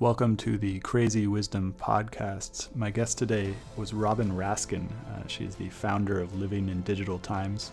Welcome 0.00 0.36
to 0.36 0.58
the 0.58 0.78
Crazy 0.78 1.26
Wisdom 1.26 1.74
Podcast. 1.76 2.68
My 2.76 2.88
guest 2.88 3.18
today 3.18 3.52
was 3.76 3.92
Robin 3.92 4.30
Raskin. 4.30 4.86
Uh, 4.86 5.26
she's 5.26 5.56
the 5.56 5.70
founder 5.70 6.20
of 6.20 6.38
Living 6.38 6.68
in 6.68 6.82
Digital 6.82 7.18
Times, 7.18 7.72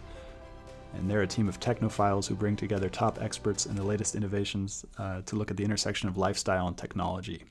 and 0.95 1.07
they're 1.07 1.21
a 1.21 1.27
team 1.27 1.47
of 1.47 1.59
technophiles 1.59 2.25
who 2.25 2.33
bring 2.33 2.55
together 2.55 2.89
top 2.89 3.21
experts 3.21 3.67
in 3.67 3.75
the 3.75 3.83
latest 3.83 4.15
innovations 4.15 4.83
uh, 4.97 5.21
to 5.27 5.35
look 5.35 5.51
at 5.51 5.57
the 5.57 5.63
intersection 5.63 6.09
of 6.09 6.17
lifestyle 6.17 6.67
and 6.67 6.75
technology. 6.75 7.43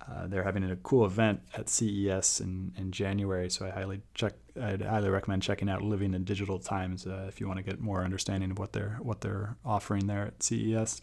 Uh, 0.00 0.26
they're 0.28 0.44
having 0.44 0.64
a 0.64 0.76
cool 0.76 1.04
event 1.04 1.42
at 1.54 1.68
CES 1.68 2.40
in, 2.40 2.72
in 2.78 2.90
January, 2.90 3.50
so 3.50 3.66
I 3.66 3.68
highly 3.68 4.00
check. 4.14 4.32
I'd 4.58 4.80
highly 4.80 5.10
recommend 5.10 5.42
checking 5.42 5.68
out 5.68 5.82
Living 5.82 6.14
in 6.14 6.24
Digital 6.24 6.58
Times 6.58 7.06
uh, 7.06 7.26
if 7.28 7.38
you 7.38 7.46
want 7.46 7.58
to 7.58 7.62
get 7.62 7.80
more 7.80 8.02
understanding 8.02 8.50
of 8.50 8.58
what 8.58 8.72
they're 8.72 8.98
what 9.02 9.20
they're 9.20 9.58
offering 9.62 10.06
there 10.06 10.24
at 10.24 10.42
CES. 10.42 11.02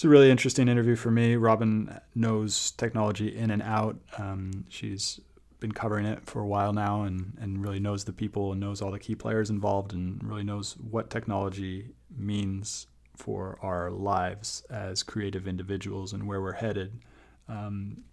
It's 0.00 0.04
a 0.06 0.08
really 0.08 0.30
interesting 0.30 0.66
interview 0.66 0.96
for 0.96 1.10
me. 1.10 1.36
Robin 1.36 2.00
knows 2.14 2.70
technology 2.70 3.36
in 3.36 3.50
and 3.50 3.60
out. 3.60 3.98
Um, 4.16 4.64
she's 4.70 5.20
been 5.58 5.72
covering 5.72 6.06
it 6.06 6.24
for 6.24 6.40
a 6.40 6.46
while 6.46 6.72
now 6.72 7.02
and, 7.02 7.36
and 7.38 7.62
really 7.62 7.80
knows 7.80 8.04
the 8.04 8.12
people 8.14 8.50
and 8.50 8.58
knows 8.58 8.80
all 8.80 8.90
the 8.90 8.98
key 8.98 9.14
players 9.14 9.50
involved 9.50 9.92
and 9.92 10.18
really 10.24 10.42
knows 10.42 10.72
what 10.78 11.10
technology 11.10 11.90
means 12.16 12.86
for 13.14 13.58
our 13.60 13.90
lives 13.90 14.64
as 14.70 15.02
creative 15.02 15.46
individuals 15.46 16.14
and 16.14 16.26
where 16.26 16.40
we're 16.40 16.52
headed. 16.52 16.98
Um, 17.46 18.04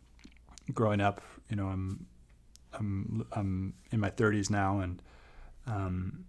growing 0.73 0.99
up, 0.99 1.21
you 1.49 1.55
know, 1.55 1.67
I'm 1.67 2.05
I'm 2.73 3.25
I'm 3.31 3.73
in 3.91 4.01
my 4.01 4.09
30s 4.09 4.49
now 4.49 4.81
and 4.81 5.01
um, 5.65 6.25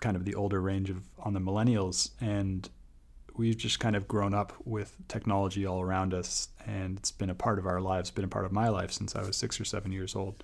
kind 0.00 0.16
of 0.16 0.24
the 0.24 0.34
older 0.34 0.60
range 0.60 0.90
of 0.90 1.04
on 1.20 1.34
the 1.34 1.40
millennials 1.40 2.10
and 2.20 2.68
we've 3.36 3.56
just 3.56 3.80
kind 3.80 3.96
of 3.96 4.06
grown 4.08 4.34
up 4.34 4.52
with 4.64 4.96
technology 5.08 5.66
all 5.66 5.80
around 5.80 6.14
us, 6.14 6.48
and 6.66 6.98
it's 6.98 7.10
been 7.10 7.30
a 7.30 7.34
part 7.34 7.58
of 7.58 7.66
our 7.66 7.80
lives, 7.80 8.10
been 8.10 8.24
a 8.24 8.28
part 8.28 8.44
of 8.44 8.52
my 8.52 8.68
life 8.68 8.92
since 8.92 9.16
I 9.16 9.22
was 9.22 9.36
six 9.36 9.60
or 9.60 9.64
seven 9.64 9.92
years 9.92 10.14
old. 10.16 10.42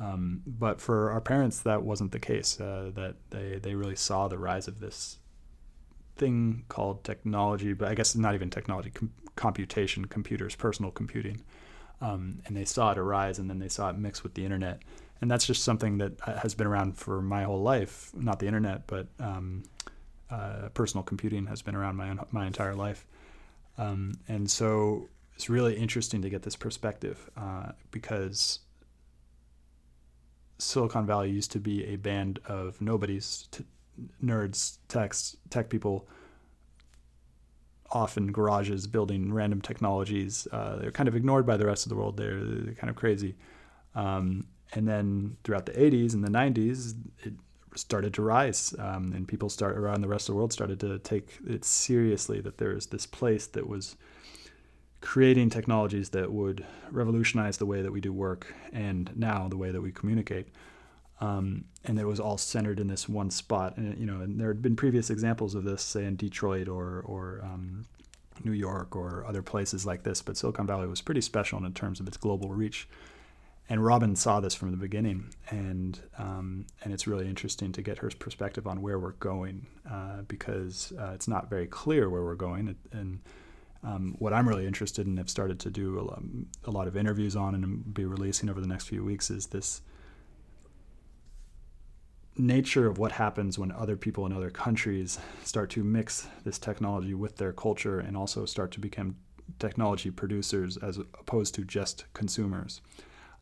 Um, 0.00 0.42
but 0.46 0.80
for 0.80 1.10
our 1.10 1.20
parents, 1.20 1.60
that 1.60 1.82
wasn't 1.82 2.12
the 2.12 2.18
case. 2.18 2.60
Uh, 2.60 2.90
that 2.94 3.16
they 3.30 3.58
they 3.62 3.74
really 3.74 3.96
saw 3.96 4.28
the 4.28 4.38
rise 4.38 4.66
of 4.66 4.80
this 4.80 5.18
thing 6.16 6.64
called 6.68 7.04
technology, 7.04 7.72
but 7.72 7.88
I 7.88 7.94
guess 7.94 8.16
not 8.16 8.34
even 8.34 8.50
technology, 8.50 8.90
com- 8.90 9.12
computation, 9.36 10.06
computers, 10.06 10.54
personal 10.54 10.90
computing, 10.90 11.42
um, 12.00 12.40
and 12.46 12.56
they 12.56 12.64
saw 12.64 12.92
it 12.92 12.98
arise, 12.98 13.38
and 13.38 13.48
then 13.48 13.58
they 13.58 13.68
saw 13.68 13.90
it 13.90 13.98
mix 13.98 14.22
with 14.22 14.34
the 14.34 14.44
internet, 14.44 14.82
and 15.20 15.30
that's 15.30 15.46
just 15.46 15.62
something 15.62 15.98
that 15.98 16.12
uh, 16.26 16.38
has 16.38 16.54
been 16.54 16.66
around 16.66 16.98
for 16.98 17.22
my 17.22 17.44
whole 17.44 17.62
life. 17.62 18.10
Not 18.14 18.40
the 18.40 18.46
internet, 18.46 18.86
but 18.86 19.06
um, 19.20 19.62
uh, 20.32 20.68
personal 20.70 21.04
computing 21.04 21.46
has 21.46 21.62
been 21.62 21.74
around 21.74 21.96
my 21.96 22.16
my 22.30 22.46
entire 22.46 22.74
life, 22.74 23.06
um, 23.78 24.14
and 24.28 24.50
so 24.50 25.08
it's 25.34 25.48
really 25.48 25.76
interesting 25.76 26.22
to 26.22 26.30
get 26.30 26.42
this 26.42 26.56
perspective 26.56 27.30
uh, 27.36 27.72
because 27.90 28.60
Silicon 30.58 31.06
Valley 31.06 31.30
used 31.30 31.52
to 31.52 31.58
be 31.58 31.84
a 31.86 31.96
band 31.96 32.38
of 32.46 32.80
nobodies, 32.80 33.48
t- 33.50 33.64
nerds, 34.24 34.78
techs, 34.88 35.36
tech 35.50 35.68
people, 35.68 36.08
often 37.90 38.32
garages 38.32 38.86
building 38.86 39.32
random 39.32 39.60
technologies. 39.60 40.46
Uh, 40.52 40.76
they're 40.76 40.92
kind 40.92 41.08
of 41.08 41.16
ignored 41.16 41.46
by 41.46 41.56
the 41.56 41.66
rest 41.66 41.84
of 41.84 41.90
the 41.90 41.96
world. 41.96 42.16
They're, 42.16 42.42
they're 42.44 42.74
kind 42.74 42.90
of 42.90 42.96
crazy. 42.96 43.34
Um, 43.94 44.46
and 44.74 44.88
then 44.88 45.36
throughout 45.44 45.66
the 45.66 45.72
80s 45.72 46.14
and 46.14 46.24
the 46.24 46.30
90s, 46.30 46.94
it 47.24 47.34
started 47.74 48.14
to 48.14 48.22
rise, 48.22 48.74
um, 48.78 49.12
and 49.14 49.26
people 49.26 49.48
start 49.48 49.76
around 49.76 50.00
the 50.00 50.08
rest 50.08 50.28
of 50.28 50.34
the 50.34 50.36
world 50.36 50.52
started 50.52 50.80
to 50.80 50.98
take 50.98 51.38
it 51.46 51.64
seriously 51.64 52.40
that 52.40 52.58
there 52.58 52.72
is 52.72 52.86
this 52.86 53.06
place 53.06 53.46
that 53.48 53.68
was 53.68 53.96
creating 55.00 55.50
technologies 55.50 56.10
that 56.10 56.32
would 56.32 56.64
revolutionize 56.90 57.58
the 57.58 57.66
way 57.66 57.82
that 57.82 57.92
we 57.92 58.00
do 58.00 58.12
work 58.12 58.54
and 58.72 59.10
now 59.16 59.48
the 59.48 59.56
way 59.56 59.70
that 59.70 59.80
we 59.80 59.92
communicate. 59.92 60.48
Um, 61.20 61.64
and 61.84 61.98
it 61.98 62.06
was 62.06 62.18
all 62.20 62.38
centered 62.38 62.80
in 62.80 62.88
this 62.88 63.08
one 63.08 63.30
spot. 63.30 63.76
And 63.76 63.98
you 63.98 64.06
know, 64.06 64.20
and 64.20 64.40
there 64.40 64.48
had 64.48 64.62
been 64.62 64.76
previous 64.76 65.10
examples 65.10 65.54
of 65.54 65.64
this, 65.64 65.82
say 65.82 66.04
in 66.04 66.16
Detroit 66.16 66.68
or 66.68 67.02
or 67.06 67.40
um, 67.44 67.84
New 68.44 68.52
York 68.52 68.96
or 68.96 69.24
other 69.26 69.42
places 69.42 69.86
like 69.86 70.02
this. 70.02 70.22
But 70.22 70.36
Silicon 70.36 70.66
Valley 70.66 70.86
was 70.86 71.00
pretty 71.00 71.20
special 71.20 71.64
in 71.64 71.74
terms 71.74 72.00
of 72.00 72.08
its 72.08 72.16
global 72.16 72.50
reach 72.50 72.88
and 73.72 73.82
Robin 73.82 74.14
saw 74.14 74.38
this 74.38 74.54
from 74.54 74.70
the 74.70 74.76
beginning, 74.76 75.32
and 75.48 75.98
um, 76.18 76.66
and 76.84 76.92
it's 76.92 77.06
really 77.06 77.26
interesting 77.26 77.72
to 77.72 77.80
get 77.80 77.96
her 77.96 78.10
perspective 78.18 78.66
on 78.66 78.82
where 78.82 78.98
we're 78.98 79.12
going 79.12 79.66
uh, 79.90 80.20
because 80.28 80.92
uh, 81.00 81.12
it's 81.14 81.26
not 81.26 81.48
very 81.48 81.66
clear 81.66 82.10
where 82.10 82.22
we're 82.22 82.34
going. 82.34 82.76
And 82.92 83.20
um, 83.82 84.14
what 84.18 84.34
I'm 84.34 84.46
really 84.46 84.66
interested 84.66 85.06
in, 85.06 85.16
have 85.16 85.30
started 85.30 85.58
to 85.60 85.70
do 85.70 85.98
a 85.98 86.68
a 86.68 86.70
lot 86.70 86.86
of 86.86 86.98
interviews 86.98 87.34
on, 87.34 87.54
and 87.54 87.94
be 87.94 88.04
releasing 88.04 88.50
over 88.50 88.60
the 88.60 88.66
next 88.66 88.88
few 88.88 89.02
weeks, 89.02 89.30
is 89.30 89.46
this 89.46 89.80
nature 92.36 92.86
of 92.86 92.98
what 92.98 93.12
happens 93.12 93.58
when 93.58 93.72
other 93.72 93.96
people 93.96 94.26
in 94.26 94.34
other 94.34 94.50
countries 94.50 95.18
start 95.44 95.70
to 95.70 95.82
mix 95.82 96.28
this 96.44 96.58
technology 96.58 97.14
with 97.14 97.38
their 97.38 97.54
culture 97.54 98.00
and 98.00 98.18
also 98.18 98.44
start 98.44 98.70
to 98.72 98.80
become 98.80 99.16
technology 99.58 100.10
producers 100.10 100.76
as 100.76 100.98
opposed 100.98 101.54
to 101.54 101.64
just 101.64 102.04
consumers. 102.12 102.82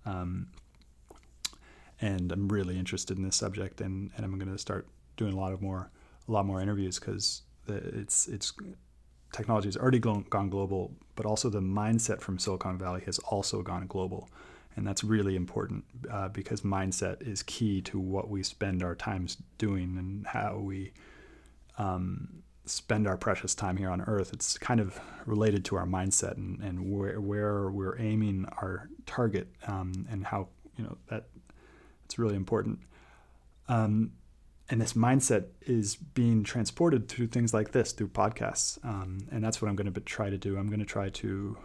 Um, 0.06 0.48
and 2.00 2.32
I'm 2.32 2.48
really 2.48 2.78
interested 2.78 3.18
in 3.18 3.24
this 3.24 3.36
subject, 3.36 3.80
and, 3.80 4.10
and 4.16 4.24
I'm 4.24 4.38
going 4.38 4.50
to 4.50 4.58
start 4.58 4.88
doing 5.16 5.34
a 5.34 5.36
lot 5.36 5.52
of 5.52 5.60
more 5.60 5.90
a 6.28 6.32
lot 6.32 6.46
more 6.46 6.60
interviews 6.60 6.98
because 6.98 7.42
it's 7.68 8.28
it's 8.28 8.52
technology 9.32 9.68
has 9.68 9.76
already 9.76 9.98
gone, 9.98 10.24
global, 10.48 10.92
but 11.16 11.26
also 11.26 11.48
the 11.48 11.60
mindset 11.60 12.20
from 12.20 12.38
Silicon 12.38 12.78
Valley 12.78 13.02
has 13.06 13.18
also 13.20 13.62
gone 13.62 13.86
global, 13.86 14.28
and 14.76 14.86
that's 14.86 15.04
really 15.04 15.36
important 15.36 15.84
uh, 16.10 16.28
because 16.28 16.62
mindset 16.62 17.26
is 17.26 17.42
key 17.42 17.80
to 17.82 17.98
what 17.98 18.28
we 18.28 18.42
spend 18.42 18.82
our 18.82 18.94
times 18.94 19.36
doing 19.58 19.96
and 19.98 20.26
how 20.26 20.58
we 20.58 20.92
um, 21.78 22.42
spend 22.70 23.06
our 23.06 23.16
precious 23.16 23.54
time 23.54 23.76
here 23.76 23.90
on 23.90 24.00
earth. 24.02 24.32
It's 24.32 24.56
kind 24.58 24.80
of 24.80 25.00
related 25.26 25.64
to 25.66 25.76
our 25.76 25.86
mindset 25.86 26.36
and, 26.36 26.60
and 26.60 26.90
where, 26.90 27.20
where 27.20 27.70
we're 27.70 27.98
aiming 27.98 28.46
our 28.58 28.88
target 29.06 29.48
um, 29.66 30.06
and 30.10 30.24
how, 30.24 30.48
you 30.76 30.84
know, 30.84 30.96
that 31.08 31.26
it's 32.04 32.18
really 32.18 32.36
important. 32.36 32.78
Um, 33.68 34.12
and 34.68 34.80
this 34.80 34.92
mindset 34.92 35.46
is 35.62 35.96
being 35.96 36.44
transported 36.44 37.08
through 37.08 37.26
things 37.28 37.52
like 37.52 37.72
this, 37.72 37.92
through 37.92 38.08
podcasts. 38.08 38.82
Um, 38.84 39.26
and 39.30 39.42
that's 39.42 39.60
what 39.60 39.68
I'm 39.68 39.76
going 39.76 39.92
to 39.92 40.00
try 40.00 40.30
to 40.30 40.38
do. 40.38 40.56
I'm 40.56 40.68
going 40.68 40.80
to 40.80 40.86
try 40.86 41.08
to 41.08 41.56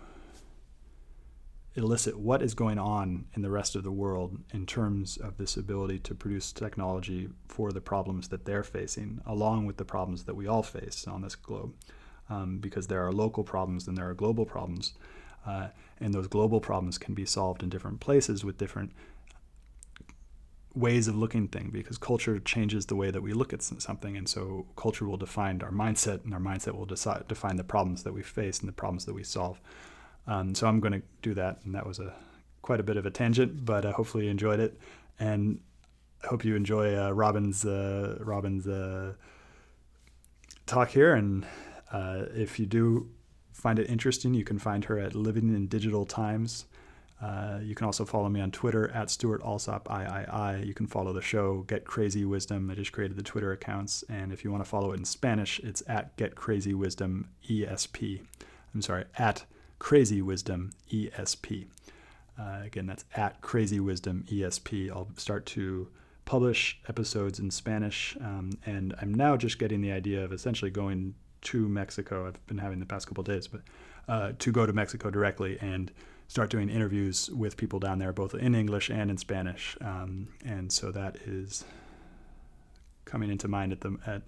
elicit 1.76 2.18
what 2.18 2.42
is 2.42 2.54
going 2.54 2.80
on 2.80 3.26
in 3.34 3.42
the 3.42 3.50
rest 3.50 3.76
of 3.76 3.84
the 3.84 3.92
world 3.92 4.38
in 4.54 4.66
terms 4.66 5.18
of 5.18 5.38
this 5.38 5.58
ability 5.58 6.00
to 6.00 6.16
produce 6.16 6.52
technology 6.52 7.30
for 7.48 7.72
the 7.72 7.82
problems 7.82 8.30
that 8.30 8.46
they're 8.46 8.64
facing, 8.64 9.20
along 9.26 9.66
with 9.66 9.78
the 9.78 9.86
problems 9.86 10.24
that 10.24 10.36
we 10.36 10.48
all 10.48 10.64
face 10.64 11.06
on 11.08 11.22
this 11.22 11.36
globe. 11.36 11.74
Um, 12.28 12.58
because 12.58 12.88
there 12.88 13.06
are 13.06 13.12
local 13.12 13.44
problems 13.44 13.88
and 13.88 13.96
there 13.96 14.10
are 14.10 14.16
global 14.16 14.46
problems. 14.46 14.94
Uh, 15.46 15.68
and 16.00 16.12
those 16.12 16.28
global 16.28 16.60
problems 16.60 16.98
can 16.98 17.14
be 17.14 17.26
solved 17.26 17.62
in 17.62 17.70
different 17.70 18.00
places 18.00 18.44
with 18.44 18.58
different 18.58 18.94
ways 20.74 21.08
of 21.08 21.16
looking 21.16 21.48
thing 21.48 21.70
because 21.72 21.98
culture 21.98 22.40
changes 22.40 22.88
the 22.88 22.96
way 22.96 23.12
that 23.12 23.22
we 23.22 23.32
look 23.32 23.54
at 23.54 23.62
something 23.62 24.18
and 24.18 24.28
so 24.28 24.66
culture 24.76 25.06
will 25.06 25.18
define 25.18 25.62
our 25.62 25.72
mindset 25.72 26.24
and 26.26 26.34
our 26.34 26.40
mindset 26.40 26.76
will 26.76 26.86
decide, 26.86 27.26
define 27.28 27.56
the 27.56 27.64
problems 27.64 28.04
that 28.04 28.14
we 28.14 28.22
face 28.22 28.60
and 28.60 28.68
the 28.68 28.74
problems 28.74 29.06
that 29.06 29.14
we 29.14 29.24
solve 29.24 29.62
um, 30.28 30.56
so 30.56 30.68
I'm 30.68 30.80
going 30.80 30.94
to 30.94 31.02
do 31.22 31.34
that, 31.36 31.60
and 31.64 31.76
that 31.76 31.86
was 31.86 32.00
a 32.00 32.14
quite 32.62 32.80
a 32.80 32.84
bit 32.84 32.98
of 32.98 33.06
a 33.06 33.12
tangent, 33.12 33.64
but 33.64 33.86
uh, 33.86 33.92
hopefully 33.92 34.26
you 34.26 34.32
enjoyed 34.32 34.60
it, 34.60 34.80
and 35.20 35.60
I 36.24 36.28
hope 36.28 36.44
you 36.44 36.56
enjoy 36.56 36.96
uh, 36.98 37.12
Robin's 37.12 37.64
uh, 37.64 38.18
Robin's 38.20 38.68
uh, 38.68 39.14
talk 40.66 40.90
here. 40.90 41.14
And 41.14 41.46
uh, 41.92 42.24
if 42.34 42.60
you 42.60 42.66
do 42.66 43.10
find 43.54 43.78
it 43.78 43.90
interesting, 43.90 44.34
you 44.34 44.44
can 44.44 44.58
find 44.58 44.86
her 44.86 44.98
at 44.98 45.14
Living 45.14 45.54
in 45.54 45.68
Digital 45.68 46.06
Times. 46.06 46.66
Uh, 47.22 47.60
you 47.62 47.76
can 47.76 47.86
also 47.86 48.04
follow 48.04 48.28
me 48.28 48.42
on 48.42 48.52
Twitter 48.52 48.90
at 48.92 49.10
Stewart 49.10 49.42
Alsop 49.44 49.88
III. 49.90 50.66
You 50.66 50.74
can 50.74 50.88
follow 50.88 51.14
the 51.14 51.22
show 51.22 51.62
Get 51.68 51.86
Crazy 51.86 52.26
Wisdom. 52.26 52.70
I 52.70 52.76
just 52.76 52.92
created 52.92 53.16
the 53.16 53.24
Twitter 53.24 53.52
accounts, 53.52 54.04
and 54.10 54.34
if 54.34 54.44
you 54.44 54.52
want 54.52 54.64
to 54.64 54.70
follow 54.70 54.92
it 54.92 54.98
in 54.98 55.06
Spanish, 55.06 55.60
it's 55.60 55.82
at 55.88 56.18
Get 56.18 56.36
Crazy 56.36 56.74
Wisdom 56.74 57.30
ESP. 57.48 58.22
I'm 58.74 58.82
sorry, 58.82 59.06
at 59.18 59.46
Crazy 59.86 60.20
Wisdom 60.20 60.72
ESP. 60.92 61.68
Uh, 62.40 62.62
again, 62.64 62.88
that's 62.88 63.06
at 63.14 63.40
Crazy 63.42 63.80
Wisdom 63.80 64.26
ESP. 64.32 64.90
I'll 64.90 65.10
start 65.16 65.46
to 65.46 65.90
publish 66.26 66.80
episodes 66.90 67.38
in 67.38 67.52
Spanish, 67.52 68.18
um, 68.20 68.50
and 68.66 68.96
I'm 69.00 69.14
now 69.14 69.38
just 69.38 69.60
getting 69.60 69.82
the 69.82 69.92
idea 69.92 70.24
of 70.24 70.34
essentially 70.34 70.72
going 70.72 71.14
to 71.42 71.70
Mexico. 71.70 72.26
I've 72.26 72.44
been 72.48 72.58
having 72.58 72.80
the 72.80 72.88
past 72.88 73.06
couple 73.06 73.24
days, 73.24 73.46
but 73.46 73.62
uh, 74.08 74.32
to 74.40 74.52
go 74.52 74.66
to 74.66 74.74
Mexico 74.74 75.12
directly 75.12 75.60
and 75.62 75.92
start 76.30 76.50
doing 76.50 76.68
interviews 76.68 77.30
with 77.30 77.56
people 77.56 77.78
down 77.78 78.00
there, 78.00 78.12
both 78.12 78.34
in 78.34 78.56
English 78.56 78.90
and 78.90 79.12
in 79.12 79.18
Spanish. 79.20 79.78
Um, 79.82 80.30
and 80.44 80.74
so 80.74 80.92
that 80.94 81.18
is 81.28 81.64
coming 83.06 83.30
into 83.30 83.48
mind 83.48 83.72
at 83.72 83.82
the 83.82 83.96
at 84.08 84.24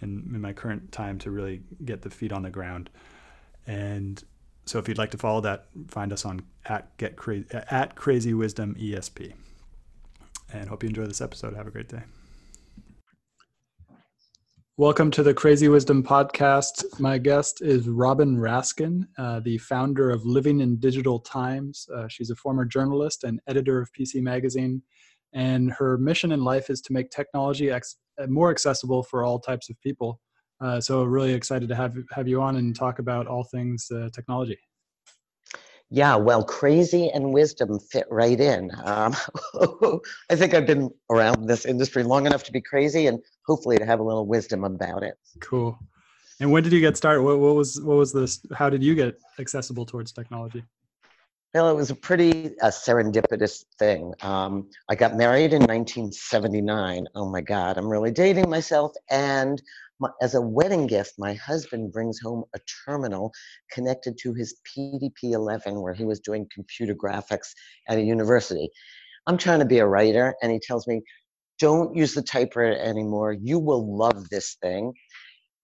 in, 0.00 0.30
in 0.34 0.40
my 0.40 0.54
current 0.54 0.92
time 0.92 1.18
to 1.18 1.30
really 1.30 1.60
get 1.84 2.00
the 2.00 2.08
feet 2.08 2.32
on 2.32 2.40
the 2.40 2.48
ground. 2.48 2.88
And 3.66 4.22
so 4.66 4.78
if 4.78 4.88
you'd 4.88 4.98
like 4.98 5.10
to 5.10 5.18
follow 5.18 5.40
that, 5.42 5.66
find 5.88 6.12
us 6.12 6.24
on 6.24 6.42
at 6.66 6.96
get 6.96 7.16
crazy 7.16 7.46
at 7.52 7.94
Crazy 7.96 8.34
Wisdom 8.34 8.74
ESP. 8.80 9.32
And 10.52 10.68
hope 10.68 10.82
you 10.82 10.88
enjoy 10.88 11.06
this 11.06 11.20
episode. 11.20 11.54
Have 11.54 11.66
a 11.66 11.70
great 11.70 11.88
day. 11.88 12.02
Welcome 14.76 15.10
to 15.12 15.22
the 15.22 15.34
Crazy 15.34 15.68
Wisdom 15.68 16.02
Podcast. 16.02 16.98
My 16.98 17.16
guest 17.18 17.62
is 17.62 17.88
Robin 17.88 18.36
Raskin, 18.36 19.06
uh, 19.18 19.38
the 19.40 19.58
founder 19.58 20.10
of 20.10 20.26
Living 20.26 20.60
in 20.60 20.80
Digital 20.80 21.20
Times. 21.20 21.86
Uh, 21.94 22.08
she's 22.08 22.30
a 22.30 22.36
former 22.36 22.64
journalist 22.64 23.22
and 23.22 23.40
editor 23.46 23.80
of 23.80 23.92
PC 23.92 24.20
Magazine, 24.20 24.82
and 25.32 25.70
her 25.72 25.96
mission 25.98 26.32
in 26.32 26.42
life 26.42 26.70
is 26.70 26.80
to 26.82 26.92
make 26.92 27.10
technology 27.10 27.70
ex- 27.70 27.98
more 28.26 28.50
accessible 28.50 29.04
for 29.04 29.22
all 29.22 29.38
types 29.38 29.70
of 29.70 29.80
people. 29.80 30.20
Uh, 30.60 30.80
so, 30.80 31.02
really 31.02 31.32
excited 31.32 31.68
to 31.68 31.74
have 31.74 31.96
have 32.12 32.28
you 32.28 32.40
on 32.40 32.56
and 32.56 32.74
talk 32.76 32.98
about 32.98 33.26
all 33.26 33.44
things 33.44 33.90
uh, 33.90 34.08
technology. 34.12 34.58
Yeah, 35.90 36.16
well, 36.16 36.42
crazy 36.42 37.10
and 37.10 37.32
wisdom 37.32 37.78
fit 37.78 38.06
right 38.10 38.40
in. 38.40 38.70
Um, 38.82 39.14
I 40.30 40.34
think 40.34 40.54
I've 40.54 40.66
been 40.66 40.90
around 41.10 41.46
this 41.46 41.66
industry 41.66 42.02
long 42.02 42.26
enough 42.26 42.42
to 42.44 42.52
be 42.52 42.60
crazy 42.60 43.06
and 43.06 43.20
hopefully 43.46 43.78
to 43.78 43.86
have 43.86 44.00
a 44.00 44.02
little 44.02 44.26
wisdom 44.26 44.64
about 44.64 45.02
it. 45.02 45.18
Cool. 45.40 45.78
And 46.40 46.50
when 46.50 46.62
did 46.62 46.72
you 46.72 46.80
get 46.80 46.96
started? 46.96 47.22
What, 47.22 47.38
what 47.38 47.54
was 47.54 47.80
what 47.80 47.96
was 47.96 48.12
this? 48.12 48.44
How 48.54 48.70
did 48.70 48.82
you 48.82 48.94
get 48.94 49.18
accessible 49.38 49.86
towards 49.86 50.10
technology? 50.10 50.64
Well, 51.54 51.70
it 51.70 51.76
was 51.76 51.90
a 51.90 51.94
pretty 51.94 52.58
uh, 52.58 52.70
serendipitous 52.70 53.64
thing. 53.78 54.12
Um, 54.22 54.70
I 54.88 54.96
got 54.96 55.14
married 55.14 55.52
in 55.52 55.62
1979. 55.62 57.06
Oh 57.14 57.30
my 57.30 57.40
God, 57.40 57.78
I'm 57.78 57.88
really 57.88 58.10
dating 58.10 58.50
myself. 58.50 58.92
And 59.08 59.62
as 60.20 60.34
a 60.34 60.40
wedding 60.40 60.86
gift, 60.86 61.14
my 61.18 61.34
husband 61.34 61.92
brings 61.92 62.20
home 62.20 62.44
a 62.54 62.58
terminal 62.84 63.32
connected 63.70 64.18
to 64.18 64.34
his 64.34 64.60
PDP-11 64.76 65.82
where 65.82 65.94
he 65.94 66.04
was 66.04 66.20
doing 66.20 66.48
computer 66.52 66.94
graphics 66.94 67.48
at 67.88 67.98
a 67.98 68.02
university. 68.02 68.70
I'm 69.26 69.38
trying 69.38 69.60
to 69.60 69.64
be 69.64 69.78
a 69.78 69.86
writer, 69.86 70.34
and 70.42 70.52
he 70.52 70.60
tells 70.60 70.86
me, 70.86 71.02
don't 71.58 71.94
use 71.96 72.14
the 72.14 72.22
typewriter 72.22 72.76
anymore. 72.78 73.32
You 73.32 73.58
will 73.58 73.96
love 73.96 74.28
this 74.28 74.56
thing. 74.60 74.92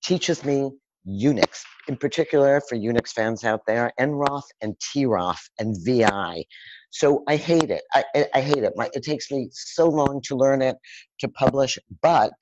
Teaches 0.02 0.44
me 0.44 0.70
Unix, 1.06 1.62
in 1.88 1.96
particular 1.96 2.60
for 2.68 2.76
Unix 2.76 3.08
fans 3.08 3.44
out 3.44 3.60
there, 3.66 3.92
nroff 3.98 4.44
and 4.62 4.74
troff 4.78 5.38
and 5.58 5.76
vi. 5.84 6.44
So 6.90 7.22
I 7.28 7.36
hate 7.36 7.70
it. 7.70 7.82
I, 7.94 8.04
I 8.34 8.40
hate 8.40 8.64
it. 8.64 8.72
My, 8.76 8.90
it 8.92 9.02
takes 9.02 9.30
me 9.30 9.48
so 9.52 9.88
long 9.88 10.20
to 10.24 10.36
learn 10.36 10.62
it, 10.62 10.76
to 11.20 11.28
publish, 11.28 11.78
but 12.02 12.32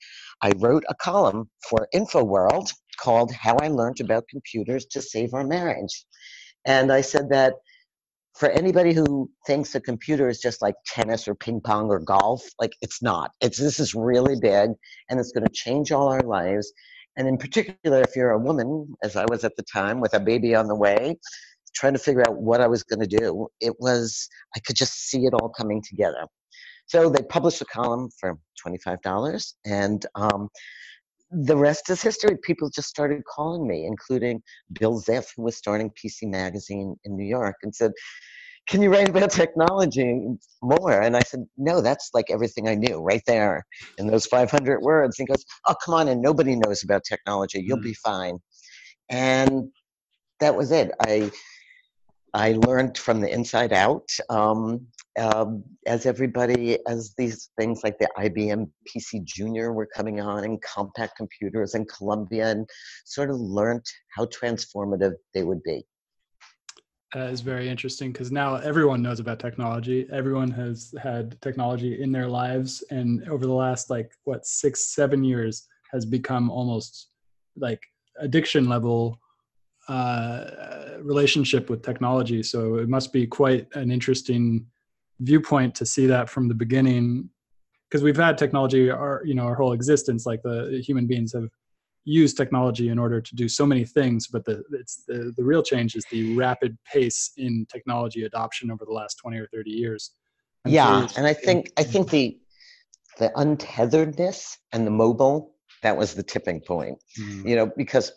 I 0.41 0.53
wrote 0.57 0.83
a 0.89 0.95
column 0.95 1.49
for 1.67 1.87
InfoWorld 1.93 2.73
called 2.99 3.31
How 3.31 3.57
I 3.57 3.67
Learned 3.67 3.99
About 3.99 4.27
Computers 4.29 4.85
to 4.87 5.01
Save 5.01 5.33
Our 5.33 5.45
Marriage. 5.45 6.05
And 6.65 6.91
I 6.91 7.01
said 7.01 7.29
that 7.29 7.53
for 8.37 8.49
anybody 8.49 8.93
who 8.93 9.29
thinks 9.45 9.75
a 9.75 9.81
computer 9.81 10.29
is 10.29 10.39
just 10.39 10.61
like 10.61 10.75
tennis 10.85 11.27
or 11.27 11.35
ping 11.35 11.59
pong 11.59 11.89
or 11.89 11.99
golf, 11.99 12.41
like 12.59 12.73
it's 12.81 13.01
not. 13.01 13.31
It's 13.41 13.57
this 13.57 13.79
is 13.79 13.93
really 13.93 14.39
big 14.39 14.71
and 15.09 15.19
it's 15.19 15.31
going 15.31 15.45
to 15.45 15.51
change 15.51 15.91
all 15.91 16.07
our 16.09 16.21
lives. 16.21 16.71
And 17.17 17.27
in 17.27 17.37
particular, 17.37 18.01
if 18.01 18.15
you're 18.15 18.31
a 18.31 18.39
woman, 18.39 18.95
as 19.03 19.17
I 19.17 19.25
was 19.29 19.43
at 19.43 19.57
the 19.57 19.63
time 19.63 19.99
with 19.99 20.13
a 20.13 20.21
baby 20.21 20.55
on 20.55 20.67
the 20.67 20.75
way, 20.75 21.17
trying 21.75 21.93
to 21.93 21.99
figure 21.99 22.23
out 22.27 22.41
what 22.41 22.61
I 22.61 22.67
was 22.67 22.83
going 22.83 23.01
to 23.01 23.17
do, 23.17 23.47
it 23.59 23.75
was, 23.79 24.29
I 24.55 24.59
could 24.59 24.77
just 24.77 25.09
see 25.09 25.25
it 25.25 25.33
all 25.33 25.49
coming 25.49 25.81
together. 25.81 26.25
So 26.89 27.07
they 27.07 27.21
published 27.21 27.61
a 27.61 27.65
column 27.65 28.09
for 28.19 28.37
$25, 28.65 29.53
and 29.63 30.03
um, 30.15 30.49
the 31.29 31.55
rest 31.55 31.89
is 31.91 32.01
history. 32.01 32.35
People 32.41 32.71
just 32.71 32.89
started 32.89 33.21
calling 33.25 33.67
me, 33.67 33.85
including 33.85 34.41
Bill 34.79 34.99
Ziff, 34.99 35.27
who 35.35 35.43
was 35.43 35.55
starting 35.55 35.91
PC 35.91 36.23
Magazine 36.23 36.95
in 37.05 37.15
New 37.15 37.25
York, 37.25 37.57
and 37.61 37.73
said, 37.73 37.91
can 38.67 38.81
you 38.81 38.91
write 38.91 39.09
about 39.09 39.29
technology 39.31 40.25
more? 40.63 41.01
And 41.01 41.15
I 41.15 41.21
said, 41.21 41.45
no, 41.57 41.79
that's 41.79 42.09
like 42.15 42.31
everything 42.31 42.67
I 42.67 42.73
knew 42.75 42.97
right 42.97 43.23
there 43.27 43.65
in 43.99 44.07
those 44.07 44.25
500 44.25 44.81
words. 44.81 45.19
And 45.19 45.27
he 45.27 45.31
goes, 45.31 45.45
oh, 45.67 45.75
come 45.85 45.93
on, 45.93 46.07
and 46.07 46.21
nobody 46.21 46.55
knows 46.55 46.83
about 46.83 47.03
technology. 47.03 47.63
You'll 47.65 47.77
mm. 47.77 47.83
be 47.83 47.95
fine. 47.95 48.39
And 49.09 49.71
that 50.39 50.55
was 50.55 50.71
it. 50.71 50.91
I 51.05 51.31
I 52.33 52.53
learned 52.53 52.97
from 52.97 53.21
the 53.21 53.31
inside 53.31 53.73
out. 53.73 54.07
Um, 54.29 54.87
um, 55.19 55.63
as 55.85 56.05
everybody, 56.05 56.79
as 56.87 57.13
these 57.17 57.49
things 57.57 57.81
like 57.83 57.99
the 57.99 58.09
IBM 58.17 58.69
PC 58.87 59.23
Junior 59.23 59.73
were 59.73 59.85
coming 59.85 60.19
on, 60.19 60.43
and 60.43 60.61
Compaq 60.61 61.09
computers, 61.17 61.73
and 61.73 61.87
Columbia, 61.87 62.49
and 62.49 62.69
sort 63.05 63.29
of 63.29 63.37
learned 63.37 63.85
how 64.15 64.25
transformative 64.25 65.13
they 65.33 65.43
would 65.43 65.61
be. 65.63 65.85
Is 67.15 67.41
very 67.41 67.67
interesting 67.67 68.11
because 68.11 68.31
now 68.31 68.55
everyone 68.57 69.01
knows 69.01 69.19
about 69.19 69.39
technology. 69.39 70.07
Everyone 70.11 70.51
has 70.51 70.93
had 71.01 71.41
technology 71.41 72.01
in 72.01 72.11
their 72.11 72.27
lives, 72.27 72.83
and 72.91 73.27
over 73.27 73.45
the 73.45 73.53
last 73.53 73.89
like 73.89 74.11
what 74.25 74.45
six, 74.45 74.93
seven 74.93 75.23
years, 75.23 75.67
has 75.91 76.05
become 76.05 76.51
almost 76.51 77.09
like 77.55 77.81
addiction 78.19 78.69
level 78.69 79.17
uh, 79.87 80.99
relationship 81.01 81.67
with 81.67 81.81
technology. 81.81 82.43
So 82.43 82.75
it 82.75 82.87
must 82.87 83.11
be 83.11 83.25
quite 83.25 83.67
an 83.73 83.89
interesting 83.89 84.67
viewpoint 85.19 85.75
to 85.75 85.85
see 85.85 86.05
that 86.07 86.29
from 86.29 86.47
the 86.47 86.53
beginning, 86.53 87.29
because 87.89 88.03
we've 88.03 88.17
had 88.17 88.37
technology 88.37 88.89
our 88.89 89.21
you 89.25 89.35
know 89.35 89.43
our 89.43 89.55
whole 89.55 89.73
existence. 89.73 90.25
Like 90.25 90.41
the 90.43 90.81
human 90.85 91.07
beings 91.07 91.33
have 91.33 91.49
used 92.05 92.37
technology 92.37 92.89
in 92.89 92.97
order 92.97 93.21
to 93.21 93.35
do 93.35 93.47
so 93.47 93.65
many 93.65 93.85
things, 93.85 94.27
but 94.27 94.45
the 94.45 94.63
it's 94.71 95.03
the, 95.07 95.33
the 95.37 95.43
real 95.43 95.63
change 95.63 95.95
is 95.95 96.05
the 96.11 96.35
rapid 96.35 96.77
pace 96.91 97.31
in 97.37 97.65
technology 97.71 98.23
adoption 98.23 98.71
over 98.71 98.85
the 98.85 98.93
last 98.93 99.15
twenty 99.15 99.37
or 99.37 99.47
thirty 99.53 99.71
years. 99.71 100.11
I'm 100.65 100.71
yeah, 100.71 101.07
and 101.17 101.25
I 101.25 101.33
think 101.33 101.71
I 101.77 101.83
think 101.83 102.09
the 102.09 102.37
the 103.17 103.31
untetheredness 103.35 104.57
and 104.71 104.87
the 104.87 104.91
mobile 104.91 105.53
that 105.83 105.97
was 105.97 106.13
the 106.13 106.23
tipping 106.23 106.61
point. 106.61 106.97
Mm. 107.19 107.47
You 107.47 107.55
know, 107.55 107.71
because 107.77 108.11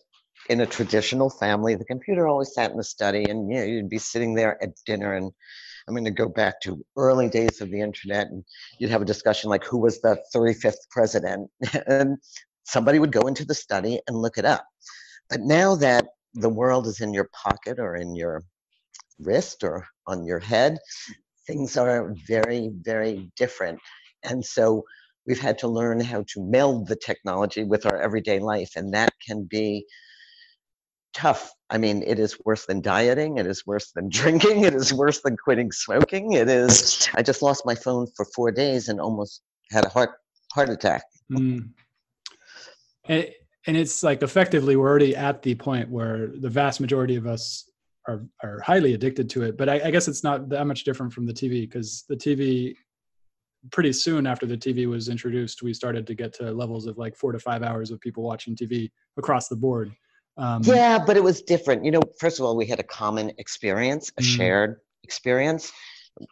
in 0.48 0.60
a 0.60 0.66
traditional 0.66 1.30
family, 1.30 1.74
the 1.74 1.84
computer 1.84 2.26
always 2.26 2.52
sat 2.54 2.70
in 2.70 2.76
the 2.76 2.84
study, 2.84 3.24
and 3.28 3.50
you 3.50 3.58
know, 3.58 3.64
you'd 3.64 3.88
be 3.88 3.98
sitting 3.98 4.34
there 4.34 4.62
at 4.62 4.70
dinner. 4.86 5.14
And 5.14 5.32
I'm 5.86 5.94
going 5.94 6.04
to 6.04 6.10
go 6.10 6.28
back 6.28 6.60
to 6.62 6.84
early 6.96 7.28
days 7.28 7.60
of 7.60 7.70
the 7.70 7.80
internet, 7.80 8.28
and 8.28 8.44
you'd 8.78 8.90
have 8.90 9.02
a 9.02 9.06
discussion 9.06 9.50
like 9.50 9.64
who 9.64 9.78
was 9.78 10.00
the 10.00 10.22
35th 10.34 10.88
president, 10.90 11.50
and 11.86 12.18
somebody 12.64 12.98
would 12.98 13.12
go 13.12 13.22
into 13.22 13.44
the 13.44 13.54
study 13.54 14.00
and 14.06 14.16
look 14.16 14.38
it 14.38 14.44
up. 14.44 14.66
But 15.28 15.40
now 15.40 15.74
that 15.76 16.06
the 16.34 16.48
world 16.48 16.86
is 16.86 17.00
in 17.00 17.12
your 17.12 17.28
pocket 17.32 17.78
or 17.78 17.96
in 17.96 18.14
your 18.14 18.42
wrist 19.18 19.64
or 19.64 19.86
on 20.06 20.24
your 20.24 20.38
head, 20.38 20.78
things 21.46 21.76
are 21.76 22.14
very, 22.26 22.70
very 22.82 23.30
different. 23.36 23.78
And 24.22 24.44
so 24.44 24.84
we've 25.26 25.40
had 25.40 25.58
to 25.58 25.68
learn 25.68 26.00
how 26.00 26.24
to 26.28 26.42
meld 26.42 26.88
the 26.88 26.96
technology 26.96 27.64
with 27.64 27.86
our 27.86 28.00
everyday 28.00 28.38
life, 28.38 28.72
and 28.76 28.92
that 28.94 29.12
can 29.26 29.44
be 29.44 29.86
tough. 31.12 31.52
I 31.70 31.78
mean, 31.78 32.02
it 32.06 32.18
is 32.18 32.36
worse 32.44 32.66
than 32.66 32.80
dieting. 32.80 33.38
It 33.38 33.46
is 33.46 33.66
worse 33.66 33.92
than 33.92 34.08
drinking. 34.10 34.64
It 34.64 34.74
is 34.74 34.92
worse 34.92 35.20
than 35.22 35.36
quitting 35.36 35.72
smoking. 35.72 36.32
It 36.32 36.48
is. 36.48 37.08
I 37.14 37.22
just 37.22 37.42
lost 37.42 37.64
my 37.64 37.74
phone 37.74 38.06
for 38.16 38.24
four 38.34 38.50
days 38.50 38.88
and 38.88 39.00
almost 39.00 39.42
had 39.70 39.84
a 39.84 39.88
heart 39.88 40.10
heart 40.52 40.68
attack. 40.68 41.04
Mm. 41.32 41.70
And, 43.04 43.28
and 43.66 43.76
it's 43.76 44.02
like 44.02 44.22
effectively 44.22 44.76
we're 44.76 44.88
already 44.88 45.16
at 45.16 45.42
the 45.42 45.54
point 45.54 45.88
where 45.88 46.28
the 46.28 46.48
vast 46.48 46.80
majority 46.80 47.16
of 47.16 47.26
us 47.26 47.68
are 48.08 48.26
are 48.42 48.60
highly 48.60 48.94
addicted 48.94 49.30
to 49.30 49.42
it. 49.42 49.56
But 49.56 49.68
I, 49.68 49.80
I 49.84 49.90
guess 49.90 50.08
it's 50.08 50.24
not 50.24 50.48
that 50.50 50.66
much 50.66 50.84
different 50.84 51.12
from 51.12 51.26
the 51.26 51.32
TV 51.32 51.62
because 51.62 52.04
the 52.08 52.16
TV 52.16 52.74
pretty 53.70 53.92
soon 53.92 54.26
after 54.26 54.44
the 54.44 54.56
TV 54.56 54.88
was 54.88 55.08
introduced, 55.08 55.62
we 55.62 55.72
started 55.72 56.06
to 56.06 56.14
get 56.14 56.32
to 56.34 56.50
levels 56.50 56.86
of 56.86 56.98
like 56.98 57.16
four 57.16 57.32
to 57.32 57.38
five 57.38 57.62
hours 57.62 57.90
of 57.90 58.00
people 58.00 58.22
watching 58.22 58.56
TV 58.56 58.90
across 59.16 59.48
the 59.48 59.56
board. 59.56 59.92
Um, 60.36 60.62
yeah, 60.64 60.98
but 61.04 61.16
it 61.16 61.22
was 61.22 61.42
different. 61.42 61.84
You 61.84 61.90
know, 61.90 62.02
first 62.18 62.38
of 62.38 62.46
all, 62.46 62.56
we 62.56 62.66
had 62.66 62.80
a 62.80 62.84
common 62.84 63.32
experience, 63.38 64.10
a 64.10 64.22
mm-hmm. 64.22 64.36
shared 64.36 64.76
experience. 65.04 65.72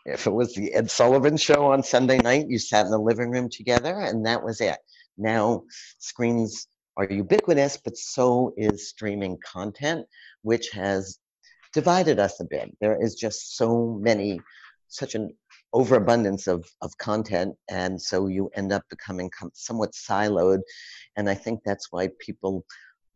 If 0.05 0.27
it 0.27 0.31
was 0.31 0.55
the 0.55 0.73
Ed 0.73 0.91
Sullivan 0.91 1.37
show 1.37 1.73
on 1.73 1.83
Sunday 1.83 2.19
night, 2.19 2.47
you 2.49 2.59
sat 2.59 2.85
in 2.85 2.91
the 2.91 2.99
living 2.99 3.31
room 3.31 3.49
together, 3.51 4.01
and 4.01 4.27
that 4.27 4.43
was 4.43 4.61
it. 4.61 4.79
Now, 5.17 5.65
screens 5.99 6.67
are 6.97 7.07
ubiquitous, 7.11 7.79
but 7.83 7.97
so 7.97 8.53
is 8.57 8.89
streaming 8.89 9.39
content, 9.45 10.07
which 10.43 10.71
has 10.71 11.19
divided 11.73 12.19
us 12.19 12.41
a 12.41 12.45
bit. 12.45 12.71
There 12.81 13.03
is 13.03 13.15
just 13.15 13.57
so 13.57 13.99
many, 14.03 14.41
such 14.89 15.15
an 15.15 15.35
overabundance 15.73 16.47
of, 16.47 16.69
of 16.83 16.97
content, 16.99 17.55
and 17.71 18.01
so 18.01 18.27
you 18.27 18.51
end 18.55 18.73
up 18.73 18.83
becoming 18.91 19.31
somewhat 19.55 19.93
siloed. 19.93 20.61
And 21.17 21.29
I 21.29 21.35
think 21.35 21.61
that's 21.65 21.89
why 21.91 22.09
people 22.19 22.65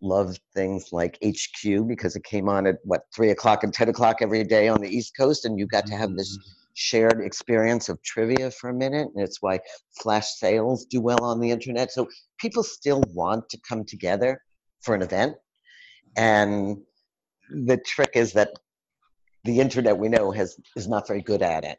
loved 0.00 0.40
things 0.54 0.88
like 0.92 1.18
HQ 1.24 1.86
because 1.86 2.16
it 2.16 2.24
came 2.24 2.48
on 2.48 2.66
at 2.66 2.76
what 2.84 3.02
three 3.14 3.30
o'clock 3.30 3.64
and 3.64 3.72
ten 3.72 3.88
o'clock 3.88 4.18
every 4.20 4.44
day 4.44 4.68
on 4.68 4.80
the 4.80 4.88
East 4.88 5.16
Coast, 5.16 5.44
and 5.44 5.58
you 5.58 5.66
got 5.66 5.86
to 5.86 5.96
have 5.96 6.14
this 6.14 6.36
mm-hmm. 6.36 6.50
shared 6.74 7.20
experience 7.20 7.88
of 7.88 8.02
trivia 8.02 8.50
for 8.50 8.70
a 8.70 8.74
minute. 8.74 9.08
And 9.14 9.24
it's 9.24 9.40
why 9.40 9.60
flash 10.00 10.34
sales 10.34 10.84
do 10.86 11.00
well 11.00 11.22
on 11.22 11.40
the 11.40 11.50
internet. 11.50 11.92
So 11.92 12.08
people 12.38 12.62
still 12.62 13.02
want 13.12 13.48
to 13.50 13.58
come 13.68 13.84
together 13.84 14.40
for 14.82 14.94
an 14.94 15.02
event, 15.02 15.36
and 16.16 16.78
the 17.50 17.78
trick 17.78 18.10
is 18.14 18.32
that 18.32 18.50
the 19.44 19.60
internet 19.60 19.96
we 19.96 20.08
know 20.08 20.30
has 20.30 20.56
is 20.76 20.88
not 20.88 21.06
very 21.06 21.22
good 21.22 21.42
at 21.42 21.64
it 21.64 21.78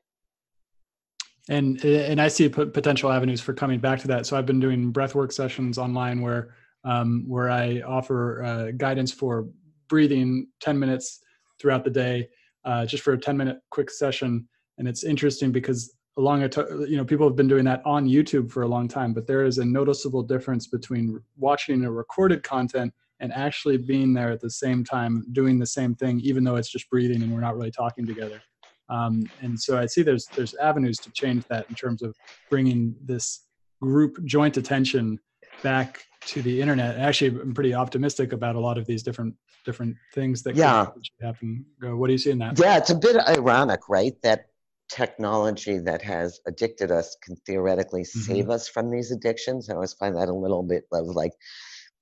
and 1.50 1.84
and 1.84 2.22
i 2.22 2.28
see 2.28 2.50
potential 2.50 3.12
avenues 3.12 3.42
for 3.42 3.54
coming 3.54 3.80
back 3.80 4.00
to 4.00 4.08
that 4.08 4.26
so 4.26 4.38
i've 4.38 4.46
been 4.46 4.60
doing 4.60 4.92
breathwork 4.92 5.32
sessions 5.32 5.78
online 5.78 6.22
where 6.22 6.56
um, 6.86 7.26
where 7.28 7.50
i 7.50 7.82
offer 7.82 8.44
uh, 8.44 8.72
guidance 8.78 9.12
for 9.12 9.48
breathing 9.88 10.48
10 10.62 10.80
minutes 10.80 11.22
throughout 11.60 11.84
the 11.84 11.90
day 11.90 12.28
uh, 12.66 12.86
just 12.86 13.04
for 13.04 13.14
a 13.14 13.18
10 13.18 13.38
minute 13.38 13.60
quick 13.70 13.90
session. 13.90 14.48
And 14.78 14.88
it's 14.88 15.04
interesting 15.04 15.52
because 15.52 15.96
along 16.18 16.44
a 16.44 16.50
t- 16.50 16.62
you 16.88 16.98
know 16.98 17.06
people 17.06 17.28
have 17.28 17.36
been 17.36 17.48
doing 17.48 17.66
that 17.66 17.82
on 17.86 18.08
youtube 18.08 18.50
for 18.50 18.64
a 18.64 18.68
long 18.68 18.88
time 18.88 19.12
but 19.14 19.28
there 19.28 19.44
is 19.44 19.58
a 19.58 19.66
noticeable 19.66 20.24
difference 20.24 20.66
between 20.66 21.22
watching 21.38 21.84
a 21.84 21.92
recorded 21.92 22.42
content 22.42 22.94
and 23.20 23.34
actually 23.34 23.76
being 23.76 24.14
there 24.14 24.32
at 24.32 24.40
the 24.40 24.50
same 24.50 24.82
time 24.82 25.26
doing 25.34 25.60
the 25.60 25.66
same 25.66 25.94
thing 25.94 26.22
even 26.22 26.42
though 26.42 26.56
it's 26.56 26.72
just 26.72 26.90
breathing 26.90 27.22
and 27.22 27.34
we're 27.34 27.42
not 27.42 27.58
really 27.58 27.70
talking 27.70 28.06
together. 28.06 28.42
Um, 28.88 29.30
and 29.42 29.60
so 29.60 29.78
i 29.78 29.86
see 29.86 30.04
there's 30.04 30.26
there's 30.28 30.56
avenues 30.56 31.00
to 31.00 31.12
change 31.12 31.44
that 31.50 31.68
in 31.68 31.76
terms 31.76 32.02
of 32.02 32.16
bringing 32.50 32.96
this 33.04 33.48
group 33.82 34.24
joint 34.24 34.56
attention 34.56 35.20
back 35.64 36.04
to 36.22 36.42
the 36.42 36.60
internet 36.60 36.98
actually 36.98 37.40
i'm 37.40 37.54
pretty 37.54 37.74
optimistic 37.74 38.34
about 38.34 38.56
a 38.56 38.60
lot 38.60 38.78
of 38.78 38.86
these 38.86 39.04
different 39.04 39.34
different 39.64 39.96
things 40.14 40.44
that 40.44 40.56
yeah. 40.56 40.88
happen 41.22 41.66
go 41.82 41.96
what 41.96 42.08
do 42.08 42.14
you 42.14 42.18
see 42.18 42.32
in 42.32 42.40
that 42.40 42.58
yeah 42.60 42.78
it's 42.78 42.90
a 42.90 42.96
bit 42.96 43.16
ironic 43.28 43.82
right 43.90 44.14
that 44.24 44.46
technology 44.90 45.80
that 45.80 46.02
has 46.02 46.40
addicted 46.48 46.92
us 46.92 47.16
can 47.24 47.36
theoretically 47.48 48.04
mm-hmm. 48.04 48.20
save 48.20 48.50
us 48.50 48.68
from 48.68 48.90
these 48.90 49.12
addictions 49.12 49.70
i 49.70 49.74
always 49.74 49.94
find 49.94 50.16
that 50.16 50.30
a 50.30 50.34
little 50.34 50.64
bit 50.64 50.84
of 50.92 51.08
like 51.08 51.34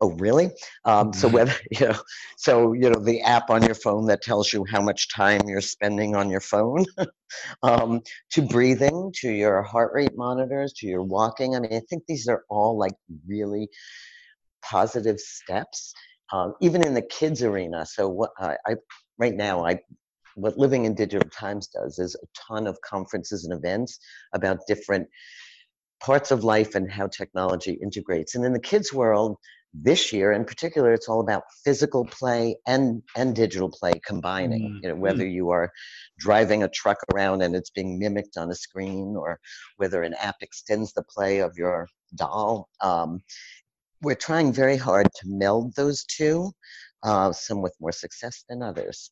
oh 0.04 0.12
really? 0.18 0.52
Um, 0.86 1.14
so 1.14 1.28
mm-hmm. 1.28 1.36
whether 1.36 1.54
you 1.72 1.88
know 1.88 2.00
so 2.38 2.74
you 2.74 2.90
know 2.90 3.00
the 3.00 3.22
app 3.22 3.50
on 3.50 3.64
your 3.64 3.76
phone 3.76 4.06
that 4.08 4.22
tells 4.22 4.54
you 4.54 4.66
how 4.70 4.82
much 4.82 5.10
time 5.14 5.42
you're 5.48 5.62
spending 5.62 6.16
on 6.16 6.30
your 6.30 6.42
phone 6.42 6.86
um, 7.64 8.02
to 8.32 8.42
breathing 8.42 9.12
to 9.22 9.30
your 9.30 9.64
heart 9.64 9.92
rate 9.94 10.16
monitors 10.16 10.74
to 10.74 10.88
your 10.88 11.04
walking 11.04 11.56
i 11.56 11.60
mean 11.60 11.74
i 11.74 11.82
think 11.90 12.04
these 12.08 12.28
are 12.28 12.44
all 12.50 12.78
like 12.78 12.94
really 13.28 13.68
positive 14.62 15.20
steps 15.20 15.94
um, 16.34 16.56
even 16.62 16.86
in 16.86 16.94
the 16.94 17.02
kids 17.02 17.44
arena. 17.44 17.86
So 17.86 18.10
what 18.10 18.32
I, 18.40 18.58
I 18.66 18.76
right 19.20 19.36
now 19.36 19.64
i 19.64 19.80
what 20.36 20.58
living 20.58 20.86
in 20.86 20.96
digital 20.96 21.30
times 21.30 21.68
does 21.68 22.00
is 22.00 22.16
a 22.16 22.26
ton 22.52 22.66
of 22.66 22.82
conferences 22.82 23.46
and 23.46 23.54
events 23.54 24.00
about 24.34 24.66
different 24.68 25.08
parts 26.02 26.32
of 26.32 26.44
life 26.44 26.74
and 26.74 26.92
how 26.92 27.06
technology 27.06 27.74
integrates. 27.74 28.34
And 28.34 28.44
in 28.44 28.52
the 28.52 28.60
kids 28.60 28.92
world 28.92 29.38
this 29.74 30.14
year 30.14 30.32
in 30.32 30.46
particular 30.46 30.94
it's 30.94 31.10
all 31.10 31.20
about 31.20 31.44
physical 31.64 32.06
play 32.06 32.56
and 32.68 33.02
and 33.16 33.36
digital 33.36 33.70
play 33.70 33.94
combining 34.06 34.70
mm-hmm. 34.70 34.80
you 34.84 34.90
know 34.90 34.96
whether 34.96 35.26
you 35.26 35.50
are 35.50 35.72
driving 36.20 36.62
a 36.62 36.70
truck 36.70 36.98
around 37.14 37.42
and 37.42 37.56
it's 37.56 37.72
being 37.72 37.98
mimicked 37.98 38.38
on 38.38 38.52
a 38.52 38.56
screen 38.56 39.16
or 39.18 39.40
whether 39.78 40.04
an 40.04 40.14
app 40.16 40.36
extends 40.42 40.94
the 40.94 41.04
play 41.04 41.40
of 41.40 41.58
your 41.58 41.88
doll 42.16 42.70
um, 42.82 43.22
we're 44.02 44.14
trying 44.14 44.54
very 44.54 44.78
hard 44.78 45.08
to 45.16 45.28
meld 45.28 45.74
those 45.76 46.04
two 46.06 46.52
uh, 47.02 47.32
some 47.32 47.62
with 47.62 47.76
more 47.80 47.92
success 47.92 48.46
than 48.48 48.62
others 48.62 49.12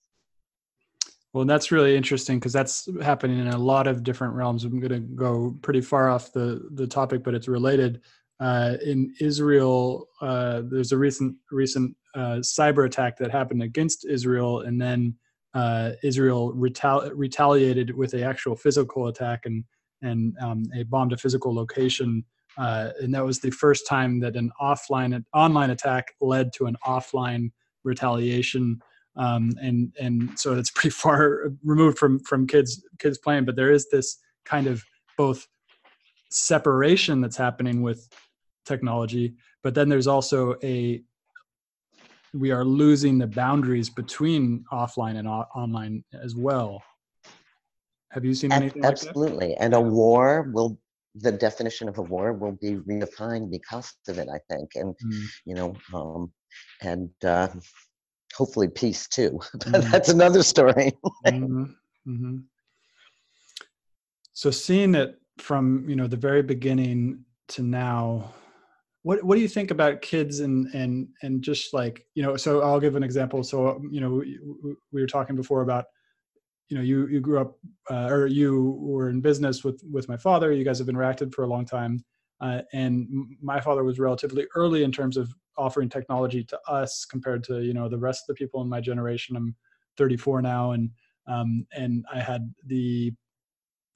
well, 1.33 1.45
that's 1.45 1.71
really 1.71 1.95
interesting 1.95 2.39
because 2.39 2.51
that's 2.51 2.89
happening 3.01 3.39
in 3.39 3.47
a 3.47 3.57
lot 3.57 3.87
of 3.87 4.03
different 4.03 4.33
realms. 4.33 4.65
I'm 4.65 4.81
going 4.81 4.91
to 4.91 4.99
go 4.99 5.55
pretty 5.61 5.79
far 5.79 6.09
off 6.09 6.33
the 6.33 6.67
the 6.71 6.85
topic, 6.85 7.23
but 7.23 7.33
it's 7.33 7.47
related 7.47 8.01
uh, 8.41 8.77
in 8.83 9.13
Israel, 9.21 10.07
uh, 10.19 10.63
there's 10.65 10.91
a 10.91 10.97
recent 10.97 11.35
recent 11.51 11.95
uh, 12.15 12.39
cyber 12.41 12.85
attack 12.87 13.17
that 13.17 13.29
happened 13.29 13.61
against 13.61 14.03
Israel, 14.05 14.61
and 14.61 14.81
then 14.81 15.15
uh, 15.53 15.91
Israel 16.03 16.51
retali- 16.53 17.11
retaliated 17.13 17.95
with 17.95 18.15
a 18.15 18.23
actual 18.23 18.55
physical 18.55 19.07
attack 19.07 19.41
and 19.45 19.63
and 20.01 20.35
um, 20.41 20.63
a 20.75 20.83
bombed 20.83 21.13
a 21.13 21.17
physical 21.17 21.53
location. 21.53 22.25
Uh, 22.57 22.89
and 22.99 23.13
that 23.13 23.23
was 23.23 23.39
the 23.39 23.51
first 23.51 23.87
time 23.87 24.19
that 24.19 24.35
an 24.35 24.51
offline 24.59 25.23
online 25.35 25.69
attack 25.69 26.07
led 26.19 26.51
to 26.53 26.65
an 26.65 26.75
offline 26.85 27.51
retaliation. 27.83 28.81
Um, 29.17 29.51
and 29.61 29.93
and 30.01 30.31
so 30.39 30.57
it's 30.57 30.71
pretty 30.75 30.89
far 30.89 31.51
removed 31.63 31.99
from 31.99 32.19
from 32.21 32.47
kids 32.47 32.83
kids 32.97 33.19
playing, 33.19 33.45
but 33.45 33.55
there 33.55 33.71
is 33.71 33.87
this 33.91 34.17
kind 34.45 34.65
of 34.65 34.83
both 35.15 35.47
separation 36.31 37.21
that's 37.21 37.37
happening 37.37 37.83
with 37.83 38.09
technology 38.65 39.33
but 39.63 39.73
then 39.73 39.89
there's 39.89 40.07
also 40.07 40.55
a 40.63 41.01
we 42.33 42.51
are 42.51 42.63
losing 42.63 43.17
the 43.17 43.27
boundaries 43.27 43.89
between 43.89 44.63
offline 44.71 45.17
and 45.17 45.27
o- 45.27 45.47
online 45.55 46.03
as 46.13 46.35
well 46.35 46.81
have 48.11 48.25
you 48.25 48.33
seen 48.33 48.51
anything 48.51 48.85
absolutely 48.85 49.49
like 49.49 49.57
and 49.59 49.73
a 49.73 49.81
war 49.81 50.49
will 50.53 50.77
the 51.15 51.31
definition 51.31 51.89
of 51.89 51.97
a 51.97 52.01
war 52.01 52.33
will 52.33 52.57
be 52.61 52.75
redefined 52.75 53.51
because 53.51 53.93
of 54.07 54.17
it 54.17 54.27
i 54.33 54.39
think 54.49 54.71
and 54.75 54.95
mm. 55.05 55.25
you 55.45 55.55
know 55.55 55.75
um, 55.93 56.31
and 56.81 57.09
uh, 57.25 57.47
hopefully 58.35 58.67
peace 58.67 59.07
too 59.07 59.39
but 59.53 59.67
mm. 59.67 59.91
that's 59.91 60.09
another 60.09 60.43
story 60.43 60.93
mm-hmm. 61.25 61.63
Mm-hmm. 62.07 62.37
so 64.33 64.51
seeing 64.51 64.95
it 64.95 65.19
from 65.37 65.87
you 65.89 65.95
know 65.95 66.07
the 66.07 66.17
very 66.17 66.43
beginning 66.43 67.25
to 67.49 67.61
now 67.61 68.33
what 69.03 69.23
what 69.23 69.35
do 69.35 69.41
you 69.41 69.47
think 69.47 69.71
about 69.71 70.01
kids 70.01 70.39
and 70.39 70.67
and 70.73 71.07
and 71.23 71.41
just 71.41 71.73
like 71.73 72.05
you 72.13 72.23
know 72.23 72.37
so 72.37 72.61
i'll 72.61 72.79
give 72.79 72.95
an 72.95 73.03
example. 73.03 73.43
So 73.43 73.81
you 73.89 74.01
know 74.01 74.11
we, 74.11 74.39
we 74.91 75.01
were 75.01 75.07
talking 75.07 75.35
before 75.35 75.61
about 75.61 75.85
you 76.69 76.77
know 76.77 76.83
you 76.83 77.07
you 77.07 77.19
grew 77.19 77.39
up 77.39 77.57
uh, 77.89 78.07
or 78.09 78.27
you 78.27 78.77
were 78.79 79.09
in 79.09 79.21
business 79.21 79.63
with 79.63 79.81
with 79.91 80.07
my 80.07 80.17
father. 80.17 80.51
You 80.51 80.63
guys 80.63 80.79
have 80.79 80.87
interacted 80.87 81.33
for 81.33 81.43
a 81.43 81.47
long 81.47 81.65
time 81.65 82.03
uh, 82.41 82.61
and 82.73 83.07
my 83.41 83.59
father 83.59 83.83
was 83.83 83.99
relatively 83.99 84.47
early 84.55 84.83
in 84.83 84.91
terms 84.91 85.17
of 85.17 85.33
offering 85.57 85.89
technology 85.89 86.43
to 86.43 86.59
us 86.67 87.05
compared 87.05 87.43
to 87.45 87.61
you 87.61 87.73
know 87.73 87.89
the 87.89 87.97
rest 87.97 88.23
of 88.23 88.35
the 88.35 88.39
people 88.39 88.61
in 88.61 88.69
my 88.69 88.81
generation. 88.81 89.35
I'm 89.35 89.55
34 89.97 90.41
now 90.41 90.71
and 90.71 90.89
um, 91.27 91.65
and 91.75 92.05
i 92.11 92.19
had 92.19 92.53
the 92.65 93.13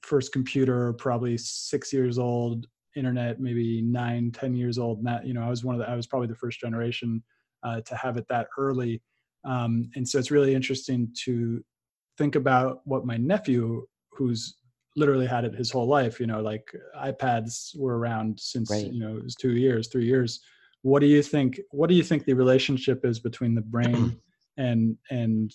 first 0.02 0.32
computer 0.32 0.92
probably 0.94 1.36
six 1.36 1.92
years 1.92 2.18
old 2.18 2.66
internet 2.96 3.40
maybe 3.40 3.82
nine, 3.82 4.32
ten 4.32 4.54
years 4.54 4.78
old. 4.78 5.04
That, 5.04 5.26
you 5.26 5.34
know, 5.34 5.42
I 5.42 5.48
was 5.48 5.64
one 5.64 5.74
of 5.74 5.80
the, 5.80 5.88
I 5.88 5.94
was 5.94 6.06
probably 6.06 6.28
the 6.28 6.34
first 6.34 6.60
generation 6.60 7.22
uh, 7.62 7.80
to 7.82 7.94
have 7.94 8.16
it 8.16 8.26
that 8.28 8.48
early. 8.58 9.02
Um, 9.44 9.90
and 9.94 10.08
so 10.08 10.18
it's 10.18 10.30
really 10.30 10.54
interesting 10.54 11.08
to 11.24 11.64
think 12.18 12.34
about 12.34 12.80
what 12.84 13.06
my 13.06 13.16
nephew, 13.16 13.86
who's 14.10 14.56
literally 14.96 15.26
had 15.26 15.44
it 15.44 15.54
his 15.54 15.70
whole 15.70 15.86
life, 15.86 16.18
you 16.18 16.26
know, 16.26 16.40
like 16.40 16.72
iPads 16.98 17.78
were 17.78 17.98
around 17.98 18.40
since, 18.40 18.70
right. 18.70 18.86
you 18.86 18.98
know, 18.98 19.16
it 19.16 19.24
was 19.24 19.34
two 19.34 19.56
years, 19.56 19.88
three 19.88 20.06
years. 20.06 20.40
What 20.82 21.00
do 21.00 21.06
you 21.06 21.22
think, 21.22 21.60
what 21.70 21.88
do 21.88 21.94
you 21.94 22.02
think 22.02 22.24
the 22.24 22.32
relationship 22.32 23.04
is 23.04 23.20
between 23.20 23.54
the 23.54 23.60
brain 23.60 24.18
and, 24.56 24.96
and 25.10 25.52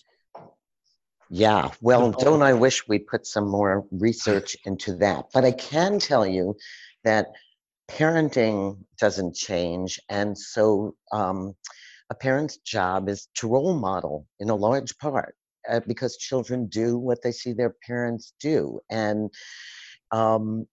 yeah, 1.33 1.71
well, 1.79 2.11
don't 2.11 2.41
I 2.41 2.51
wish 2.51 2.89
we 2.89 2.99
put 2.99 3.25
some 3.25 3.47
more 3.47 3.85
research 3.89 4.57
into 4.65 4.97
that? 4.97 5.27
But 5.33 5.45
I 5.45 5.53
can 5.53 5.97
tell 5.97 6.27
you 6.27 6.57
that 7.03 7.27
parenting 7.89 8.77
doesn't 8.99 9.35
change. 9.35 9.99
And 10.09 10.37
so 10.37 10.95
um, 11.11 11.55
a 12.09 12.15
parent's 12.15 12.57
job 12.57 13.09
is 13.09 13.27
to 13.35 13.47
role 13.47 13.77
model 13.77 14.27
in 14.39 14.49
a 14.49 14.55
large 14.55 14.97
part 14.97 15.35
uh, 15.69 15.81
because 15.87 16.17
children 16.17 16.67
do 16.67 16.97
what 16.97 17.21
they 17.23 17.31
see 17.31 17.53
their 17.53 17.75
parents 17.85 18.33
do. 18.39 18.79
And 18.89 19.29
um, 20.11 20.65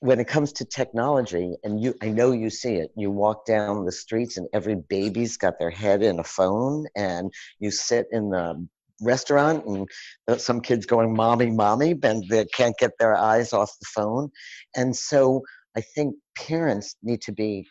when 0.00 0.18
it 0.18 0.28
comes 0.28 0.52
to 0.54 0.64
technology, 0.64 1.54
and 1.62 1.82
you, 1.82 1.94
I 2.02 2.08
know 2.08 2.32
you 2.32 2.48
see 2.48 2.76
it, 2.76 2.90
you 2.96 3.10
walk 3.10 3.44
down 3.44 3.84
the 3.84 3.92
streets 3.92 4.38
and 4.38 4.48
every 4.52 4.76
baby's 4.76 5.36
got 5.36 5.58
their 5.58 5.70
head 5.70 6.02
in 6.02 6.18
a 6.18 6.24
phone, 6.24 6.86
and 6.96 7.32
you 7.58 7.70
sit 7.70 8.06
in 8.10 8.30
the 8.30 8.66
restaurant 9.00 9.64
and 9.66 10.40
some 10.40 10.60
kids 10.60 10.86
going 10.86 11.14
mommy 11.14 11.50
mommy 11.50 11.94
and 12.02 12.24
they 12.28 12.44
can't 12.46 12.76
get 12.78 12.92
their 12.98 13.16
eyes 13.16 13.52
off 13.52 13.70
the 13.80 13.86
phone. 13.94 14.30
And 14.76 14.94
so 14.94 15.42
i 15.76 15.80
think 15.94 16.16
parents 16.36 16.96
need 17.02 17.20
to 17.22 17.32
be 17.32 17.64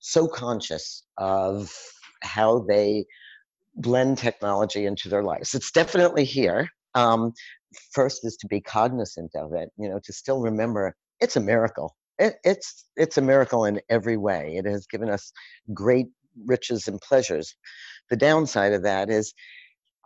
so 0.00 0.26
conscious 0.26 1.04
of 1.16 1.72
how 2.22 2.64
they 2.68 3.04
blend 3.76 4.18
technology 4.18 4.86
into 4.86 5.08
their 5.08 5.22
lives. 5.22 5.54
It's 5.54 5.70
definitely 5.70 6.24
here. 6.24 6.68
Um, 6.94 7.32
first 7.92 8.24
is 8.24 8.36
to 8.38 8.46
be 8.46 8.60
cognizant 8.60 9.30
of 9.34 9.52
it 9.52 9.68
you 9.76 9.88
know 9.88 10.00
to 10.02 10.12
still 10.12 10.40
remember 10.40 10.94
it's 11.20 11.36
a 11.36 11.40
miracle. 11.40 11.96
It, 12.18 12.36
it's 12.44 12.86
it's 12.96 13.18
a 13.18 13.22
miracle 13.22 13.64
in 13.64 13.80
every 13.88 14.16
way. 14.16 14.56
It 14.56 14.66
has 14.66 14.86
given 14.86 15.10
us 15.10 15.32
great 15.72 16.06
riches 16.44 16.88
and 16.88 17.00
pleasures. 17.00 17.54
The 18.10 18.16
downside 18.16 18.72
of 18.72 18.82
that 18.82 19.10
is 19.10 19.34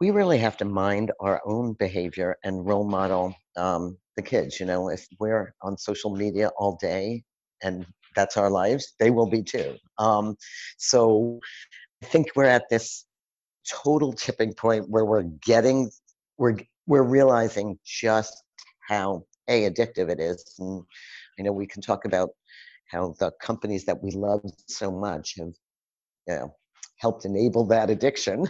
we 0.01 0.11
really 0.11 0.39
have 0.39 0.57
to 0.57 0.65
mind 0.65 1.13
our 1.21 1.43
own 1.45 1.75
behavior 1.75 2.37
and 2.43 2.67
role 2.67 2.89
model 2.89 3.35
um, 3.57 3.99
the 4.17 4.23
kids. 4.23 4.59
You 4.59 4.67
know, 4.67 4.89
if 4.89 5.07
we're 5.19 5.55
on 5.63 5.77
social 5.77 6.15
media 6.15 6.51
all 6.59 6.79
day 6.81 7.23
and 7.63 7.87
that's 8.17 8.37
our 8.37 8.51
lives, 8.51 8.95
they 8.99 9.11
will 9.11 9.29
be 9.29 9.43
too. 9.43 9.77
Um, 9.99 10.37
so 10.79 11.39
I 12.03 12.07
think 12.07 12.29
we're 12.35 12.45
at 12.45 12.69
this 12.71 13.05
total 13.69 14.13
tipping 14.13 14.55
point 14.55 14.89
where 14.89 15.05
we're 15.05 15.23
getting 15.23 15.91
we're 16.39 16.57
we're 16.87 17.03
realizing 17.03 17.79
just 17.85 18.43
how 18.89 19.23
a 19.49 19.69
addictive 19.69 20.09
it 20.09 20.19
is 20.19 20.55
and 20.59 20.83
i 21.39 21.43
know 21.43 21.53
we 21.53 21.67
can 21.67 21.83
talk 21.83 22.05
about 22.05 22.31
how 22.87 23.15
the 23.21 23.31
companies 23.41 23.85
that 23.85 24.03
we 24.03 24.11
love 24.13 24.41
so 24.67 24.91
much 24.91 25.35
have 25.39 25.53
you 26.27 26.35
know 26.35 26.55
helped 27.01 27.25
enable 27.25 27.67
that 27.67 27.91
addiction. 27.91 28.47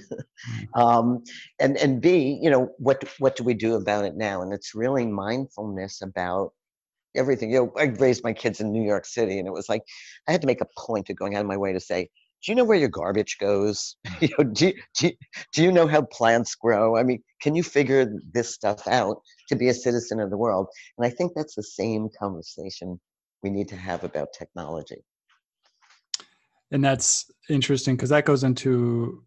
Mm. 0.75 0.75
um, 0.80 1.25
and 1.59 1.76
and 1.76 2.00
b 2.00 2.38
you 2.42 2.50
know 2.50 2.71
what 2.78 3.04
what 3.19 3.37
do 3.37 3.45
we 3.45 3.54
do 3.54 3.75
about 3.75 4.04
it 4.04 4.16
now? 4.16 4.42
And 4.42 4.52
it's 4.52 4.75
really 4.75 5.07
mindfulness 5.07 6.02
about 6.02 6.52
everything. 7.16 7.50
You 7.50 7.59
know 7.59 7.73
i 7.76 7.85
raised 7.85 8.25
my 8.25 8.33
kids 8.33 8.61
in 8.61 8.73
new 8.73 8.87
york 8.87 9.04
city 9.04 9.38
and 9.38 9.49
it 9.49 9.52
was 9.52 9.69
like 9.69 9.83
i 10.28 10.33
had 10.33 10.40
to 10.42 10.47
make 10.47 10.61
a 10.61 10.69
point 10.78 11.11
of 11.11 11.16
going 11.16 11.35
out 11.35 11.40
of 11.40 11.47
my 11.47 11.57
way 11.57 11.73
to 11.73 11.80
say 11.80 12.09
do 12.42 12.52
you 12.52 12.57
know 12.57 12.64
where 12.64 12.78
your 12.78 12.88
garbage 12.88 13.37
goes? 13.38 13.97
You 14.21 14.28
know 14.38 14.45
do 14.45 14.73
do, 14.99 15.11
do 15.54 15.62
you 15.62 15.73
know 15.73 15.87
how 15.87 16.02
plants 16.02 16.54
grow? 16.54 16.97
I 16.97 17.02
mean 17.02 17.23
can 17.42 17.54
you 17.54 17.62
figure 17.62 18.07
this 18.33 18.54
stuff 18.54 18.87
out 18.88 19.16
to 19.49 19.57
be 19.57 19.69
a 19.69 19.75
citizen 19.75 20.21
of 20.21 20.30
the 20.30 20.38
world? 20.38 20.66
And 20.97 21.07
i 21.07 21.11
think 21.11 21.33
that's 21.35 21.54
the 21.54 21.62
same 21.62 22.09
conversation 22.19 23.00
we 23.42 23.50
need 23.50 23.69
to 23.69 23.76
have 23.76 24.04
about 24.04 24.28
technology 24.33 25.02
and 26.73 26.85
that's 26.85 27.31
interesting 27.49 27.97
because 27.97 28.11
that 28.11 28.25
goes 28.25 28.45
into 28.45 29.25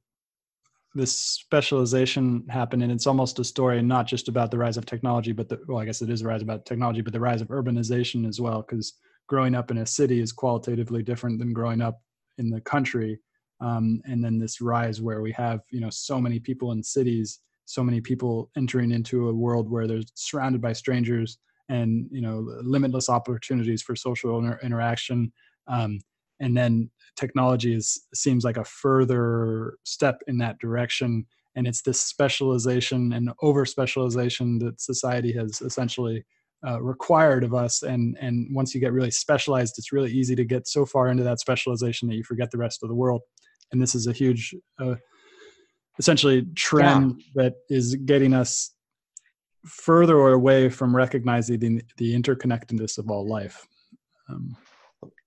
this 0.95 1.17
specialization 1.17 2.45
happened 2.49 2.83
and 2.83 2.91
it's 2.91 3.07
almost 3.07 3.39
a 3.39 3.43
story 3.43 3.81
not 3.81 4.05
just 4.05 4.27
about 4.27 4.51
the 4.51 4.57
rise 4.57 4.77
of 4.77 4.85
technology 4.85 5.31
but 5.31 5.49
the 5.49 5.59
well 5.67 5.79
i 5.79 5.85
guess 5.85 6.01
it 6.01 6.09
is 6.09 6.21
a 6.21 6.27
rise 6.27 6.43
about 6.43 6.65
technology 6.65 7.01
but 7.01 7.13
the 7.13 7.19
rise 7.19 7.41
of 7.41 7.47
urbanization 7.47 8.27
as 8.27 8.39
well 8.39 8.61
because 8.61 8.93
growing 9.27 9.55
up 9.55 9.71
in 9.71 9.79
a 9.79 9.85
city 9.85 10.19
is 10.19 10.31
qualitatively 10.31 11.01
different 11.01 11.39
than 11.39 11.53
growing 11.53 11.81
up 11.81 12.01
in 12.37 12.49
the 12.49 12.61
country. 12.61 13.19
Um, 13.61 14.01
and 14.05 14.23
then 14.23 14.37
this 14.37 14.59
rise 14.61 15.01
where 15.01 15.21
we 15.21 15.31
have 15.33 15.61
you 15.69 15.79
know 15.79 15.89
so 15.89 16.19
many 16.19 16.39
people 16.39 16.71
in 16.71 16.83
cities 16.83 17.39
so 17.65 17.81
many 17.81 18.01
people 18.01 18.51
entering 18.57 18.91
into 18.91 19.29
a 19.29 19.33
world 19.33 19.69
where 19.69 19.87
they're 19.87 20.01
surrounded 20.15 20.61
by 20.61 20.73
strangers 20.73 21.37
and 21.69 22.07
you 22.11 22.21
know 22.21 22.45
limitless 22.61 23.07
opportunities 23.07 23.81
for 23.81 23.95
social 23.95 24.37
inter- 24.39 24.59
interaction. 24.61 25.31
Um, 25.67 25.99
and 26.43 26.55
then 26.55 26.89
technology 27.15 27.73
is 27.73 28.05
seems 28.13 28.43
like 28.43 28.57
a 28.57 28.65
further 28.65 29.77
step 29.83 30.21
in 30.27 30.37
that 30.39 30.59
direction. 30.59 31.25
And 31.55 31.67
it's 31.67 31.81
this 31.81 32.01
specialization 32.01 33.13
and 33.13 33.31
over 33.41 33.65
specialization 33.65 34.59
that 34.59 34.81
society 34.81 35.31
has 35.33 35.61
essentially 35.61 36.25
uh, 36.67 36.81
required 36.81 37.43
of 37.43 37.53
us. 37.53 37.83
And 37.83 38.17
and 38.19 38.47
once 38.55 38.73
you 38.73 38.81
get 38.81 38.93
really 38.93 39.11
specialized 39.11 39.75
it's 39.77 39.91
really 39.91 40.11
easy 40.11 40.35
to 40.35 40.45
get 40.45 40.67
so 40.67 40.85
far 40.85 41.09
into 41.09 41.23
that 41.23 41.39
specialization 41.39 42.07
that 42.09 42.15
you 42.15 42.23
forget 42.23 42.51
the 42.51 42.57
rest 42.57 42.83
of 42.83 42.89
the 42.89 42.95
world. 42.95 43.21
And 43.71 43.81
this 43.81 43.95
is 43.95 44.07
a 44.07 44.13
huge 44.13 44.55
uh, 44.79 44.95
essentially 45.99 46.45
trend 46.55 47.15
yeah. 47.17 47.43
that 47.43 47.53
is 47.69 47.95
getting 47.95 48.33
us 48.33 48.71
further 49.65 50.17
away 50.29 50.69
from 50.69 50.95
recognizing 50.95 51.59
the, 51.59 51.81
the 51.97 52.13
interconnectedness 52.13 52.97
of 52.97 53.09
all 53.09 53.27
life. 53.27 53.65
Um, 54.29 54.57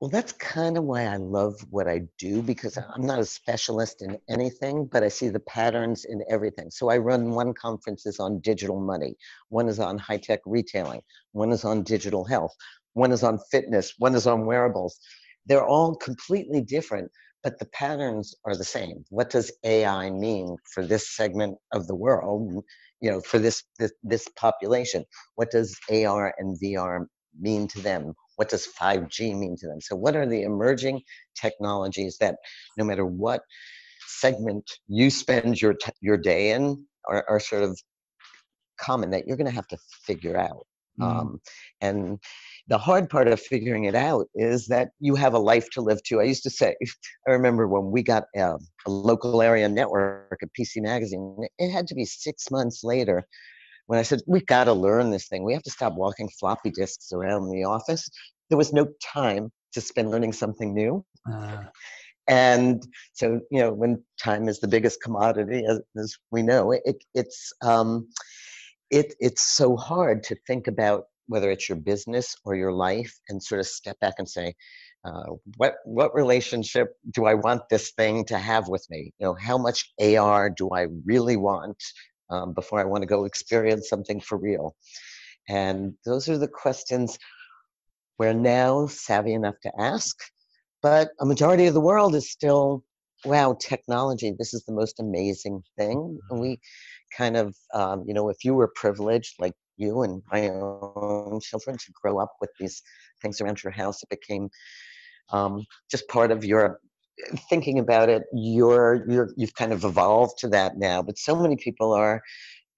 well, 0.00 0.10
that's 0.10 0.32
kind 0.32 0.76
of 0.76 0.84
why 0.84 1.04
I 1.04 1.16
love 1.16 1.54
what 1.70 1.88
I 1.88 2.02
do 2.18 2.42
because 2.42 2.74
mm-hmm. 2.74 2.90
I'm 2.92 3.06
not 3.06 3.18
a 3.18 3.24
specialist 3.24 4.02
in 4.02 4.18
anything, 4.28 4.86
but 4.86 5.02
I 5.02 5.08
see 5.08 5.28
the 5.28 5.40
patterns 5.40 6.04
in 6.04 6.22
everything. 6.28 6.70
So 6.70 6.90
I 6.90 6.98
run 6.98 7.30
one 7.30 7.54
conference 7.54 8.06
is 8.06 8.20
on 8.20 8.40
digital 8.40 8.80
money, 8.80 9.16
one 9.48 9.68
is 9.68 9.80
on 9.80 9.98
high 9.98 10.18
tech 10.18 10.40
retailing, 10.46 11.02
one 11.32 11.52
is 11.52 11.64
on 11.64 11.82
digital 11.82 12.24
health, 12.24 12.54
one 12.94 13.12
is 13.12 13.22
on 13.22 13.38
fitness, 13.50 13.94
one 13.98 14.14
is 14.14 14.26
on 14.26 14.46
wearables. 14.46 14.98
They're 15.46 15.64
all 15.64 15.94
completely 15.96 16.60
different, 16.60 17.10
but 17.42 17.58
the 17.58 17.66
patterns 17.66 18.34
are 18.44 18.56
the 18.56 18.64
same. 18.64 19.04
What 19.10 19.30
does 19.30 19.52
AI 19.64 20.10
mean 20.10 20.56
for 20.72 20.84
this 20.84 21.14
segment 21.14 21.58
of 21.72 21.86
the 21.86 21.94
world? 21.94 22.50
Mm, 22.50 22.62
you 23.00 23.10
know, 23.10 23.20
for 23.20 23.38
this 23.38 23.62
this, 23.78 23.92
this 24.02 24.26
population, 24.36 25.04
what 25.36 25.50
does 25.50 25.78
AR 25.90 26.34
and 26.38 26.58
VR 26.60 27.06
mean 27.38 27.68
to 27.68 27.80
them? 27.80 28.14
What 28.36 28.48
does 28.48 28.68
5G 28.80 29.36
mean 29.36 29.56
to 29.58 29.66
them? 29.66 29.80
So, 29.80 29.96
what 29.96 30.16
are 30.16 30.26
the 30.26 30.42
emerging 30.42 31.02
technologies 31.34 32.16
that 32.20 32.36
no 32.78 32.84
matter 32.84 33.04
what 33.04 33.42
segment 34.06 34.70
you 34.88 35.10
spend 35.10 35.60
your, 35.60 35.74
t- 35.74 35.92
your 36.00 36.16
day 36.16 36.52
in 36.52 36.84
are, 37.08 37.24
are 37.28 37.40
sort 37.40 37.62
of 37.62 37.78
common 38.78 39.10
that 39.10 39.26
you're 39.26 39.36
going 39.36 39.48
to 39.48 39.54
have 39.54 39.68
to 39.68 39.78
figure 40.04 40.36
out? 40.36 40.66
Mm. 41.00 41.04
Um, 41.04 41.40
and 41.80 42.18
the 42.68 42.78
hard 42.78 43.10
part 43.10 43.28
of 43.28 43.40
figuring 43.40 43.84
it 43.84 43.94
out 43.94 44.26
is 44.34 44.66
that 44.68 44.90
you 44.98 45.14
have 45.14 45.34
a 45.34 45.38
life 45.38 45.68
to 45.70 45.80
live 45.80 46.02
too. 46.02 46.20
I 46.20 46.24
used 46.24 46.42
to 46.44 46.50
say, 46.50 46.74
I 47.28 47.32
remember 47.32 47.68
when 47.68 47.90
we 47.90 48.02
got 48.02 48.24
a, 48.34 48.56
a 48.86 48.90
local 48.90 49.42
area 49.42 49.68
network, 49.68 50.40
a 50.42 50.46
PC 50.60 50.82
magazine, 50.82 51.36
it 51.58 51.70
had 51.70 51.86
to 51.88 51.94
be 51.94 52.04
six 52.04 52.50
months 52.50 52.82
later 52.82 53.26
when 53.86 53.98
I 53.98 54.02
said, 54.02 54.20
we've 54.26 54.46
got 54.46 54.64
to 54.64 54.72
learn 54.72 55.10
this 55.10 55.28
thing, 55.28 55.44
we 55.44 55.54
have 55.54 55.62
to 55.64 55.70
stop 55.70 55.94
walking 55.94 56.28
floppy 56.40 56.70
disks 56.70 57.12
around 57.12 57.50
the 57.50 57.64
office, 57.64 58.08
there 58.48 58.58
was 58.58 58.72
no 58.72 58.88
time 59.02 59.50
to 59.72 59.80
spend 59.80 60.10
learning 60.10 60.32
something 60.32 60.74
new. 60.74 61.04
Uh. 61.30 61.64
And 62.28 62.82
so, 63.12 63.40
you 63.50 63.60
know, 63.60 63.72
when 63.72 64.02
time 64.20 64.48
is 64.48 64.58
the 64.58 64.68
biggest 64.68 65.00
commodity, 65.00 65.64
as, 65.68 65.80
as 65.96 66.16
we 66.32 66.42
know, 66.42 66.72
it, 66.72 67.04
it's 67.14 67.52
um, 67.62 68.08
it, 68.90 69.14
it's 69.20 69.42
so 69.56 69.76
hard 69.76 70.22
to 70.24 70.36
think 70.46 70.66
about 70.66 71.04
whether 71.28 71.50
it's 71.50 71.68
your 71.68 71.78
business 71.78 72.34
or 72.44 72.54
your 72.54 72.72
life 72.72 73.12
and 73.28 73.42
sort 73.42 73.60
of 73.60 73.66
step 73.66 73.98
back 74.00 74.14
and 74.18 74.28
say, 74.28 74.54
uh, 75.04 75.34
what 75.56 75.76
what 75.84 76.14
relationship 76.14 76.94
do 77.12 77.26
I 77.26 77.34
want 77.34 77.62
this 77.70 77.92
thing 77.92 78.24
to 78.26 78.38
have 78.38 78.66
with 78.68 78.84
me? 78.90 79.12
You 79.18 79.26
know, 79.26 79.36
how 79.40 79.56
much 79.56 79.92
AR 80.00 80.50
do 80.50 80.70
I 80.70 80.86
really 81.04 81.36
want 81.36 81.76
um, 82.30 82.52
before 82.52 82.80
I 82.80 82.84
want 82.84 83.02
to 83.02 83.06
go 83.06 83.24
experience 83.24 83.88
something 83.88 84.20
for 84.20 84.38
real? 84.38 84.74
And 85.48 85.94
those 86.04 86.28
are 86.28 86.38
the 86.38 86.48
questions 86.48 87.18
we're 88.18 88.32
now 88.32 88.86
savvy 88.86 89.34
enough 89.34 89.60
to 89.62 89.72
ask, 89.78 90.16
but 90.82 91.10
a 91.20 91.26
majority 91.26 91.66
of 91.66 91.74
the 91.74 91.80
world 91.80 92.14
is 92.14 92.30
still, 92.30 92.82
wow, 93.24 93.56
technology, 93.60 94.34
this 94.38 94.54
is 94.54 94.64
the 94.64 94.72
most 94.72 95.00
amazing 95.00 95.62
thing. 95.76 96.18
And 96.30 96.40
we 96.40 96.58
kind 97.16 97.36
of, 97.36 97.54
um, 97.74 98.04
you 98.06 98.14
know, 98.14 98.28
if 98.28 98.44
you 98.44 98.54
were 98.54 98.72
privileged 98.74 99.34
like 99.38 99.54
you 99.76 100.02
and 100.02 100.22
my 100.32 100.48
own 100.48 101.40
children 101.40 101.76
to 101.76 101.92
grow 102.00 102.18
up 102.18 102.32
with 102.40 102.50
these 102.58 102.82
things 103.20 103.40
around 103.40 103.62
your 103.62 103.72
house, 103.72 104.02
it 104.02 104.08
became 104.08 104.48
um, 105.30 105.64
just 105.90 106.08
part 106.08 106.30
of 106.30 106.44
your 106.44 106.80
thinking 107.48 107.78
about 107.78 108.08
it 108.08 108.24
you're 108.32 109.04
you're 109.08 109.30
you've 109.36 109.54
kind 109.54 109.72
of 109.72 109.84
evolved 109.84 110.38
to 110.38 110.48
that 110.48 110.76
now 110.76 111.02
but 111.02 111.18
so 111.18 111.34
many 111.34 111.56
people 111.56 111.92
are 111.92 112.22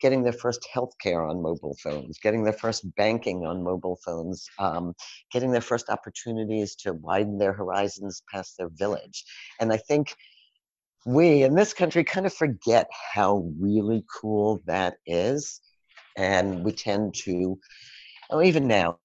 getting 0.01 0.22
their 0.22 0.33
first 0.33 0.66
healthcare 0.74 1.29
on 1.29 1.42
mobile 1.42 1.77
phones, 1.83 2.18
getting 2.18 2.44
their 2.44 2.53
first 2.53 2.85
banking 2.96 3.44
on 3.44 3.62
mobile 3.62 3.98
phones, 4.05 4.48
um, 4.59 4.94
getting 5.33 5.51
their 5.51 5.61
first 5.61 5.88
opportunities 5.88 6.74
to 6.77 6.92
widen 6.92 7.38
their 7.38 7.53
horizons 7.53 8.22
past 8.33 8.57
their 8.59 8.68
village. 8.74 9.24
And 9.61 9.72
I 9.72 9.77
think 9.77 10.14
we 11.07 11.42
in 11.42 11.55
this 11.55 11.72
country 11.72 12.05
kind 12.05 12.27
of 12.27 12.35
forget 12.35 12.88
how 13.14 13.51
really 13.59 14.05
cool 14.20 14.62
that 14.66 14.96
is. 15.07 15.61
And 16.16 16.64
we 16.64 16.72
tend 16.72 17.14
to, 17.24 17.59
oh, 18.31 18.42
even 18.42 18.66
now, 18.66 18.98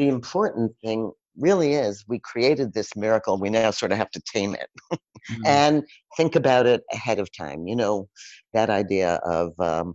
the 0.00 0.08
important 0.08 0.72
thing 0.82 1.12
really 1.36 1.74
is 1.74 2.04
we 2.08 2.18
created 2.18 2.72
this 2.72 2.96
miracle 2.96 3.38
we 3.38 3.50
now 3.50 3.70
sort 3.70 3.92
of 3.92 3.98
have 3.98 4.10
to 4.10 4.20
tame 4.20 4.54
it 4.54 4.68
mm-hmm. 4.92 5.46
and 5.46 5.84
think 6.16 6.34
about 6.34 6.66
it 6.66 6.82
ahead 6.92 7.18
of 7.18 7.30
time 7.36 7.66
you 7.66 7.76
know 7.76 8.08
that 8.54 8.70
idea 8.70 9.16
of 9.24 9.52
um, 9.60 9.94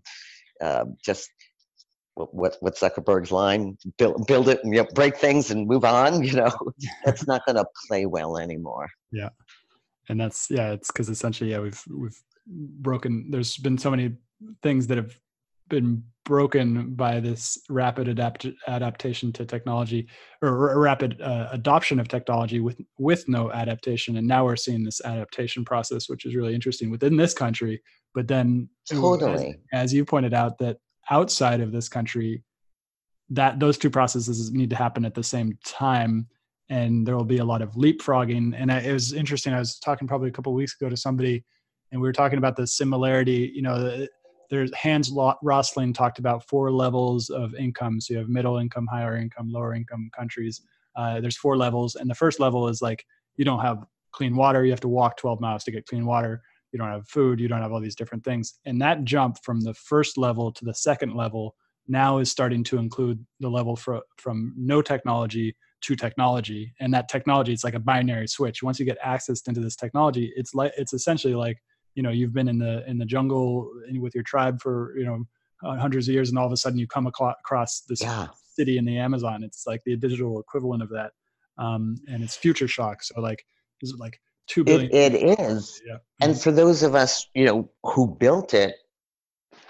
uh, 0.61 0.85
just 1.03 1.29
what 2.13 2.55
what 2.61 2.77
Zuckerberg's 2.77 3.31
line 3.31 3.77
build 3.97 4.25
build 4.27 4.47
it 4.47 4.63
and 4.63 4.73
you 4.73 4.81
know, 4.81 4.87
break 4.93 5.17
things 5.17 5.51
and 5.51 5.67
move 5.67 5.83
on 5.83 6.23
you 6.27 6.33
know? 6.33 6.51
That's 7.03 7.27
not 7.27 7.45
going 7.45 7.57
to 7.57 7.65
play 7.87 8.05
well 8.05 8.37
anymore. 8.37 8.87
Yeah. 9.11 9.29
And 10.07 10.21
that's 10.21 10.49
yeah 10.49 10.71
it's 10.71 10.91
because 10.91 11.09
essentially 11.09 11.51
yeah 11.51 11.59
we've 11.59 11.83
we've 11.89 12.17
broken 12.47 13.31
there's 13.31 13.57
been 13.57 13.77
so 13.77 13.91
many 13.91 14.13
things 14.61 14.87
that 14.87 14.97
have 14.97 15.13
been 15.69 16.03
broken 16.25 16.95
by 16.95 17.19
this 17.19 17.57
rapid 17.69 18.07
adapt- 18.07 18.47
adaptation 18.67 19.31
to 19.31 19.45
technology 19.45 20.07
or 20.41 20.49
r- 20.49 20.79
rapid 20.79 21.21
uh, 21.21 21.47
adoption 21.51 21.99
of 21.99 22.07
technology 22.07 22.59
with 22.59 22.81
with 22.97 23.29
no 23.29 23.51
adaptation. 23.51 24.17
And 24.17 24.27
now 24.27 24.43
we're 24.43 24.55
seeing 24.55 24.83
this 24.83 25.01
adaptation 25.05 25.63
process 25.63 26.09
which 26.09 26.25
is 26.25 26.35
really 26.35 26.55
interesting 26.55 26.89
within 26.89 27.15
this 27.15 27.33
country. 27.33 27.81
But 28.13 28.27
then 28.27 28.69
totally 28.89 29.59
as, 29.71 29.85
as 29.85 29.93
you 29.93 30.03
pointed 30.03 30.33
out 30.33 30.57
that 30.57 30.77
outside 31.09 31.61
of 31.61 31.71
this 31.71 31.87
country 31.87 32.43
that 33.29 33.59
those 33.59 33.77
two 33.77 33.89
processes 33.89 34.51
need 34.51 34.69
to 34.71 34.75
happen 34.75 35.05
at 35.05 35.13
the 35.13 35.23
same 35.23 35.57
time. 35.65 36.27
And 36.69 37.05
there 37.05 37.15
will 37.15 37.23
be 37.23 37.37
a 37.37 37.45
lot 37.45 37.61
of 37.61 37.71
leapfrogging. 37.73 38.53
And 38.57 38.71
it 38.71 38.91
was 38.91 39.13
interesting 39.13 39.53
i 39.53 39.59
was 39.59 39.77
talking 39.77 40.07
probably 40.07 40.29
a 40.29 40.33
couple 40.33 40.53
weeks 40.53 40.75
ago 40.79 40.89
to 40.89 40.97
somebody 40.97 41.43
and 41.91 42.01
we 42.01 42.07
were 42.07 42.13
talking 42.13 42.39
about 42.39 42.55
the 42.55 42.65
similarity 42.65 43.51
you 43.53 43.61
know 43.61 44.07
there's 44.49 44.73
Hans 44.73 45.11
Rosling 45.41 45.93
talked 45.93 46.19
about 46.19 46.47
four 46.47 46.71
levels 46.71 47.29
of 47.29 47.53
income. 47.55 47.99
So 48.01 48.13
you 48.13 48.19
have 48.19 48.29
middle 48.29 48.57
income, 48.57 48.87
higher 48.87 49.17
income, 49.17 49.51
lower 49.51 49.73
income 49.73 50.09
countries. 50.15 50.61
Uh, 50.95 51.19
there's 51.19 51.37
four 51.37 51.57
levels, 51.57 51.95
and 51.95 52.09
the 52.09 52.15
first 52.15 52.39
level 52.39 52.67
is 52.67 52.81
like 52.81 53.05
you 53.37 53.45
don't 53.45 53.59
have 53.59 53.85
clean 54.11 54.35
water. 54.35 54.63
You 54.63 54.71
have 54.71 54.81
to 54.81 54.87
walk 54.87 55.17
12 55.17 55.41
miles 55.41 55.63
to 55.65 55.71
get 55.71 55.85
clean 55.85 56.05
water. 56.05 56.41
you 56.71 56.79
don't 56.79 56.89
have 56.89 57.07
food, 57.07 57.39
you 57.39 57.47
don't 57.47 57.61
have 57.61 57.71
all 57.71 57.79
these 57.79 57.95
different 57.95 58.23
things. 58.23 58.55
And 58.65 58.81
that 58.81 59.05
jump 59.05 59.37
from 59.43 59.61
the 59.61 59.73
first 59.73 60.17
level 60.17 60.51
to 60.51 60.65
the 60.65 60.73
second 60.73 61.13
level 61.15 61.55
now 61.87 62.17
is 62.17 62.31
starting 62.31 62.63
to 62.65 62.77
include 62.77 63.25
the 63.39 63.49
level 63.49 63.75
for, 63.75 64.01
from 64.17 64.53
no 64.57 64.81
technology 64.81 65.55
to 65.81 65.95
technology. 65.95 66.73
And 66.79 66.93
that 66.93 67.09
technology, 67.09 67.53
it's 67.53 67.63
like 67.63 67.75
a 67.75 67.79
binary 67.79 68.27
switch. 68.27 68.63
Once 68.63 68.79
you 68.79 68.85
get 68.85 68.97
access 69.03 69.41
into 69.47 69.61
this 69.61 69.75
technology, 69.75 70.33
it's 70.35 70.53
like 70.55 70.73
it's 70.77 70.93
essentially 70.93 71.35
like 71.35 71.57
you 71.95 72.03
know 72.03 72.11
you've 72.11 72.33
been 72.33 72.47
in 72.47 72.59
the 72.59 72.87
in 72.89 72.97
the 72.97 73.05
jungle 73.05 73.71
with 73.99 74.13
your 74.13 74.23
tribe 74.23 74.61
for 74.61 74.93
you 74.97 75.05
know 75.05 75.23
hundreds 75.63 76.07
of 76.07 76.13
years, 76.13 76.29
and 76.29 76.37
all 76.37 76.45
of 76.45 76.51
a 76.51 76.57
sudden 76.57 76.77
you 76.77 76.87
come 76.87 77.07
across 77.07 77.81
this 77.81 78.01
yeah. 78.01 78.27
city 78.53 78.77
in 78.77 78.85
the 78.85 78.97
Amazon. 78.97 79.43
It's 79.43 79.65
like 79.65 79.81
the 79.85 79.95
digital 79.95 80.39
equivalent 80.39 80.83
of 80.83 80.89
that, 80.89 81.11
um, 81.57 81.97
and 82.07 82.23
it's 82.23 82.35
future 82.35 82.67
shock. 82.67 83.01
So 83.03 83.19
like, 83.19 83.45
is 83.81 83.91
it 83.91 83.99
like 83.99 84.19
two 84.47 84.63
billion? 84.63 84.91
it, 84.93 85.15
it 85.15 85.39
is. 85.39 85.81
Yeah. 85.85 85.97
And 86.21 86.33
mm-hmm. 86.33 86.41
for 86.41 86.51
those 86.51 86.83
of 86.83 86.95
us, 86.95 87.27
you 87.33 87.45
know, 87.45 87.69
who 87.83 88.07
built 88.07 88.53
it, 88.53 88.75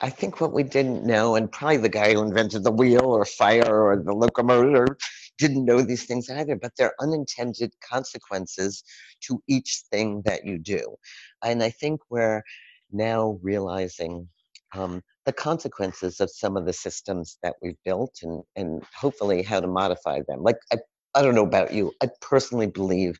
I 0.02 0.10
think 0.10 0.42
what 0.42 0.52
we 0.52 0.64
didn't 0.64 1.06
know, 1.06 1.36
and 1.36 1.52
probably 1.52 1.78
the 1.78 1.90
guy 1.90 2.14
who 2.14 2.22
invented 2.22 2.64
the 2.64 2.72
wheel 2.72 3.06
or 3.06 3.26
fire 3.26 3.84
or 3.84 4.02
the 4.02 4.14
locomotive 4.14 4.98
didn't 5.38 5.66
know 5.66 5.82
these 5.82 6.06
things 6.06 6.30
either, 6.30 6.56
but 6.56 6.72
they're 6.78 6.96
unintended 7.00 7.74
consequences 7.82 8.84
to 9.22 9.42
each 9.48 9.84
thing 9.92 10.22
that 10.26 10.46
you 10.46 10.58
do. 10.58 10.96
And 11.44 11.64
I 11.64 11.70
think 11.70 12.02
we're 12.10 12.44
now 12.92 13.40
realizing 13.42 14.28
um, 14.74 15.02
the 15.26 15.34
consequences 15.34 16.20
of 16.20 16.30
some 16.30 16.58
of 16.58 16.66
the 16.66 16.74
systems 16.74 17.38
that 17.44 17.56
we've 17.62 17.82
built 17.84 18.20
and, 18.24 18.44
and 18.56 18.84
hopefully 18.96 19.42
how 19.42 19.60
to 19.60 19.68
modify 19.68 20.22
them. 20.28 20.44
Like, 20.44 20.58
I, 20.72 20.78
I 21.16 21.22
don't 21.22 21.36
know 21.36 21.46
about 21.46 21.74
you, 21.74 21.94
I 22.04 22.10
personally 22.22 22.68
believe 22.68 23.18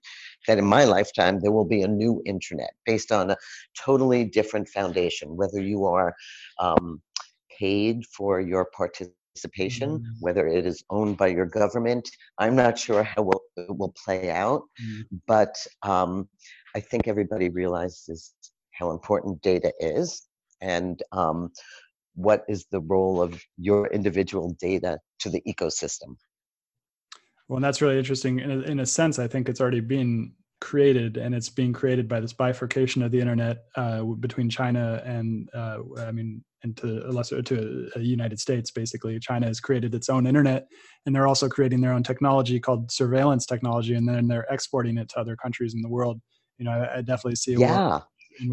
that 0.48 0.58
in 0.58 0.66
my 0.66 0.84
lifetime 0.84 1.40
there 1.40 1.52
will 1.52 1.66
be 1.66 1.82
a 1.82 1.88
new 1.88 2.22
internet 2.26 2.72
based 2.86 3.12
on 3.12 3.32
a 3.32 3.38
totally 3.78 4.26
different 4.26 4.68
foundation, 4.68 5.38
whether 5.38 5.62
you 5.62 5.86
are 5.86 6.14
um, 6.60 7.02
paid 7.58 8.06
for 8.06 8.42
your 8.42 8.66
participation, 8.66 9.16
mm-hmm. 9.38 10.12
whether 10.20 10.48
it 10.48 10.66
is 10.66 10.84
owned 10.90 11.18
by 11.18 11.28
your 11.28 11.46
government. 11.46 12.10
I'm 12.38 12.56
not 12.56 12.78
sure 12.78 13.04
how 13.04 13.24
will, 13.24 13.42
it 13.58 13.76
will 13.76 13.94
play 14.04 14.30
out, 14.32 14.64
mm-hmm. 14.82 15.18
but 15.28 15.56
um, 15.84 16.30
I 16.76 16.80
think 16.80 17.08
everybody 17.08 17.50
realizes 17.50 18.34
how 18.72 18.92
important 18.92 19.42
data 19.42 19.72
is 19.80 20.24
and 20.62 21.02
um, 21.12 21.52
what 22.16 22.44
is 22.48 22.66
the 22.72 22.82
role 22.82 23.22
of 23.22 23.42
your 23.58 23.88
individual 23.88 24.56
data 24.60 25.00
to 25.20 25.30
the 25.30 25.42
ecosystem. 25.48 26.16
Well, 27.48 27.58
and 27.58 27.64
that's 27.64 27.82
really 27.82 28.00
interesting. 28.00 28.40
In 28.40 28.52
a, 28.52 28.60
in 28.62 28.80
a 28.80 28.86
sense, 28.86 29.20
I 29.20 29.28
think 29.28 29.50
it's 29.50 29.62
already 29.62 29.82
been 29.82 30.34
created, 30.62 31.18
and 31.18 31.36
it's 31.36 31.50
being 31.50 31.74
created 31.74 32.08
by 32.08 32.20
this 32.20 32.34
bifurcation 32.34 33.04
of 33.04 33.12
the 33.12 33.20
internet 33.20 33.66
uh, 33.76 34.04
between 34.04 34.50
China 34.50 35.02
and, 35.06 35.50
uh, 35.54 35.80
I 36.00 36.12
mean, 36.12 36.44
and 36.64 36.76
to 36.78 37.08
a 37.08 37.12
lesser 37.12 37.42
to 37.42 37.90
a 37.96 38.00
United 38.00 38.40
States. 38.40 38.72
Basically, 38.72 39.20
China 39.20 39.46
has 39.48 39.60
created 39.60 39.94
its 39.94 40.10
own 40.10 40.26
internet, 40.26 40.68
and 41.06 41.16
they're 41.16 41.28
also 41.28 41.48
creating 41.48 41.82
their 41.82 41.94
own 41.94 42.04
technology 42.04 42.60
called 42.60 42.92
surveillance 42.92 43.46
technology, 43.46 43.94
and 43.94 44.08
then 44.08 44.28
they're 44.28 44.48
exporting 44.50 44.98
it 44.98 45.10
to 45.10 45.20
other 45.20 45.36
countries 45.36 45.76
in 45.76 45.82
the 45.82 45.90
world. 45.90 46.20
You 46.58 46.66
know, 46.66 46.72
I, 46.72 46.98
I 46.98 47.02
definitely 47.02 47.36
see. 47.36 47.54
yeah, 47.54 48.02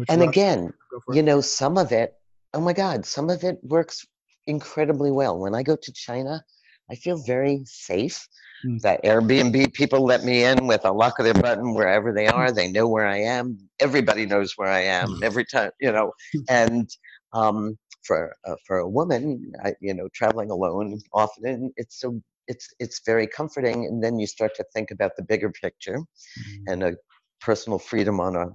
and 0.09 0.21
again, 0.21 0.73
you 1.09 1.23
know, 1.23 1.41
some 1.41 1.77
of 1.77 1.91
it. 1.91 2.13
Oh 2.53 2.61
my 2.61 2.73
God, 2.73 3.05
some 3.05 3.29
of 3.31 3.43
it 3.43 3.57
works 3.63 4.05
incredibly 4.45 5.09
well. 5.09 5.39
When 5.39 5.55
I 5.55 5.63
go 5.63 5.75
to 5.75 5.93
China, 5.93 6.43
I 6.91 6.95
feel 6.95 7.17
very 7.25 7.63
safe 7.65 8.27
Mm. 8.65 8.81
That 8.81 9.03
Airbnb 9.03 9.73
people 9.73 10.05
let 10.05 10.23
me 10.23 10.43
in 10.43 10.67
with 10.67 10.85
a 10.85 10.91
lock 10.91 11.19
of 11.19 11.25
their 11.25 11.33
button 11.33 11.73
wherever 11.73 12.13
they 12.13 12.27
are. 12.27 12.51
They 12.51 12.71
know 12.71 12.87
where 12.87 13.07
I 13.07 13.17
am. 13.17 13.57
Everybody 13.79 14.25
knows 14.25 14.53
where 14.55 14.69
I 14.69 14.81
am 14.81 15.09
mm. 15.09 15.23
every 15.23 15.45
time, 15.45 15.71
you 15.79 15.91
know. 15.91 16.13
And 16.49 16.89
um, 17.33 17.77
for 18.03 18.35
uh, 18.45 18.55
for 18.65 18.77
a 18.77 18.89
woman, 18.89 19.51
I, 19.63 19.73
you 19.81 19.93
know, 19.93 20.07
traveling 20.13 20.51
alone 20.51 20.99
often, 21.13 21.73
it's 21.77 21.99
so 21.99 22.21
it's 22.47 22.67
it's 22.79 23.01
very 23.05 23.27
comforting. 23.27 23.85
And 23.85 24.03
then 24.03 24.19
you 24.19 24.27
start 24.27 24.55
to 24.55 24.65
think 24.73 24.91
about 24.91 25.11
the 25.17 25.23
bigger 25.23 25.51
picture 25.51 25.97
mm-hmm. 25.97 26.63
and 26.67 26.83
a 26.83 26.95
personal 27.41 27.79
freedom 27.79 28.19
on 28.19 28.35
a 28.35 28.47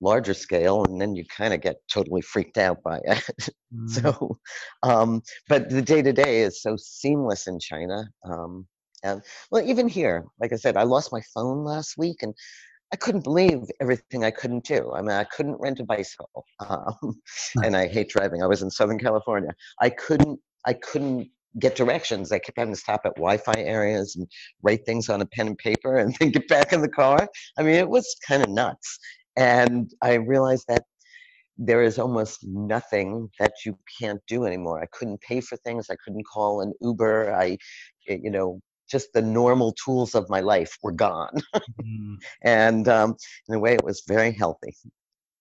larger 0.00 0.34
scale 0.34 0.84
and 0.84 1.00
then 1.00 1.14
you 1.14 1.24
kind 1.24 1.52
of 1.52 1.60
get 1.60 1.76
totally 1.92 2.20
freaked 2.20 2.58
out 2.58 2.82
by 2.82 2.98
it 3.04 3.30
mm. 3.74 3.88
so 3.88 4.38
um, 4.82 5.22
but 5.48 5.68
the 5.70 5.82
day 5.82 6.02
to 6.02 6.12
day 6.12 6.42
is 6.42 6.62
so 6.62 6.76
seamless 6.76 7.46
in 7.46 7.58
china 7.58 8.04
um, 8.24 8.66
and 9.02 9.22
well, 9.50 9.64
even 9.64 9.88
here, 9.88 10.24
like 10.40 10.52
I 10.52 10.56
said, 10.56 10.76
I 10.76 10.82
lost 10.82 11.12
my 11.12 11.22
phone 11.34 11.64
last 11.64 11.96
week 11.96 12.22
and 12.22 12.34
I 12.92 12.96
couldn't 12.96 13.24
believe 13.24 13.60
everything 13.80 14.24
I 14.24 14.30
couldn't 14.30 14.64
do. 14.64 14.92
I 14.94 15.02
mean, 15.02 15.10
I 15.10 15.24
couldn't 15.24 15.60
rent 15.60 15.80
a 15.80 15.84
bicycle, 15.84 16.44
um, 16.68 17.20
and 17.62 17.76
I 17.76 17.86
hate 17.86 18.08
driving. 18.08 18.42
I 18.42 18.46
was 18.46 18.62
in 18.62 18.70
Southern 18.70 18.98
California. 18.98 19.50
I 19.80 19.90
couldn't. 19.90 20.40
I 20.64 20.72
couldn't 20.72 21.28
get 21.58 21.76
directions. 21.76 22.30
I 22.32 22.38
kept 22.38 22.58
having 22.58 22.74
to 22.74 22.80
stop 22.80 23.02
at 23.04 23.14
Wi-Fi 23.16 23.54
areas 23.56 24.16
and 24.16 24.26
write 24.62 24.84
things 24.86 25.08
on 25.08 25.20
a 25.20 25.26
pen 25.26 25.48
and 25.48 25.58
paper, 25.58 25.98
and 25.98 26.14
then 26.20 26.30
get 26.30 26.48
back 26.48 26.72
in 26.72 26.80
the 26.80 26.88
car. 26.88 27.28
I 27.58 27.62
mean, 27.62 27.74
it 27.74 27.88
was 27.88 28.16
kind 28.26 28.42
of 28.42 28.48
nuts. 28.48 28.98
And 29.38 29.90
I 30.02 30.14
realized 30.14 30.64
that 30.68 30.84
there 31.56 31.82
is 31.82 31.98
almost 31.98 32.44
nothing 32.44 33.28
that 33.38 33.52
you 33.64 33.78
can't 33.98 34.20
do 34.26 34.44
anymore. 34.44 34.80
I 34.82 34.86
couldn't 34.86 35.20
pay 35.20 35.40
for 35.40 35.56
things. 35.58 35.88
I 35.90 35.96
couldn't 36.04 36.26
call 36.26 36.60
an 36.60 36.72
Uber. 36.80 37.34
I, 37.34 37.56
you 38.06 38.30
know, 38.30 38.60
just 38.90 39.12
the 39.12 39.22
normal 39.22 39.72
tools 39.84 40.14
of 40.14 40.28
my 40.28 40.40
life 40.40 40.76
were 40.82 40.92
gone. 40.92 41.34
mm. 41.54 42.16
And 42.42 42.88
um, 42.88 43.16
in 43.48 43.54
a 43.54 43.58
way, 43.58 43.74
it 43.74 43.84
was 43.84 44.02
very 44.06 44.32
healthy. 44.32 44.74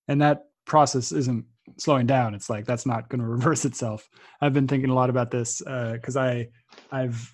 And 0.07 0.21
that 0.21 0.43
process 0.65 1.11
isn't 1.11 1.45
slowing 1.77 2.05
down. 2.05 2.35
It's 2.35 2.49
like 2.49 2.65
that's 2.65 2.85
not 2.85 3.09
going 3.09 3.21
to 3.21 3.27
reverse 3.27 3.65
itself. 3.65 4.09
I've 4.41 4.53
been 4.53 4.67
thinking 4.67 4.89
a 4.89 4.95
lot 4.95 5.09
about 5.09 5.31
this 5.31 5.59
because 5.59 6.17
uh, 6.17 6.21
I, 6.21 6.47
I've, 6.91 7.33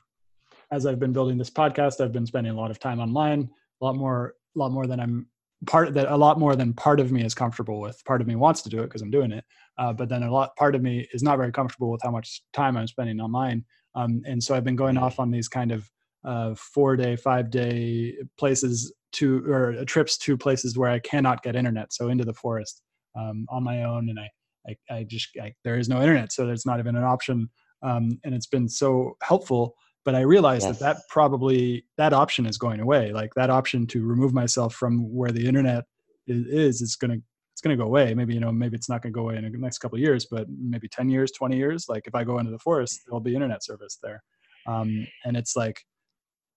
as 0.71 0.85
I've 0.85 0.99
been 0.99 1.13
building 1.13 1.37
this 1.37 1.49
podcast, 1.49 2.01
I've 2.01 2.13
been 2.13 2.25
spending 2.25 2.53
a 2.53 2.57
lot 2.57 2.71
of 2.71 2.79
time 2.79 2.99
online, 2.99 3.49
a 3.81 3.85
lot 3.85 3.95
more, 3.95 4.35
a 4.55 4.59
lot 4.59 4.71
more 4.71 4.87
than 4.87 4.99
I'm 4.99 5.27
part 5.65 5.93
that 5.93 6.11
a 6.11 6.17
lot 6.17 6.39
more 6.39 6.55
than 6.55 6.73
part 6.73 6.99
of 6.99 7.11
me 7.11 7.23
is 7.23 7.33
comfortable 7.33 7.79
with. 7.79 8.03
Part 8.05 8.21
of 8.21 8.27
me 8.27 8.35
wants 8.35 8.61
to 8.63 8.69
do 8.69 8.79
it 8.79 8.85
because 8.85 9.01
I'm 9.01 9.11
doing 9.11 9.31
it, 9.31 9.43
uh, 9.77 9.93
but 9.93 10.09
then 10.09 10.23
a 10.23 10.31
lot 10.31 10.55
part 10.55 10.75
of 10.75 10.81
me 10.81 11.07
is 11.13 11.23
not 11.23 11.37
very 11.37 11.51
comfortable 11.51 11.91
with 11.91 12.01
how 12.03 12.11
much 12.11 12.43
time 12.53 12.77
I'm 12.77 12.87
spending 12.87 13.19
online. 13.19 13.65
Um, 13.95 14.21
and 14.25 14.43
so 14.43 14.55
I've 14.55 14.63
been 14.63 14.75
going 14.75 14.97
off 14.97 15.19
on 15.19 15.31
these 15.31 15.47
kind 15.47 15.71
of 15.71 15.89
uh, 16.25 16.55
four 16.55 16.95
day, 16.95 17.15
five 17.15 17.49
day 17.49 18.15
places 18.37 18.93
to 19.13 19.45
or 19.45 19.75
uh, 19.79 19.85
trips 19.85 20.17
to 20.17 20.37
places 20.37 20.77
where 20.77 20.89
I 20.89 20.99
cannot 20.99 21.43
get 21.43 21.55
internet. 21.55 21.93
So 21.93 22.09
into 22.09 22.25
the 22.25 22.33
forest 22.33 22.81
um, 23.17 23.45
on 23.49 23.63
my 23.63 23.83
own, 23.83 24.09
and 24.09 24.19
I 24.19 24.29
I, 24.67 24.95
I 24.95 25.03
just 25.03 25.29
I, 25.41 25.53
there 25.63 25.77
is 25.77 25.89
no 25.89 26.01
internet, 26.01 26.31
so 26.31 26.45
there's 26.45 26.65
not 26.65 26.79
even 26.79 26.95
an 26.95 27.03
option. 27.03 27.49
Um, 27.81 28.19
and 28.23 28.33
it's 28.33 28.47
been 28.47 28.69
so 28.69 29.17
helpful. 29.21 29.75
But 30.05 30.15
I 30.15 30.21
realized 30.21 30.65
yes. 30.65 30.79
that 30.79 30.95
that 30.97 31.03
probably 31.09 31.85
that 31.97 32.13
option 32.13 32.45
is 32.45 32.57
going 32.57 32.79
away. 32.79 33.13
Like 33.13 33.33
that 33.35 33.49
option 33.49 33.87
to 33.87 34.05
remove 34.05 34.33
myself 34.33 34.75
from 34.75 35.13
where 35.13 35.31
the 35.31 35.47
internet 35.47 35.85
is, 36.27 36.45
is 36.47 36.81
it's 36.81 36.95
gonna 36.95 37.17
it's 37.53 37.61
gonna 37.61 37.77
go 37.77 37.85
away. 37.85 38.13
Maybe 38.13 38.33
you 38.33 38.39
know 38.39 38.51
maybe 38.51 38.75
it's 38.75 38.89
not 38.89 39.01
gonna 39.01 39.13
go 39.13 39.21
away 39.21 39.37
in 39.37 39.49
the 39.49 39.57
next 39.57 39.77
couple 39.79 39.95
of 39.95 40.01
years, 40.01 40.25
but 40.29 40.47
maybe 40.49 40.87
ten 40.89 41.09
years, 41.09 41.31
twenty 41.31 41.57
years. 41.57 41.85
Like 41.87 42.05
if 42.05 42.15
I 42.15 42.23
go 42.23 42.39
into 42.39 42.51
the 42.51 42.59
forest, 42.59 43.01
there'll 43.05 43.21
be 43.21 43.33
internet 43.33 43.63
service 43.63 43.97
there. 44.03 44.23
Um, 44.67 45.07
and 45.25 45.37
it's 45.37 45.55
like 45.55 45.81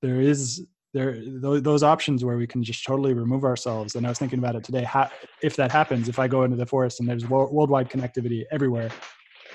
there 0.02 0.20
is 0.20 0.64
there 0.96 1.20
those 1.60 1.82
options 1.82 2.24
where 2.24 2.36
we 2.36 2.46
can 2.46 2.62
just 2.62 2.84
totally 2.84 3.12
remove 3.12 3.44
ourselves 3.44 3.96
and 3.96 4.06
i 4.06 4.08
was 4.08 4.18
thinking 4.18 4.38
about 4.38 4.56
it 4.56 4.64
today 4.64 4.82
how, 4.82 5.08
if 5.42 5.54
that 5.56 5.70
happens 5.70 6.08
if 6.08 6.18
i 6.18 6.26
go 6.26 6.44
into 6.44 6.56
the 6.56 6.64
forest 6.64 7.00
and 7.00 7.08
there's 7.08 7.28
worldwide 7.28 7.90
connectivity 7.90 8.44
everywhere 8.50 8.90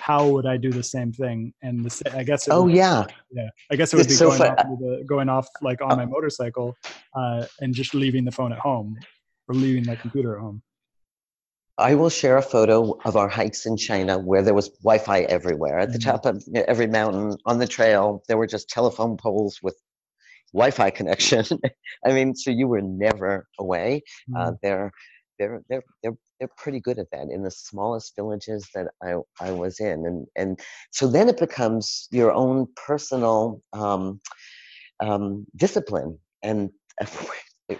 how 0.01 0.27
would 0.27 0.45
i 0.45 0.57
do 0.57 0.71
the 0.71 0.83
same 0.83 1.11
thing 1.11 1.53
and 1.61 1.85
the, 1.85 2.17
i 2.17 2.23
guess 2.23 2.47
oh 2.49 2.63
would, 2.63 2.75
yeah 2.75 3.05
yeah 3.31 3.49
i 3.71 3.75
guess 3.75 3.93
it 3.93 3.97
would 3.97 4.05
it's 4.05 4.13
be 4.13 4.17
so 4.17 4.29
going, 4.29 4.41
off 4.41 4.65
the, 4.79 5.03
going 5.07 5.29
off 5.29 5.47
like 5.61 5.79
on 5.81 5.95
my 5.95 6.05
motorcycle 6.05 6.75
uh, 7.15 7.45
and 7.59 7.73
just 7.73 7.93
leaving 7.93 8.25
the 8.25 8.31
phone 8.31 8.51
at 8.51 8.59
home 8.59 8.97
or 9.47 9.55
leaving 9.55 9.85
my 9.85 9.95
computer 9.95 10.35
at 10.35 10.41
home 10.41 10.61
I 11.77 11.95
will 11.95 12.09
share 12.09 12.37
a 12.37 12.43
photo 12.43 12.95
of 13.05 13.15
our 13.15 13.27
hikes 13.27 13.65
in 13.65 13.75
China 13.75 14.19
where 14.19 14.43
there 14.43 14.53
was 14.53 14.69
Wi-Fi 14.83 15.21
everywhere. 15.21 15.79
At 15.79 15.91
the 15.91 15.97
mm-hmm. 15.97 16.11
top 16.11 16.25
of 16.27 16.43
every 16.53 16.85
mountain, 16.85 17.37
on 17.47 17.57
the 17.57 17.65
trail, 17.65 18.21
there 18.27 18.37
were 18.37 18.45
just 18.45 18.69
telephone 18.69 19.17
poles 19.17 19.59
with 19.63 19.75
Wi-Fi 20.53 20.89
connection. 20.99 21.45
I 22.05 22.11
mean, 22.11 22.35
so 22.35 22.51
you 22.51 22.67
were 22.67 22.81
never 22.81 23.47
away. 23.59 24.03
Uh, 24.35 24.39
mm. 24.39 24.47
Uh, 24.47 24.51
they're 24.61 24.91
they're 25.41 25.61
they're 25.69 25.83
they're 26.03 26.17
they're 26.39 26.49
pretty 26.55 26.79
good 26.79 26.99
at 26.99 27.09
that 27.11 27.29
in 27.31 27.41
the 27.41 27.51
smallest 27.51 28.15
villages 28.15 28.67
that 28.75 28.87
I 29.03 29.15
I 29.39 29.51
was 29.51 29.79
in, 29.79 30.05
and 30.05 30.27
and 30.35 30.59
so 30.91 31.07
then 31.07 31.27
it 31.29 31.37
becomes 31.37 32.07
your 32.11 32.31
own 32.31 32.67
personal 32.75 33.61
um, 33.73 34.21
um, 34.99 35.45
discipline 35.55 36.17
and. 36.43 36.69
It, 37.69 37.79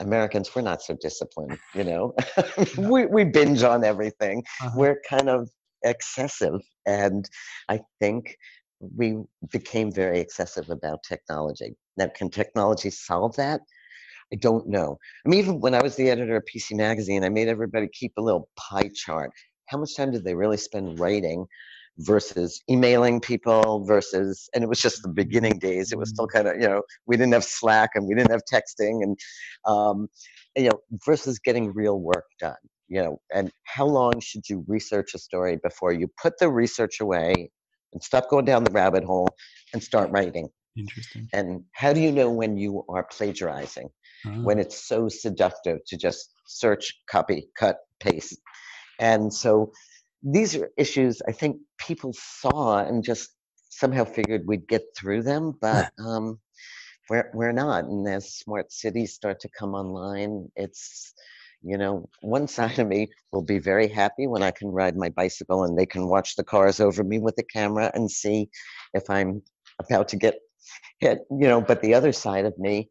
Americans, 0.00 0.54
we're 0.54 0.62
not 0.62 0.82
so 0.82 0.96
disciplined, 1.00 1.58
you 1.74 1.84
know. 1.84 2.14
we 2.78 3.06
we 3.06 3.24
binge 3.24 3.62
on 3.62 3.84
everything. 3.84 4.42
Uh-huh. 4.62 4.70
We're 4.76 5.00
kind 5.08 5.28
of 5.28 5.50
excessive, 5.82 6.60
and 6.86 7.28
I 7.68 7.80
think 8.00 8.36
we 8.80 9.16
became 9.50 9.90
very 9.90 10.20
excessive 10.20 10.70
about 10.70 11.02
technology. 11.02 11.76
Now, 11.96 12.08
can 12.14 12.30
technology 12.30 12.90
solve 12.90 13.36
that? 13.36 13.60
I 14.32 14.36
don't 14.36 14.68
know. 14.68 14.98
I 15.24 15.28
mean, 15.28 15.38
even 15.38 15.60
when 15.60 15.74
I 15.74 15.82
was 15.82 15.96
the 15.96 16.10
editor 16.10 16.36
of 16.36 16.44
PC 16.44 16.76
Magazine, 16.76 17.24
I 17.24 17.28
made 17.28 17.48
everybody 17.48 17.88
keep 17.92 18.12
a 18.18 18.22
little 18.22 18.48
pie 18.56 18.90
chart. 18.94 19.30
How 19.66 19.78
much 19.78 19.96
time 19.96 20.10
did 20.10 20.24
they 20.24 20.34
really 20.34 20.56
spend 20.56 20.98
writing 20.98 21.46
versus 21.98 22.60
emailing 22.70 23.20
people 23.20 23.84
versus, 23.84 24.48
and 24.54 24.62
it 24.62 24.68
was 24.68 24.80
just 24.80 25.02
the 25.02 25.08
beginning 25.08 25.58
days. 25.58 25.92
It 25.92 25.98
was 25.98 26.10
still 26.10 26.26
kind 26.26 26.46
of, 26.46 26.56
you 26.56 26.68
know, 26.68 26.82
we 27.06 27.16
didn't 27.16 27.32
have 27.32 27.44
Slack 27.44 27.90
and 27.94 28.06
we 28.06 28.14
didn't 28.14 28.30
have 28.30 28.42
texting 28.52 29.02
and, 29.02 29.16
um, 29.64 30.08
you 30.56 30.68
know, 30.68 30.78
versus 31.06 31.38
getting 31.38 31.72
real 31.72 32.00
work 32.00 32.24
done 32.38 32.56
you 32.88 33.02
know, 33.02 33.20
and 33.34 33.50
how 33.64 33.86
long 33.86 34.20
should 34.20 34.48
you 34.48 34.64
research 34.68 35.14
a 35.14 35.18
story 35.18 35.56
before 35.56 35.92
you 35.92 36.08
put 36.20 36.38
the 36.38 36.48
research 36.48 37.00
away 37.00 37.50
and 37.92 38.02
stop 38.02 38.28
going 38.30 38.44
down 38.44 38.64
the 38.64 38.70
rabbit 38.70 39.04
hole 39.04 39.28
and 39.72 39.82
start 39.82 40.10
writing? 40.10 40.48
Interesting. 40.76 41.28
And 41.32 41.64
how 41.72 41.92
do 41.92 42.00
you 42.00 42.12
know 42.12 42.30
when 42.30 42.56
you 42.56 42.84
are 42.88 43.04
plagiarizing? 43.04 43.88
Uh-huh. 44.26 44.42
When 44.42 44.58
it's 44.58 44.86
so 44.86 45.08
seductive 45.08 45.78
to 45.86 45.96
just 45.96 46.30
search, 46.46 46.94
copy, 47.08 47.48
cut, 47.58 47.78
paste. 48.00 48.38
And 48.98 49.32
so 49.32 49.72
these 50.22 50.56
are 50.56 50.70
issues 50.76 51.22
I 51.28 51.32
think 51.32 51.58
people 51.78 52.12
saw 52.14 52.78
and 52.84 53.04
just 53.04 53.30
somehow 53.70 54.04
figured 54.04 54.42
we'd 54.46 54.68
get 54.68 54.82
through 54.96 55.22
them, 55.22 55.54
but 55.60 55.90
um, 55.98 56.40
we're, 57.10 57.30
we're 57.34 57.52
not. 57.52 57.84
And 57.84 58.08
as 58.08 58.34
smart 58.34 58.72
cities 58.72 59.14
start 59.14 59.40
to 59.40 59.48
come 59.58 59.74
online, 59.74 60.50
it's 60.56 61.12
you 61.62 61.76
know, 61.76 62.08
one 62.20 62.46
side 62.46 62.78
of 62.78 62.86
me 62.86 63.08
will 63.32 63.42
be 63.42 63.58
very 63.58 63.88
happy 63.88 64.26
when 64.26 64.42
I 64.42 64.52
can 64.52 64.68
ride 64.68 64.96
my 64.96 65.08
bicycle 65.08 65.64
and 65.64 65.76
they 65.76 65.86
can 65.86 66.06
watch 66.06 66.36
the 66.36 66.44
cars 66.44 66.80
over 66.80 67.02
me 67.02 67.18
with 67.18 67.34
the 67.34 67.42
camera 67.42 67.90
and 67.92 68.10
see 68.10 68.48
if 68.94 69.08
I'm 69.10 69.42
about 69.80 70.08
to 70.08 70.16
get 70.16 70.36
you 71.00 71.18
know, 71.30 71.60
but 71.60 71.82
the 71.82 71.94
other 71.94 72.12
side 72.12 72.44
of 72.44 72.56
me, 72.58 72.90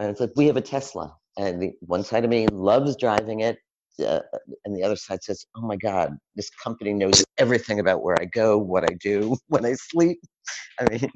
uh, 0.00 0.06
it's 0.06 0.20
like 0.20 0.32
we 0.36 0.46
have 0.46 0.56
a 0.56 0.62
Tesla 0.62 1.14
and 1.36 1.62
the 1.62 1.72
one 1.80 2.04
side 2.04 2.24
of 2.24 2.30
me 2.30 2.46
loves 2.48 2.96
driving 2.96 3.40
it. 3.40 3.58
Uh, 4.04 4.20
and 4.64 4.76
the 4.76 4.82
other 4.84 4.94
side 4.94 5.22
says, 5.24 5.44
"Oh 5.56 5.62
my 5.62 5.76
God, 5.76 6.16
this 6.36 6.50
company 6.50 6.92
knows 6.92 7.24
everything 7.36 7.80
about 7.80 8.02
where 8.04 8.16
I 8.20 8.26
go, 8.26 8.56
what 8.56 8.84
I 8.84 8.94
do, 9.00 9.36
when 9.48 9.66
I 9.66 9.74
sleep." 9.74 10.20
I 10.78 10.84
mean, 10.84 11.10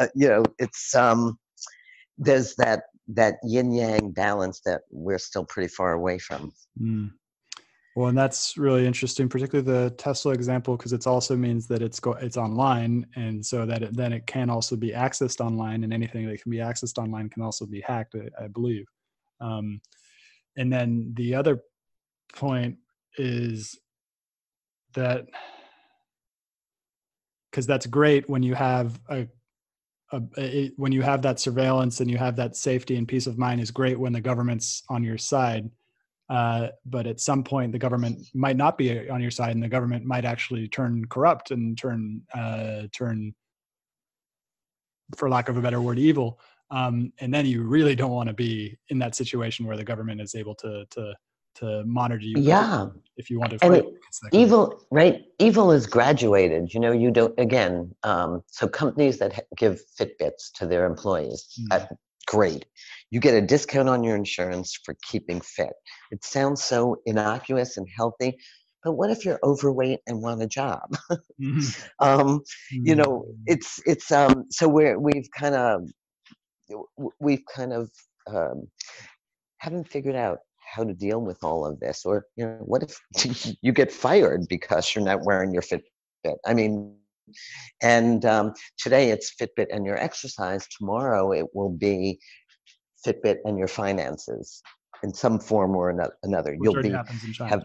uh, 0.00 0.08
you 0.16 0.28
know, 0.28 0.44
it's 0.58 0.94
um, 0.96 1.38
there's 2.18 2.56
that 2.56 2.84
that 3.08 3.36
yin 3.44 3.72
yang 3.72 4.10
balance 4.10 4.60
that 4.64 4.82
we're 4.90 5.18
still 5.18 5.44
pretty 5.44 5.68
far 5.68 5.92
away 5.92 6.18
from. 6.18 6.52
Mm. 6.80 7.12
Well, 7.98 8.06
and 8.06 8.16
that's 8.16 8.56
really 8.56 8.86
interesting, 8.86 9.28
particularly 9.28 9.66
the 9.68 9.90
Tesla 9.96 10.32
example, 10.32 10.76
because 10.76 10.92
it 10.92 11.04
also 11.08 11.34
means 11.34 11.66
that 11.66 11.82
it's 11.82 11.98
go 11.98 12.12
it's 12.12 12.36
online, 12.36 13.04
and 13.16 13.44
so 13.44 13.66
that 13.66 13.82
it, 13.82 13.96
then 13.96 14.12
it 14.12 14.24
can 14.24 14.50
also 14.50 14.76
be 14.76 14.90
accessed 14.92 15.44
online, 15.44 15.82
and 15.82 15.92
anything 15.92 16.24
that 16.28 16.40
can 16.40 16.52
be 16.52 16.58
accessed 16.58 16.98
online 16.98 17.28
can 17.28 17.42
also 17.42 17.66
be 17.66 17.80
hacked, 17.80 18.14
I, 18.14 18.44
I 18.44 18.46
believe. 18.46 18.86
Um, 19.40 19.80
and 20.56 20.72
then 20.72 21.10
the 21.14 21.34
other 21.34 21.64
point 22.36 22.76
is 23.16 23.76
that 24.94 25.26
because 27.50 27.66
that's 27.66 27.86
great 27.86 28.30
when 28.30 28.44
you 28.44 28.54
have 28.54 29.00
a 29.08 29.26
a, 30.12 30.22
it, 30.36 30.74
when 30.76 30.92
you 30.92 31.02
have 31.02 31.22
that 31.22 31.40
surveillance 31.40 31.98
and 31.98 32.08
you 32.08 32.16
have 32.16 32.36
that 32.36 32.54
safety 32.54 32.94
and 32.94 33.08
peace 33.08 33.26
of 33.26 33.38
mind 33.38 33.60
is 33.60 33.72
great 33.72 33.98
when 33.98 34.12
the 34.12 34.20
government's 34.20 34.84
on 34.88 35.02
your 35.02 35.18
side. 35.18 35.68
Uh, 36.28 36.68
but 36.84 37.06
at 37.06 37.20
some 37.20 37.42
point, 37.42 37.72
the 37.72 37.78
government 37.78 38.18
might 38.34 38.56
not 38.56 38.76
be 38.76 39.08
on 39.08 39.20
your 39.20 39.30
side, 39.30 39.54
and 39.54 39.62
the 39.62 39.68
government 39.68 40.04
might 40.04 40.24
actually 40.24 40.68
turn 40.68 41.04
corrupt 41.06 41.50
and 41.50 41.78
turn 41.78 42.20
uh, 42.34 42.82
turn, 42.92 43.34
for 45.16 45.30
lack 45.30 45.48
of 45.48 45.56
a 45.56 45.62
better 45.62 45.80
word, 45.80 45.98
evil. 45.98 46.38
Um, 46.70 47.12
and 47.20 47.32
then 47.32 47.46
you 47.46 47.62
really 47.62 47.94
don't 47.94 48.10
want 48.10 48.28
to 48.28 48.34
be 48.34 48.76
in 48.90 48.98
that 48.98 49.14
situation 49.14 49.66
where 49.66 49.76
the 49.76 49.84
government 49.84 50.20
is 50.20 50.34
able 50.34 50.54
to 50.56 50.84
to 50.90 51.14
to 51.58 51.84
monitor 51.84 52.24
you. 52.24 52.38
Yeah. 52.38 52.86
If 53.16 53.30
you 53.30 53.38
want 53.40 53.58
to 53.58 53.64
and 53.64 53.74
it, 53.74 53.86
evil, 54.32 54.84
right? 54.90 55.24
Evil 55.38 55.72
is 55.72 55.86
graduated. 55.86 56.72
You 56.72 56.80
know, 56.80 56.92
you 56.92 57.10
don't, 57.10 57.34
again, 57.38 57.94
um, 58.04 58.42
so 58.46 58.68
companies 58.68 59.18
that 59.18 59.44
give 59.56 59.80
Fitbits 59.98 60.52
to 60.54 60.66
their 60.66 60.86
employees, 60.86 61.48
mm. 61.60 61.66
uh, 61.74 61.86
great. 62.26 62.66
You 63.10 63.20
get 63.20 63.34
a 63.34 63.40
discount 63.40 63.88
on 63.88 64.04
your 64.04 64.16
insurance 64.16 64.78
for 64.84 64.96
keeping 65.02 65.40
fit. 65.40 65.72
It 66.10 66.24
sounds 66.24 66.62
so 66.62 66.96
innocuous 67.06 67.76
and 67.76 67.86
healthy, 67.96 68.36
but 68.84 68.92
what 68.92 69.10
if 69.10 69.24
you're 69.24 69.40
overweight 69.42 70.00
and 70.06 70.22
want 70.22 70.42
a 70.42 70.46
job? 70.46 70.96
mm-hmm. 71.10 71.60
um, 72.00 72.42
you 72.70 72.94
know, 72.94 73.26
mm. 73.28 73.34
it's, 73.46 73.80
it's, 73.86 74.12
um, 74.12 74.44
so 74.50 74.68
we're, 74.68 74.98
we've 74.98 75.28
kind 75.36 75.54
of, 75.54 75.82
we've 77.20 77.42
kind 77.54 77.72
of, 77.72 77.90
um, 78.26 78.68
haven't 79.58 79.88
figured 79.88 80.16
out 80.16 80.38
how 80.74 80.84
to 80.84 80.94
deal 80.94 81.20
with 81.20 81.42
all 81.42 81.64
of 81.64 81.80
this 81.80 82.04
or 82.04 82.26
you 82.36 82.44
know 82.44 82.58
what 82.60 82.82
if 82.82 83.56
you 83.62 83.72
get 83.72 83.90
fired 83.90 84.46
because 84.48 84.94
you're 84.94 85.04
not 85.04 85.24
wearing 85.24 85.52
your 85.52 85.62
fitbit 85.62 86.36
i 86.46 86.54
mean 86.54 86.94
and 87.82 88.24
um, 88.24 88.54
today 88.78 89.10
it's 89.10 89.34
fitbit 89.34 89.66
and 89.70 89.84
your 89.84 89.98
exercise 89.98 90.66
tomorrow 90.68 91.32
it 91.32 91.46
will 91.54 91.70
be 91.70 92.18
fitbit 93.06 93.38
and 93.44 93.58
your 93.58 93.68
finances 93.68 94.62
in 95.02 95.14
some 95.14 95.38
form 95.38 95.76
or 95.76 95.90
another 96.24 96.56
Which 96.56 96.60
you'll 96.62 96.82
be 96.82 96.90
have 97.38 97.62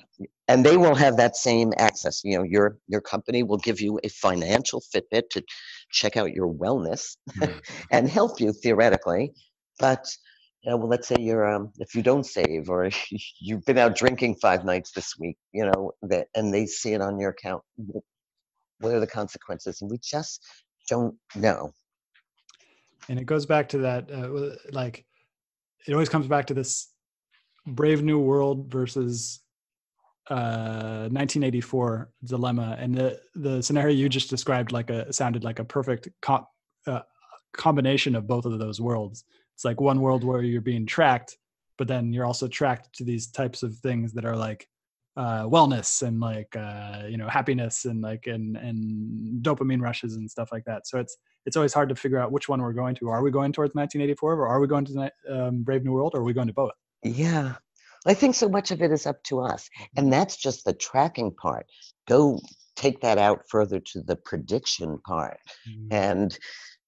and 0.47 0.63
they 0.63 0.77
will 0.77 0.93
have 0.93 1.17
that 1.17 1.35
same 1.35 1.73
access 1.77 2.21
you 2.23 2.37
know 2.37 2.43
your 2.43 2.77
your 2.87 3.01
company 3.01 3.41
will 3.41 3.57
give 3.57 3.81
you 3.81 3.99
a 4.03 4.09
financial 4.09 4.81
fitbit 4.93 5.29
to 5.31 5.43
check 5.89 6.15
out 6.15 6.31
your 6.31 6.53
wellness 6.53 7.17
mm-hmm. 7.31 7.57
and 7.91 8.07
help 8.07 8.39
you 8.39 8.53
theoretically 8.53 9.31
but 9.79 10.05
you 10.63 10.71
know, 10.71 10.77
well, 10.77 10.87
let's 10.87 11.07
say 11.07 11.17
you're, 11.19 11.45
um, 11.53 11.71
if 11.79 11.93
you 11.93 12.01
don't 12.01 12.25
save 12.25 12.69
or 12.69 12.89
you've 13.39 13.65
been 13.65 13.77
out 13.77 13.95
drinking 13.95 14.35
five 14.35 14.63
nights 14.63 14.91
this 14.91 15.15
week, 15.19 15.37
you 15.51 15.65
know, 15.65 15.91
that, 16.03 16.27
and 16.35 16.53
they 16.53 16.65
see 16.65 16.93
it 16.93 17.01
on 17.01 17.19
your 17.19 17.31
account, 17.31 17.61
what 18.79 18.93
are 18.93 18.99
the 18.99 19.07
consequences? 19.07 19.81
And 19.81 19.91
we 19.91 19.97
just 19.97 20.41
don't 20.89 21.15
know. 21.35 21.73
And 23.09 23.19
it 23.19 23.25
goes 23.25 23.45
back 23.45 23.67
to 23.69 23.79
that, 23.79 24.09
uh, 24.09 24.55
like, 24.71 25.05
it 25.87 25.93
always 25.93 26.09
comes 26.09 26.27
back 26.27 26.47
to 26.47 26.53
this 26.53 26.89
brave 27.65 28.03
new 28.03 28.19
world 28.19 28.71
versus 28.71 29.39
uh 30.29 31.09
1984 31.11 32.09
dilemma 32.23 32.77
and 32.79 32.95
the 32.95 33.19
the 33.35 33.61
scenario 33.61 33.93
you 33.93 34.07
just 34.07 34.29
described 34.29 34.71
like 34.71 34.89
a 34.89 35.11
sounded 35.11 35.43
like 35.43 35.59
a 35.59 35.65
perfect 35.65 36.07
co- 36.21 36.47
uh, 36.87 37.01
combination 37.53 38.15
of 38.15 38.25
both 38.25 38.45
of 38.45 38.57
those 38.57 38.79
worlds 38.79 39.25
it's 39.53 39.65
like 39.65 39.81
one 39.81 39.99
world 39.99 40.23
where 40.23 40.41
you're 40.41 40.61
being 40.61 40.85
tracked 40.85 41.37
but 41.77 41.87
then 41.87 42.13
you're 42.13 42.25
also 42.25 42.47
tracked 42.47 42.93
to 42.95 43.03
these 43.03 43.27
types 43.27 43.63
of 43.63 43.75
things 43.79 44.13
that 44.13 44.25
are 44.25 44.37
like 44.37 44.67
uh, 45.15 45.43
wellness 45.43 46.01
and 46.01 46.19
like 46.19 46.55
uh, 46.55 47.03
you 47.07 47.17
know 47.17 47.27
happiness 47.27 47.85
and 47.85 48.01
like 48.01 48.27
and 48.27 48.57
and 48.57 49.43
dopamine 49.43 49.81
rushes 49.81 50.15
and 50.15 50.29
stuff 50.29 50.49
like 50.51 50.65
that. 50.65 50.87
So 50.87 50.99
it's 50.99 51.17
it's 51.45 51.55
always 51.55 51.73
hard 51.73 51.89
to 51.89 51.95
figure 51.95 52.19
out 52.19 52.31
which 52.31 52.47
one 52.47 52.61
we're 52.61 52.73
going 52.73 52.95
to. 52.95 53.09
Are 53.09 53.21
we 53.21 53.31
going 53.31 53.51
towards 53.51 53.75
1984 53.75 54.33
or 54.33 54.47
are 54.47 54.59
we 54.59 54.67
going 54.67 54.85
to 54.85 55.11
um, 55.29 55.63
Brave 55.63 55.83
New 55.83 55.91
World 55.91 56.13
or 56.13 56.21
are 56.21 56.23
we 56.23 56.33
going 56.33 56.47
to 56.47 56.53
both? 56.53 56.71
Yeah, 57.03 57.55
I 58.05 58.13
think 58.13 58.35
so 58.35 58.49
much 58.49 58.71
of 58.71 58.81
it 58.81 58.91
is 58.91 59.05
up 59.05 59.21
to 59.23 59.41
us, 59.41 59.69
and 59.95 60.11
that's 60.11 60.37
just 60.37 60.65
the 60.65 60.73
tracking 60.73 61.33
part. 61.33 61.65
Go 62.07 62.39
take 62.75 63.01
that 63.01 63.17
out 63.17 63.41
further 63.49 63.79
to 63.79 64.01
the 64.01 64.15
prediction 64.15 64.99
part, 65.05 65.37
mm-hmm. 65.69 65.87
and 65.91 66.37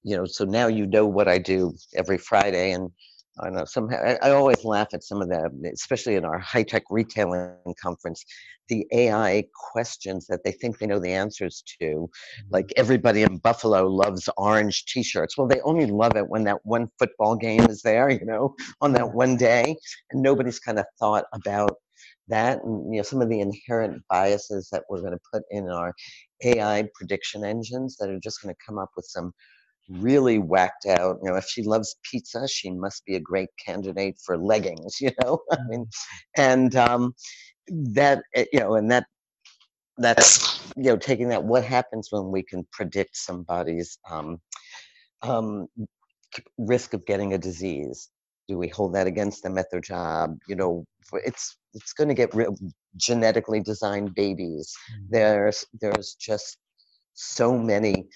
you 0.02 0.16
know, 0.16 0.24
so 0.24 0.44
now 0.44 0.68
you 0.68 0.86
know 0.86 1.06
what 1.06 1.28
I 1.28 1.38
do 1.38 1.74
every 1.94 2.16
Friday. 2.16 2.70
And 2.70 2.90
I 3.38 3.50
know 3.50 3.64
somehow 3.64 4.16
I, 4.22 4.30
always 4.30 4.64
laugh 4.64 4.88
at 4.94 5.04
some 5.04 5.20
of 5.20 5.28
the, 5.28 5.70
especially 5.72 6.14
in 6.14 6.24
our 6.24 6.38
high 6.38 6.62
tech 6.62 6.84
retailing 6.88 7.54
conference, 7.80 8.24
the 8.68 8.86
AI 8.92 9.44
questions 9.72 10.26
that 10.28 10.42
they 10.42 10.52
think 10.52 10.78
they 10.78 10.86
know 10.86 10.98
the 10.98 11.12
answers 11.12 11.62
to. 11.80 12.08
Like 12.50 12.66
mm-hmm. 12.66 12.80
everybody 12.80 13.22
in 13.22 13.38
Buffalo 13.38 13.86
loves 13.86 14.28
orange 14.36 14.86
T-shirts. 14.86 15.36
Well, 15.36 15.46
they 15.46 15.60
only 15.60 15.86
love 15.86 16.16
it 16.16 16.28
when 16.28 16.44
that 16.44 16.64
one 16.64 16.88
football 16.98 17.36
game 17.36 17.66
is 17.68 17.82
there, 17.82 18.08
you 18.08 18.24
know, 18.24 18.54
on 18.80 18.92
that 18.92 19.12
one 19.12 19.36
day, 19.36 19.76
and 20.10 20.22
nobody's 20.22 20.58
kind 20.58 20.78
of 20.78 20.86
thought 20.98 21.26
about 21.32 21.76
that 22.28 22.62
and 22.64 22.92
you 22.92 22.98
know 22.98 23.02
some 23.02 23.22
of 23.22 23.28
the 23.28 23.40
inherent 23.40 24.02
biases 24.08 24.68
that 24.72 24.82
we're 24.90 25.00
going 25.00 25.12
to 25.12 25.20
put 25.32 25.42
in 25.50 25.68
our 25.68 25.94
AI 26.44 26.88
prediction 26.94 27.44
engines 27.44 27.96
that 27.96 28.10
are 28.10 28.18
just 28.18 28.42
going 28.42 28.52
to 28.52 28.60
come 28.66 28.78
up 28.78 28.90
with 28.96 29.06
some 29.06 29.32
really 29.88 30.38
whacked 30.38 30.86
out. 30.86 31.18
You 31.22 31.30
know, 31.30 31.36
if 31.36 31.44
she 31.44 31.62
loves 31.62 31.96
pizza, 32.10 32.46
she 32.48 32.70
must 32.70 33.04
be 33.04 33.16
a 33.16 33.20
great 33.20 33.50
candidate 33.64 34.18
for 34.24 34.36
leggings. 34.36 34.96
You 35.00 35.10
know, 35.22 35.38
I 35.52 35.58
mean, 35.68 35.86
mm-hmm. 35.86 36.40
and 36.40 36.76
um, 36.76 37.14
that 37.68 38.22
eh, 38.34 38.46
you 38.52 38.60
know, 38.60 38.74
and 38.74 38.90
that 38.90 39.06
that's 39.98 40.56
you 40.76 40.84
know, 40.84 40.96
taking 40.96 41.28
that. 41.28 41.44
What 41.44 41.64
happens 41.64 42.08
when 42.10 42.30
we 42.30 42.42
can 42.42 42.66
predict 42.72 43.16
somebody's 43.16 43.98
um, 44.10 44.38
um, 45.22 45.66
risk 46.58 46.94
of 46.94 47.06
getting 47.06 47.32
a 47.32 47.38
disease? 47.38 48.10
Do 48.48 48.58
we 48.58 48.68
hold 48.68 48.94
that 48.94 49.06
against 49.06 49.42
them 49.42 49.58
at 49.58 49.70
their 49.70 49.80
job? 49.80 50.36
You 50.48 50.56
know, 50.56 50.84
it's 51.12 51.56
it's 51.74 51.92
going 51.92 52.08
to 52.08 52.14
get 52.14 52.34
real 52.34 52.56
genetically 52.96 53.60
designed 53.60 54.14
babies. 54.14 54.72
Mm-hmm. 54.92 55.04
There's 55.10 55.64
there's 55.80 56.16
just 56.20 56.58
so 57.14 57.58
many 57.58 58.06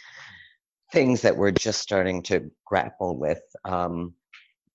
things 0.93 1.23
that 1.23 1.37
we're 1.37 1.51
just 1.51 1.81
starting 1.81 2.23
to 2.25 2.51
grapple 2.67 3.19
with. 3.19 3.41
Um, 3.65 4.15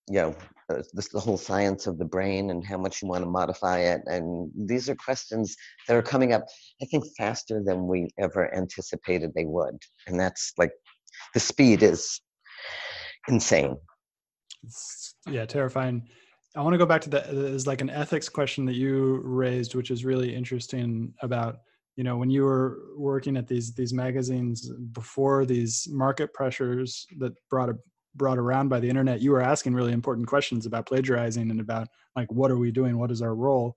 you 0.08 0.16
know, 0.16 0.36
uh, 0.70 0.82
this 0.94 1.10
the 1.10 1.20
whole 1.20 1.38
science 1.38 1.88
of 1.88 1.98
the 1.98 2.06
brain 2.06 2.50
and 2.50 2.66
how 2.66 2.78
much 2.78 3.02
you 3.02 3.08
want 3.08 3.24
to 3.24 3.30
modify 3.30 3.80
it. 3.80 4.02
And 4.06 4.52
these 4.56 4.90
are 4.90 4.96
questions 4.96 5.56
that 5.88 5.96
are 5.96 6.02
coming 6.02 6.34
up, 6.34 6.44
I 6.82 6.86
think, 6.86 7.06
faster 7.18 7.62
than 7.64 7.88
we 7.88 8.10
ever 8.18 8.54
anticipated 8.56 9.32
they 9.34 9.46
would. 9.46 9.78
And 10.08 10.20
that's 10.20 10.54
like 10.58 10.72
the 11.34 11.40
speed 11.40 11.84
is 11.84 12.20
insane. 13.28 13.78
Yeah, 15.28 15.46
terrifying. 15.46 16.08
I 16.56 16.62
want 16.62 16.74
to 16.74 16.78
go 16.78 16.86
back 16.86 17.02
to 17.02 17.10
the 17.10 17.28
is 17.28 17.68
like 17.68 17.82
an 17.82 17.90
ethics 17.90 18.30
question 18.30 18.66
that 18.66 18.76
you 18.76 19.22
raised, 19.24 19.76
which 19.76 19.92
is 19.92 20.06
really 20.06 20.34
interesting 20.34 21.14
about 21.22 21.58
you 21.96 22.04
know 22.04 22.18
when 22.18 22.30
you 22.30 22.44
were 22.44 22.80
working 22.98 23.38
at 23.38 23.48
these 23.48 23.74
these 23.74 23.94
magazines 23.94 24.70
before 24.92 25.46
these 25.46 25.88
market 25.90 26.34
pressures 26.34 27.06
that 27.18 27.34
brought 27.50 27.70
a, 27.70 27.78
brought 28.16 28.38
around 28.38 28.70
by 28.70 28.80
the 28.80 28.90
internet 28.90 29.22
you 29.22 29.32
were 29.32 29.42
asking 29.42 29.74
really 29.74 29.94
important 29.94 30.28
questions 30.28 30.66
about 30.66 30.86
plagiarizing 30.86 31.52
and 31.52 31.60
about 31.60 31.88
like 32.16 32.32
what 32.32 32.52
are 32.52 32.58
we 32.58 32.72
doing? 32.72 32.98
What 32.98 33.12
is 33.12 33.22
our 33.22 33.36
role? 33.36 33.76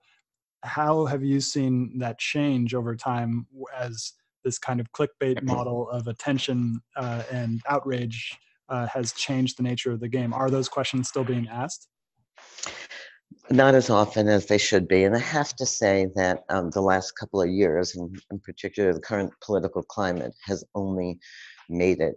How 0.64 1.06
have 1.06 1.22
you 1.22 1.40
seen 1.40 1.98
that 1.98 2.18
change 2.18 2.74
over 2.74 2.96
time 2.96 3.46
as 3.76 4.12
this 4.44 4.58
kind 4.58 4.80
of 4.80 4.92
clickbait 4.92 5.42
model 5.42 5.88
of 5.90 6.06
attention 6.06 6.80
uh, 6.96 7.22
and 7.30 7.60
outrage 7.68 8.36
uh, 8.68 8.86
has 8.86 9.12
changed 9.12 9.58
the 9.58 9.62
nature 9.62 9.92
of 9.92 10.00
the 10.00 10.08
game? 10.08 10.32
Are 10.32 10.50
those 10.50 10.68
questions 10.68 11.08
still 11.08 11.24
being 11.24 11.48
asked 11.48 11.88
not 13.50 13.74
as 13.74 13.90
often 13.90 14.28
as 14.28 14.46
they 14.46 14.58
should 14.58 14.86
be. 14.88 15.04
And 15.04 15.14
I 15.14 15.20
have 15.20 15.54
to 15.56 15.66
say 15.66 16.08
that 16.16 16.44
um, 16.48 16.70
the 16.70 16.80
last 16.80 17.12
couple 17.12 17.40
of 17.40 17.48
years, 17.48 17.94
and 17.94 18.16
in 18.30 18.40
particular 18.40 18.92
the 18.92 19.00
current 19.00 19.32
political 19.44 19.82
climate, 19.82 20.34
has 20.44 20.64
only 20.74 21.18
made 21.68 22.00
it. 22.00 22.16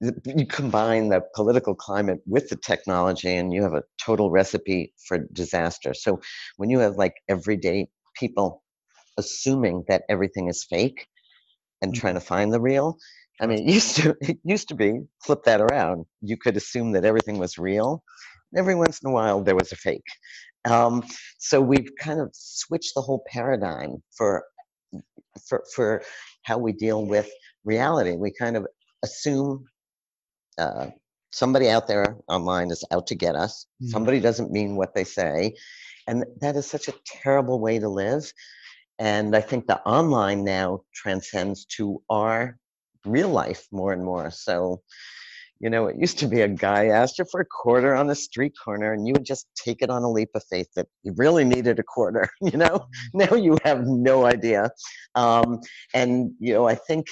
You 0.00 0.46
combine 0.46 1.08
the 1.08 1.22
political 1.34 1.74
climate 1.74 2.20
with 2.26 2.48
the 2.48 2.56
technology, 2.56 3.34
and 3.36 3.52
you 3.52 3.62
have 3.62 3.74
a 3.74 3.84
total 4.04 4.30
recipe 4.30 4.92
for 5.06 5.18
disaster. 5.32 5.94
So 5.94 6.20
when 6.56 6.68
you 6.68 6.80
have 6.80 6.96
like 6.96 7.14
everyday 7.28 7.88
people 8.14 8.62
assuming 9.16 9.84
that 9.88 10.02
everything 10.08 10.48
is 10.48 10.64
fake 10.64 11.06
and 11.80 11.92
mm-hmm. 11.92 12.00
trying 12.00 12.14
to 12.14 12.20
find 12.20 12.52
the 12.52 12.60
real, 12.60 12.98
I 13.40 13.46
mean, 13.46 13.58
it 13.58 13.72
used 13.72 13.96
to 13.96 14.16
it 14.20 14.38
used 14.44 14.68
to 14.68 14.74
be 14.74 15.00
flip 15.24 15.44
that 15.44 15.60
around. 15.60 16.06
You 16.20 16.36
could 16.36 16.56
assume 16.56 16.92
that 16.92 17.04
everything 17.04 17.38
was 17.38 17.58
real. 17.58 18.02
Every 18.56 18.74
once 18.74 19.00
in 19.02 19.10
a 19.10 19.12
while, 19.12 19.42
there 19.42 19.56
was 19.56 19.72
a 19.72 19.76
fake, 19.76 20.04
um, 20.64 21.04
so 21.38 21.60
we've 21.60 21.90
kind 22.00 22.20
of 22.20 22.30
switched 22.32 22.94
the 22.94 23.02
whole 23.02 23.22
paradigm 23.26 24.02
for, 24.16 24.44
for, 25.46 25.62
for 25.74 26.02
how 26.44 26.58
we 26.58 26.72
deal 26.72 27.04
with 27.04 27.28
reality. 27.64 28.12
We 28.16 28.32
kind 28.32 28.56
of 28.56 28.66
assume 29.02 29.64
uh, 30.58 30.86
somebody 31.32 31.68
out 31.68 31.86
there 31.86 32.16
online 32.28 32.70
is 32.70 32.84
out 32.90 33.06
to 33.08 33.14
get 33.14 33.36
us. 33.36 33.66
Mm-hmm. 33.82 33.90
Somebody 33.90 34.20
doesn't 34.20 34.52
mean 34.52 34.76
what 34.76 34.94
they 34.94 35.04
say. 35.04 35.54
And 36.06 36.24
that 36.40 36.56
is 36.56 36.66
such 36.66 36.88
a 36.88 36.94
terrible 37.06 37.60
way 37.60 37.78
to 37.78 37.88
live. 37.88 38.30
And 38.98 39.34
I 39.34 39.40
think 39.40 39.66
the 39.66 39.80
online 39.82 40.44
now 40.44 40.82
transcends 40.94 41.64
to 41.76 42.00
our 42.08 42.56
real 43.04 43.28
life 43.28 43.66
more 43.72 43.92
and 43.92 44.04
more. 44.04 44.30
So 44.30 44.82
you 45.60 45.70
know, 45.70 45.86
it 45.86 45.96
used 45.98 46.18
to 46.18 46.26
be 46.26 46.40
a 46.40 46.48
guy 46.48 46.86
asked 46.86 47.18
you 47.18 47.24
for 47.30 47.40
a 47.40 47.46
quarter 47.46 47.94
on 47.94 48.06
the 48.06 48.14
street 48.14 48.52
corner 48.62 48.92
and 48.92 49.06
you 49.06 49.12
would 49.12 49.24
just 49.24 49.46
take 49.56 49.82
it 49.82 49.90
on 49.90 50.02
a 50.02 50.10
leap 50.10 50.30
of 50.34 50.44
faith 50.50 50.68
that 50.76 50.86
you 51.02 51.14
really 51.16 51.44
needed 51.44 51.78
a 51.78 51.82
quarter, 51.82 52.28
you 52.40 52.58
know? 52.58 52.86
Mm-hmm. 53.14 53.18
Now 53.18 53.36
you 53.36 53.58
have 53.64 53.86
no 53.86 54.26
idea. 54.26 54.70
Um, 55.14 55.60
and, 55.92 56.32
you 56.38 56.54
know, 56.54 56.68
I 56.68 56.74
think 56.74 57.06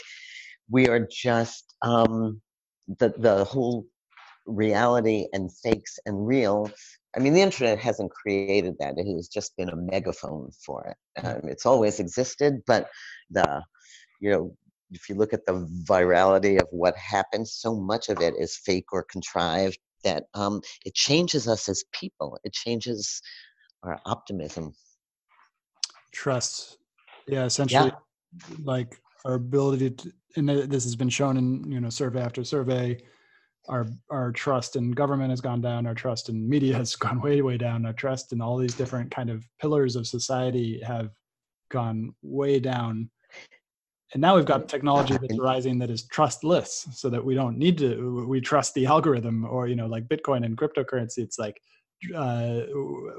we 0.71 0.89
are 0.89 1.07
just, 1.11 1.75
um, 1.83 2.41
the, 2.99 3.15
the 3.17 3.45
whole 3.45 3.87
reality 4.47 5.29
and 5.33 5.51
fakes 5.63 5.99
and 6.05 6.27
real 6.27 6.71
I 7.15 7.21
mean, 7.21 7.35
the 7.35 7.43
internet 7.43 7.79
hasn't 7.79 8.11
created 8.11 8.77
that. 8.81 8.97
It 8.97 9.07
has 9.17 9.29
just 9.29 9.57
been 9.57 9.69
a 9.69 9.77
megaphone 9.77 10.51
for 10.65 10.87
it. 10.87 11.25
Um, 11.25 11.41
it's 11.45 11.67
always 11.67 12.01
existed, 12.01 12.63
but 12.67 12.89
the, 13.31 13.63
you 14.21 14.31
know, 14.31 14.57
if 14.93 15.09
you 15.09 15.15
look 15.15 15.33
at 15.33 15.47
the 15.47 15.67
virality 15.89 16.61
of 16.61 16.69
what 16.71 16.97
happens, 16.97 17.53
so 17.53 17.75
much 17.75 18.09
of 18.09 18.21
it 18.21 18.35
is 18.39 18.57
fake 18.57 18.93
or 18.93 19.03
contrived 19.03 19.79
that 20.05 20.25
um, 20.35 20.61
it 20.85 20.95
changes 20.95 21.49
us 21.49 21.69
as 21.69 21.85
people. 21.93 22.39
It 22.45 22.53
changes 22.53 23.21
our 23.83 24.01
optimism. 24.05 24.75
Trust. 26.13 26.79
Yeah, 27.27 27.45
essentially, 27.45 27.93
yeah. 27.93 28.57
like 28.65 29.01
our 29.25 29.35
ability 29.35 29.91
to, 29.91 30.13
and 30.37 30.49
this 30.49 30.85
has 30.85 30.97
been 30.97 31.09
shown 31.09 31.37
in 31.37 31.71
you 31.71 31.81
know 31.81 31.91
survey 31.91 32.21
after 32.21 32.45
survey. 32.45 32.99
Our 33.69 33.87
our 34.11 34.33
trust 34.33 34.75
in 34.75 34.91
government 34.91 35.31
has 35.31 35.41
gone 35.41 35.61
down. 35.61 35.87
Our 35.87 35.95
trust 35.95 36.29
in 36.29 36.49
media 36.49 36.77
has 36.79 36.97
gone 36.97 37.21
way 37.21 37.41
way 37.43 37.57
down. 37.57 37.87
Our 37.87 37.93
trust 37.93 38.33
in 38.33 38.41
all 38.41 38.59
these 38.59 38.75
different 38.75 39.11
kind 39.11 39.31
of 39.31 39.49
pillars 39.61 39.95
of 39.97 40.07
society 40.07 40.81
have 40.85 41.11
gone 41.71 42.15
way 42.23 42.59
down 42.59 43.09
and 44.13 44.21
now 44.21 44.37
we've 44.37 44.45
got 44.45 44.69
technology 44.69 45.17
that's 45.17 45.39
rising 45.39 45.79
that 45.79 45.91
is 45.91 46.05
trustless 46.05 46.87
so 46.93 47.09
that 47.09 47.25
we 47.25 47.35
don't 47.35 47.57
need 47.57 47.79
to 47.79 48.27
we 48.27 48.41
trust 48.41 48.75
the 48.75 48.87
algorithm 48.87 49.45
or 49.45 49.69
you 49.69 49.77
know 49.77 49.87
like 49.87 50.07
bitcoin 50.09 50.45
and 50.45 50.57
cryptocurrency. 50.57 51.19
It's 51.19 51.39
like 51.39 51.61
uh, 52.15 52.63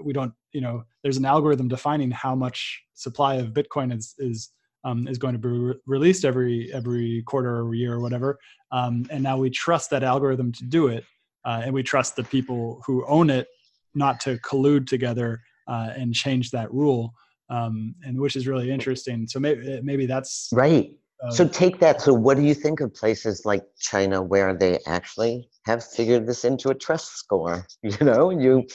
we 0.01 0.13
don't 0.13 0.33
you 0.51 0.61
know 0.61 0.83
there's 1.01 1.17
an 1.17 1.25
algorithm 1.25 1.67
defining 1.67 2.11
how 2.11 2.35
much 2.35 2.83
supply 2.93 3.35
of 3.35 3.53
bitcoin 3.53 3.95
is 3.95 4.13
is 4.19 4.49
um, 4.83 5.07
is 5.07 5.17
going 5.17 5.33
to 5.33 5.39
be 5.39 5.47
re- 5.47 5.75
released 5.85 6.25
every 6.25 6.71
every 6.73 7.23
quarter 7.25 7.61
or 7.61 7.73
year 7.73 7.93
or 7.93 7.99
whatever. 7.99 8.37
Um, 8.71 9.05
and 9.09 9.23
now 9.23 9.37
we 9.37 9.49
trust 9.49 9.89
that 9.91 10.03
algorithm 10.03 10.51
to 10.53 10.65
do 10.65 10.87
it 10.87 11.05
uh, 11.45 11.61
and 11.63 11.73
we 11.73 11.83
trust 11.83 12.15
the 12.15 12.23
people 12.23 12.81
who 12.85 13.05
own 13.07 13.29
it 13.29 13.47
not 13.95 14.19
to 14.21 14.37
collude 14.39 14.87
together 14.87 15.41
uh, 15.67 15.91
and 15.95 16.13
change 16.13 16.51
that 16.51 16.71
rule 16.73 17.13
um, 17.53 17.95
and 18.03 18.19
which 18.19 18.35
is 18.35 18.47
really 18.47 18.71
interesting. 18.71 19.27
So 19.27 19.39
maybe 19.39 19.79
maybe 19.83 20.05
that's 20.05 20.49
right. 20.51 20.91
Uh, 21.23 21.29
so 21.31 21.47
take 21.47 21.79
that. 21.79 22.01
So 22.01 22.13
what 22.13 22.35
do 22.35 22.43
you 22.43 22.53
think 22.53 22.81
of 22.81 22.93
places 22.93 23.43
like 23.45 23.63
China 23.79 24.21
where 24.21 24.57
they 24.57 24.79
actually 24.87 25.47
have 25.65 25.85
figured 25.85 26.27
this 26.27 26.43
into 26.43 26.69
a 26.69 26.75
trust 26.75 27.17
score? 27.17 27.65
You 27.83 27.97
know, 28.01 28.29
you 28.31 28.67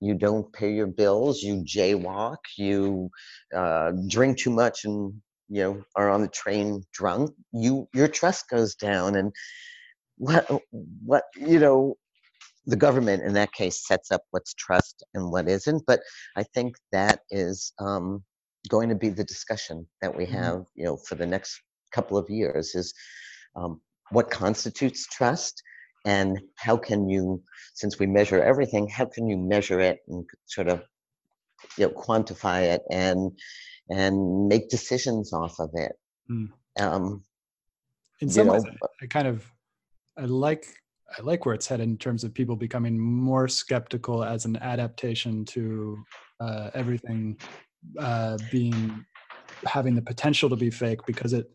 you 0.00 0.14
don't 0.14 0.52
pay 0.52 0.72
your 0.72 0.86
bills, 0.86 1.42
you 1.42 1.64
jaywalk, 1.64 2.42
you 2.56 3.10
uh, 3.54 3.92
drink 4.08 4.38
too 4.38 4.50
much, 4.50 4.84
and 4.84 5.12
you 5.48 5.62
know 5.62 5.82
are 5.96 6.10
on 6.10 6.22
the 6.22 6.28
train 6.28 6.84
drunk. 6.92 7.32
You 7.52 7.88
your 7.94 8.08
trust 8.08 8.48
goes 8.48 8.74
down, 8.76 9.16
and 9.16 9.32
what 10.16 10.48
what 11.04 11.24
you 11.36 11.58
know 11.58 11.96
the 12.66 12.76
government 12.76 13.22
in 13.22 13.32
that 13.34 13.52
case 13.52 13.86
sets 13.86 14.10
up 14.10 14.22
what's 14.30 14.54
trust 14.54 15.04
and 15.14 15.30
what 15.30 15.48
isn't 15.48 15.82
but 15.86 16.00
i 16.36 16.42
think 16.54 16.74
that 16.92 17.20
is 17.30 17.72
um, 17.78 18.22
going 18.68 18.88
to 18.88 18.94
be 18.94 19.08
the 19.08 19.24
discussion 19.24 19.86
that 20.02 20.14
we 20.14 20.24
mm-hmm. 20.24 20.34
have 20.34 20.54
mm-hmm. 20.54 20.80
you 20.80 20.84
know 20.84 20.96
for 20.96 21.14
the 21.14 21.26
next 21.26 21.60
couple 21.92 22.16
of 22.16 22.28
years 22.28 22.74
is 22.74 22.92
um, 23.56 23.80
what 24.10 24.30
constitutes 24.30 25.06
trust 25.06 25.62
and 26.04 26.40
how 26.56 26.76
can 26.76 27.08
you 27.08 27.42
since 27.74 27.98
we 27.98 28.06
measure 28.06 28.42
everything 28.42 28.88
how 28.88 29.04
can 29.04 29.28
you 29.28 29.36
measure 29.36 29.80
it 29.80 29.98
and 30.08 30.24
sort 30.46 30.68
of 30.68 30.82
you 31.76 31.86
know 31.86 31.92
quantify 31.92 32.62
it 32.62 32.82
and 32.90 33.32
and 33.90 34.48
make 34.48 34.68
decisions 34.70 35.32
off 35.32 35.58
of 35.58 35.70
it 35.74 35.92
mm. 36.30 36.48
um, 36.78 37.22
in 38.20 38.28
some 38.28 38.46
know, 38.46 38.54
ways 38.54 38.64
I 39.02 39.06
kind 39.06 39.26
of 39.26 39.44
i 40.16 40.24
like 40.24 40.66
I 41.18 41.22
like 41.22 41.44
where 41.44 41.54
it's 41.54 41.66
headed 41.66 41.88
in 41.88 41.96
terms 41.98 42.24
of 42.24 42.32
people 42.32 42.56
becoming 42.56 42.98
more 42.98 43.48
skeptical 43.48 44.22
as 44.22 44.44
an 44.44 44.56
adaptation 44.56 45.44
to 45.46 45.98
uh, 46.38 46.70
everything 46.74 47.36
uh, 47.98 48.38
being 48.50 49.04
having 49.66 49.94
the 49.94 50.02
potential 50.02 50.48
to 50.48 50.56
be 50.56 50.70
fake 50.70 51.00
because 51.06 51.32
it 51.32 51.50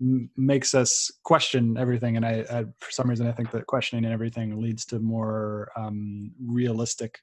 m- 0.00 0.30
makes 0.36 0.74
us 0.74 1.10
question 1.22 1.76
everything. 1.78 2.16
And 2.16 2.26
I, 2.26 2.44
I, 2.50 2.64
for 2.80 2.90
some 2.90 3.08
reason, 3.08 3.26
I 3.26 3.32
think 3.32 3.50
that 3.52 3.66
questioning 3.66 4.10
everything 4.10 4.60
leads 4.60 4.84
to 4.86 4.98
more 4.98 5.70
um, 5.76 6.32
realistic 6.44 7.20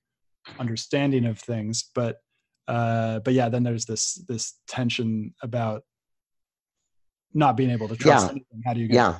understanding 0.59 1.25
of 1.25 1.39
things. 1.39 1.89
But 1.93 2.21
uh, 2.67 3.19
but 3.19 3.33
yeah, 3.33 3.49
then 3.49 3.63
there's 3.63 3.85
this 3.85 4.23
this 4.27 4.59
tension 4.67 5.33
about 5.43 5.83
not 7.33 7.57
being 7.57 7.71
able 7.71 7.89
to 7.89 7.95
trust 7.95 8.27
yeah. 8.27 8.31
anything. 8.31 8.61
How 8.65 8.73
do 8.73 8.79
you 8.79 8.87
get 8.87 8.95
yeah 8.95 9.19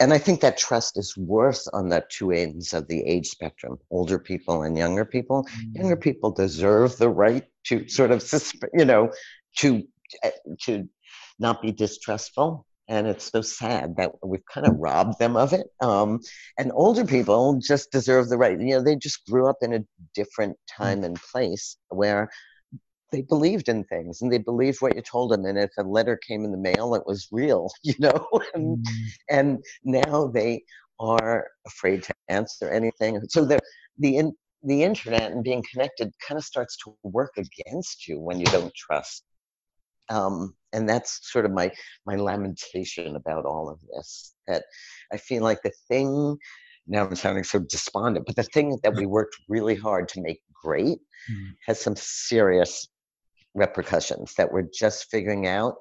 and 0.00 0.12
I 0.12 0.18
think 0.18 0.40
that 0.40 0.58
trust 0.58 0.98
is 0.98 1.16
worse 1.16 1.68
on 1.68 1.88
the 1.88 2.04
two 2.08 2.32
ends 2.32 2.72
of 2.72 2.88
the 2.88 3.02
age 3.04 3.28
spectrum 3.28 3.78
older 3.90 4.18
people 4.18 4.62
and 4.62 4.76
younger 4.76 5.04
people. 5.04 5.44
Mm-hmm. 5.44 5.80
Younger 5.80 5.96
people 5.96 6.32
deserve 6.32 6.96
the 6.96 7.08
right 7.08 7.44
to 7.64 7.88
sort 7.88 8.10
of, 8.10 8.24
you 8.72 8.84
know, 8.84 9.12
to, 9.58 9.84
eh, 10.22 10.30
to 10.62 10.88
not 11.38 11.62
be 11.62 11.72
distrustful. 11.72 12.66
And 12.86 13.06
it's 13.06 13.30
so 13.30 13.40
sad 13.40 13.96
that 13.96 14.12
we've 14.22 14.44
kind 14.44 14.66
of 14.66 14.76
robbed 14.76 15.18
them 15.18 15.36
of 15.36 15.52
it. 15.52 15.68
Um, 15.80 16.20
and 16.58 16.70
older 16.74 17.06
people 17.06 17.58
just 17.58 17.90
deserve 17.90 18.28
the 18.28 18.36
right. 18.36 18.60
You 18.60 18.76
know, 18.76 18.82
they 18.82 18.96
just 18.96 19.24
grew 19.26 19.48
up 19.48 19.58
in 19.62 19.72
a 19.72 19.84
different 20.14 20.52
mm. 20.52 20.76
time 20.76 21.04
and 21.04 21.16
place 21.32 21.76
where 21.88 22.30
they 23.14 23.22
believed 23.22 23.68
in 23.68 23.84
things 23.84 24.20
and 24.20 24.32
they 24.32 24.38
believed 24.38 24.82
what 24.82 24.96
you 24.96 25.02
told 25.02 25.30
them 25.30 25.44
and 25.44 25.58
if 25.58 25.70
a 25.78 25.82
letter 25.82 26.16
came 26.16 26.44
in 26.44 26.50
the 26.50 26.58
mail 26.58 26.94
it 26.94 27.06
was 27.06 27.28
real 27.30 27.70
you 27.82 27.94
know 27.98 28.26
and, 28.54 28.78
mm. 28.78 28.90
and 29.30 29.64
now 29.84 30.26
they 30.26 30.60
are 31.00 31.48
afraid 31.66 32.02
to 32.04 32.14
answer 32.28 32.70
anything. 32.70 33.20
So 33.28 33.44
the 33.44 33.60
the 33.98 34.16
in, 34.16 34.32
the 34.62 34.82
internet 34.82 35.32
and 35.32 35.44
being 35.44 35.64
connected 35.70 36.12
kind 36.26 36.38
of 36.38 36.44
starts 36.44 36.76
to 36.84 36.96
work 37.02 37.32
against 37.36 38.08
you 38.08 38.20
when 38.20 38.40
you 38.40 38.46
don't 38.46 38.74
trust. 38.74 39.24
Um, 40.10 40.54
and 40.72 40.88
that's 40.88 41.20
sort 41.30 41.44
of 41.44 41.52
my 41.52 41.70
my 42.06 42.16
lamentation 42.16 43.16
about 43.16 43.44
all 43.44 43.68
of 43.68 43.80
this. 43.94 44.34
That 44.46 44.64
I 45.12 45.16
feel 45.16 45.42
like 45.42 45.62
the 45.62 45.72
thing 45.88 46.36
now 46.86 47.06
I'm 47.06 47.16
sounding 47.16 47.44
so 47.44 47.60
despondent, 47.60 48.26
but 48.26 48.36
the 48.36 48.42
thing 48.42 48.78
that 48.82 48.94
we 48.94 49.06
worked 49.06 49.36
really 49.48 49.74
hard 49.74 50.06
to 50.08 50.20
make 50.20 50.42
great 50.62 50.98
mm. 51.30 51.50
has 51.66 51.80
some 51.80 51.96
serious 51.96 52.86
repercussions 53.54 54.34
that 54.34 54.52
we're 54.52 54.68
just 54.72 55.10
figuring 55.10 55.46
out 55.46 55.76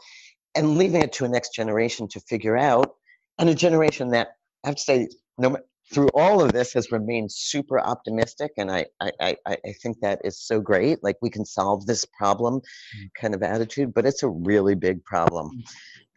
and 0.56 0.78
leaving 0.78 1.02
it 1.02 1.14
to 1.14 1.26
a 1.26 1.28
next 1.28 1.54
generation 1.54 2.08
to 2.10 2.20
figure 2.22 2.58
out, 2.58 2.92
and 3.40 3.50
a 3.50 3.56
generation 3.56 4.12
that 4.12 4.30
I 4.64 4.70
have 4.70 4.76
to 4.76 4.82
say, 4.82 5.08
no, 5.38 5.58
through 5.92 6.10
all 6.14 6.42
of 6.42 6.54
this 6.54 6.74
has 6.74 6.92
remained 6.92 7.32
super 7.32 7.80
optimistic 7.80 8.52
and 8.58 8.72
I, 8.72 8.86
I, 9.02 9.12
I, 9.20 9.38
I 9.46 9.74
think 9.82 10.00
that 10.02 10.22
is 10.24 10.40
so 10.40 10.62
great 10.62 11.04
like 11.04 11.18
we 11.22 11.30
can 11.30 11.46
solve 11.46 11.86
this 11.86 12.06
problem 12.18 12.56
mm. 12.60 13.10
kind 13.20 13.36
of 13.36 13.44
attitude 13.44 13.94
but 13.94 14.06
it's 14.06 14.24
a 14.24 14.30
really 14.30 14.76
big 14.76 15.04
problem 15.04 15.50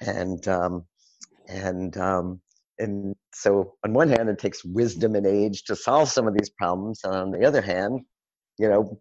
mm. 0.03 0.21
and 0.21 0.49
um, 0.49 0.85
and 1.49 1.97
um, 1.97 2.41
and 2.79 3.15
so 3.33 3.75
on 3.85 3.93
one 3.93 4.09
hand 4.09 4.29
it 4.29 4.39
takes 4.39 4.65
wisdom 4.65 5.15
and 5.15 5.27
age 5.27 5.65
to 5.65 5.75
solve 5.75 6.09
some 6.09 6.29
of 6.29 6.37
these 6.37 6.51
problems 6.51 7.01
and 7.05 7.15
on 7.15 7.31
the 7.31 7.45
other 7.45 7.61
hand 7.61 8.01
you 8.59 8.69
know 8.69 9.01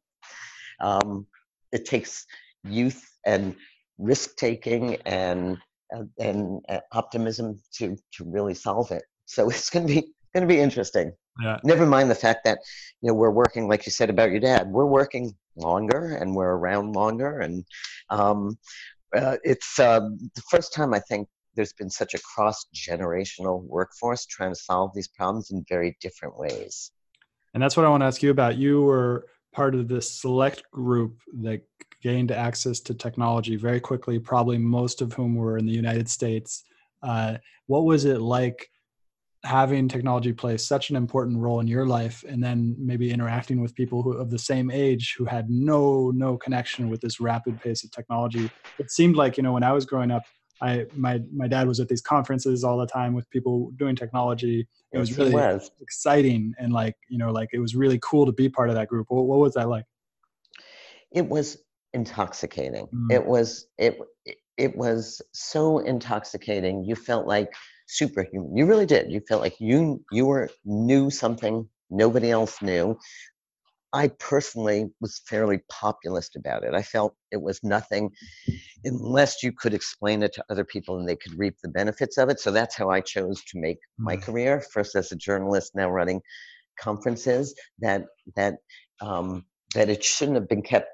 um, 0.81 1.27
it 1.71 1.85
takes 1.85 2.25
youth 2.67 3.03
and 3.25 3.55
risk 3.97 4.35
taking 4.37 4.95
and 5.05 5.57
and, 5.91 6.09
and 6.19 6.61
uh, 6.69 6.79
optimism 6.91 7.59
to 7.73 7.95
to 8.13 8.23
really 8.25 8.53
solve 8.53 8.91
it 8.91 9.03
so 9.25 9.49
it's 9.49 9.69
going 9.69 9.87
to 9.87 9.93
be 9.93 10.01
going 10.33 10.47
to 10.47 10.53
be 10.53 10.59
interesting 10.59 11.11
yeah. 11.41 11.59
never 11.63 11.85
mind 11.85 12.09
the 12.09 12.15
fact 12.15 12.39
that 12.43 12.59
you 13.01 13.07
know 13.07 13.13
we're 13.13 13.31
working 13.31 13.67
like 13.67 13.85
you 13.85 13.91
said 13.91 14.09
about 14.09 14.31
your 14.31 14.39
dad 14.39 14.67
we're 14.67 14.85
working 14.85 15.33
longer 15.55 16.17
and 16.17 16.35
we're 16.35 16.55
around 16.55 16.93
longer 16.93 17.39
and 17.39 17.63
um, 18.09 18.57
uh, 19.15 19.37
it's 19.43 19.79
uh, 19.79 20.01
the 20.35 20.41
first 20.49 20.73
time 20.73 20.93
i 20.93 20.99
think 20.99 21.27
there's 21.55 21.73
been 21.73 21.89
such 21.89 22.13
a 22.13 22.19
cross 22.19 22.65
generational 22.75 23.63
workforce 23.63 24.25
trying 24.25 24.51
to 24.51 24.59
solve 24.59 24.91
these 24.93 25.07
problems 25.07 25.51
in 25.51 25.65
very 25.69 25.97
different 26.01 26.37
ways. 26.37 26.91
And 27.53 27.63
that's 27.63 27.77
what 27.77 27.85
I 27.85 27.89
want 27.89 28.01
to 28.01 28.07
ask 28.07 28.21
you 28.21 28.31
about. 28.31 28.57
You 28.57 28.83
were 28.83 29.27
part 29.53 29.75
of 29.75 29.87
this 29.87 30.19
select 30.19 30.63
group 30.71 31.17
that 31.41 31.61
gained 32.01 32.31
access 32.31 32.79
to 32.81 32.93
technology 32.93 33.55
very 33.55 33.79
quickly, 33.79 34.19
probably 34.19 34.57
most 34.57 35.01
of 35.01 35.13
whom 35.13 35.35
were 35.35 35.57
in 35.57 35.65
the 35.65 35.73
United 35.73 36.09
States. 36.09 36.63
Uh, 37.01 37.37
what 37.67 37.85
was 37.85 38.05
it 38.05 38.21
like 38.21 38.69
having 39.43 39.87
technology 39.87 40.33
play 40.33 40.57
such 40.57 40.89
an 40.89 40.95
important 40.95 41.37
role 41.37 41.59
in 41.59 41.67
your 41.67 41.85
life 41.85 42.23
and 42.27 42.43
then 42.43 42.75
maybe 42.79 43.11
interacting 43.11 43.61
with 43.61 43.75
people 43.75 44.01
who 44.01 44.13
of 44.13 44.31
the 44.31 44.39
same 44.39 44.71
age 44.71 45.13
who 45.15 45.23
had 45.23 45.47
no 45.51 46.11
no 46.15 46.35
connection 46.35 46.89
with 46.89 46.99
this 46.99 47.19
rapid 47.19 47.61
pace 47.61 47.83
of 47.83 47.91
technology 47.91 48.49
it 48.79 48.89
seemed 48.89 49.15
like 49.15 49.37
you 49.37 49.43
know 49.43 49.53
when 49.53 49.61
i 49.61 49.71
was 49.71 49.85
growing 49.85 50.09
up 50.09 50.23
I 50.61 50.85
my 50.95 51.21
my 51.33 51.47
dad 51.47 51.67
was 51.67 51.79
at 51.79 51.89
these 51.89 52.01
conferences 52.01 52.63
all 52.63 52.77
the 52.77 52.87
time 52.87 53.13
with 53.13 53.29
people 53.29 53.71
doing 53.75 53.95
technology. 53.95 54.67
It 54.93 54.97
was 54.97 55.17
really 55.17 55.33
was. 55.33 55.69
exciting 55.81 56.53
and 56.57 56.71
like 56.71 56.95
you 57.09 57.17
know 57.17 57.31
like 57.31 57.49
it 57.51 57.59
was 57.59 57.75
really 57.75 57.99
cool 58.01 58.25
to 58.25 58.31
be 58.31 58.47
part 58.47 58.69
of 58.69 58.75
that 58.75 58.87
group. 58.87 59.07
What, 59.09 59.25
what 59.25 59.39
was 59.39 59.53
that 59.55 59.67
like? 59.67 59.85
It 61.11 61.27
was 61.27 61.57
intoxicating. 61.95 62.87
Mm. 62.93 63.11
It 63.11 63.25
was 63.25 63.67
it 63.79 63.97
it 64.57 64.77
was 64.77 65.21
so 65.33 65.79
intoxicating. 65.79 66.83
You 66.83 66.95
felt 66.95 67.25
like 67.25 67.51
superhuman. 67.87 68.55
You 68.55 68.65
really 68.67 68.85
did. 68.85 69.11
You 69.11 69.21
felt 69.27 69.41
like 69.41 69.59
you 69.59 70.03
you 70.11 70.25
were 70.27 70.49
knew 70.65 71.09
something 71.09 71.67
nobody 71.89 72.29
else 72.29 72.61
knew. 72.61 72.97
I 73.93 74.09
personally 74.19 74.87
was 74.99 75.21
fairly 75.25 75.61
populist 75.71 76.35
about 76.35 76.65
it. 76.65 76.73
I 76.73 76.81
felt 76.81 77.15
it 77.31 77.41
was 77.41 77.63
nothing 77.63 78.11
unless 78.83 79.41
you 79.41 79.53
could 79.53 79.73
explain 79.73 80.21
it 80.21 80.33
to 80.33 80.43
other 80.49 80.65
people 80.65 80.99
and 80.99 81.07
they 81.07 81.15
could 81.15 81.39
reap 81.39 81.55
the 81.63 81.69
benefits 81.69 82.17
of 82.17 82.27
it. 82.27 82.41
So 82.41 82.51
that's 82.51 82.75
how 82.75 82.89
I 82.89 82.99
chose 82.99 83.41
to 83.45 83.59
make 83.59 83.77
my 83.97 84.17
mm. 84.17 84.21
career. 84.21 84.61
First 84.73 84.95
as 84.95 85.13
a 85.13 85.15
journalist, 85.15 85.71
now 85.75 85.89
running 85.89 86.21
conferences. 86.77 87.55
That 87.79 88.03
that 88.35 88.55
um, 88.99 89.45
that 89.75 89.89
it 89.89 90.03
shouldn't 90.03 90.35
have 90.35 90.49
been 90.49 90.61
kept 90.61 90.89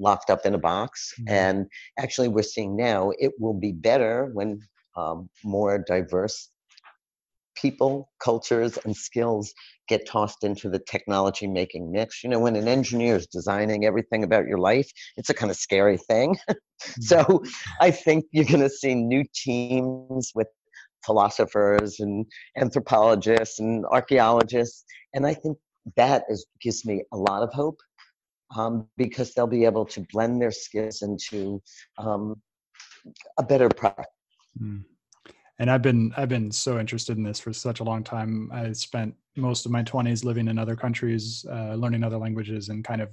locked 0.00 0.30
up 0.30 0.44
in 0.44 0.54
a 0.54 0.58
box. 0.58 1.12
Mm-hmm. 1.20 1.34
And 1.34 1.66
actually, 1.98 2.28
we're 2.28 2.42
seeing 2.42 2.76
now 2.76 3.12
it 3.18 3.32
will 3.38 3.58
be 3.58 3.72
better 3.72 4.30
when 4.32 4.60
um, 4.96 5.28
more 5.44 5.78
diverse 5.78 6.48
people, 7.60 8.10
cultures, 8.22 8.78
and 8.84 8.96
skills 8.96 9.52
get 9.88 10.06
tossed 10.06 10.44
into 10.44 10.68
the 10.68 10.78
technology 10.78 11.46
making 11.46 11.92
mix. 11.92 12.22
You 12.22 12.30
know, 12.30 12.38
when 12.38 12.56
an 12.56 12.68
engineer 12.68 13.16
is 13.16 13.26
designing 13.26 13.84
everything 13.84 14.24
about 14.24 14.46
your 14.46 14.58
life, 14.58 14.90
it's 15.16 15.30
a 15.30 15.34
kind 15.34 15.50
of 15.50 15.56
scary 15.56 15.98
thing. 15.98 16.36
so 17.00 17.18
mm. 17.22 17.50
I 17.80 17.90
think 17.90 18.24
you're 18.32 18.44
going 18.44 18.60
to 18.60 18.70
see 18.70 18.94
new 18.94 19.24
teams 19.34 20.32
with 20.34 20.48
philosophers 21.04 22.00
and 22.00 22.26
anthropologists 22.56 23.58
and 23.58 23.84
archaeologists. 23.90 24.84
And 25.14 25.26
I 25.26 25.34
think 25.34 25.58
that 25.96 26.24
is, 26.28 26.46
gives 26.60 26.84
me 26.84 27.02
a 27.12 27.16
lot 27.16 27.42
of 27.42 27.52
hope 27.52 27.78
um, 28.56 28.88
because 28.96 29.34
they'll 29.34 29.46
be 29.46 29.64
able 29.64 29.84
to 29.86 30.06
blend 30.12 30.40
their 30.40 30.50
skills 30.50 31.02
into 31.02 31.62
um, 31.98 32.40
a 33.38 33.42
better 33.42 33.68
product. 33.68 34.10
Mm 34.60 34.84
and 35.60 35.70
I've 35.70 35.82
been 35.82 36.12
I've 36.16 36.30
been 36.30 36.50
so 36.50 36.80
interested 36.80 37.18
in 37.18 37.22
this 37.22 37.38
for 37.38 37.52
such 37.52 37.80
a 37.80 37.84
long 37.84 38.02
time. 38.02 38.50
I 38.52 38.72
spent 38.72 39.14
most 39.36 39.66
of 39.66 39.72
my 39.72 39.82
20s 39.82 40.24
living 40.24 40.48
in 40.48 40.58
other 40.58 40.74
countries, 40.74 41.44
uh, 41.52 41.74
learning 41.74 42.02
other 42.02 42.16
languages, 42.16 42.70
and 42.70 42.82
kind 42.82 43.02
of 43.02 43.10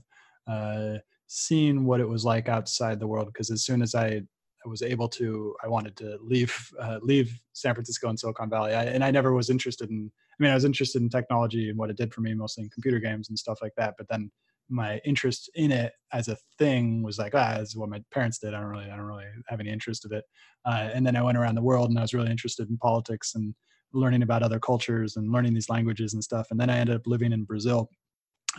uh, 0.47 0.99
seeing 1.27 1.85
what 1.85 1.99
it 1.99 2.07
was 2.07 2.23
like 2.23 2.47
outside 2.47 2.99
the 2.99 3.07
world. 3.07 3.27
Because 3.27 3.51
as 3.51 3.63
soon 3.63 3.81
as 3.81 3.93
I, 3.93 4.21
was 4.65 4.81
able 4.81 5.07
to, 5.07 5.55
I 5.63 5.67
wanted 5.69 5.95
to 5.97 6.17
leave 6.21 6.53
uh, 6.81 6.99
leave 7.01 7.37
San 7.53 7.73
Francisco 7.73 8.09
and 8.09 8.19
Silicon 8.19 8.49
Valley. 8.49 8.73
I, 8.73 8.85
and 8.85 9.03
I 9.03 9.11
never 9.11 9.33
was 9.33 9.49
interested 9.49 9.89
in. 9.89 10.09
I 10.39 10.43
mean, 10.43 10.51
I 10.51 10.55
was 10.55 10.65
interested 10.65 11.01
in 11.01 11.09
technology 11.09 11.69
and 11.69 11.77
what 11.77 11.89
it 11.89 11.97
did 11.97 12.13
for 12.13 12.21
me, 12.21 12.33
mostly 12.33 12.63
in 12.63 12.69
computer 12.69 12.99
games 12.99 13.29
and 13.29 13.37
stuff 13.37 13.59
like 13.61 13.73
that. 13.77 13.95
But 13.97 14.07
then 14.09 14.31
my 14.69 14.99
interest 15.05 15.49
in 15.55 15.71
it 15.71 15.93
as 16.13 16.27
a 16.27 16.37
thing 16.57 17.03
was 17.03 17.17
like 17.17 17.33
ah 17.35 17.57
this 17.59 17.69
is 17.69 17.77
what 17.77 17.89
my 17.89 18.01
parents 18.11 18.39
did. 18.39 18.53
I 18.53 18.59
don't 18.59 18.69
really 18.69 18.85
i 18.85 18.95
don't 18.95 19.05
really 19.05 19.25
have 19.47 19.59
any 19.59 19.69
interest 19.69 20.05
of 20.05 20.11
it. 20.11 20.23
Uh, 20.65 20.89
and 20.93 21.05
then 21.05 21.15
i 21.15 21.21
went 21.21 21.37
around 21.37 21.55
the 21.55 21.61
world 21.61 21.89
and 21.89 21.97
i 21.97 22.01
was 22.01 22.13
really 22.13 22.31
interested 22.31 22.69
in 22.69 22.77
politics 22.77 23.35
and 23.35 23.53
learning 23.93 24.21
about 24.21 24.43
other 24.43 24.59
cultures 24.59 25.15
and 25.15 25.31
learning 25.31 25.53
these 25.53 25.69
languages 25.69 26.13
and 26.13 26.23
stuff. 26.23 26.47
And 26.51 26.59
then 26.59 26.69
i 26.69 26.77
ended 26.77 26.95
up 26.95 27.07
living 27.07 27.31
in 27.31 27.43
brazil. 27.43 27.89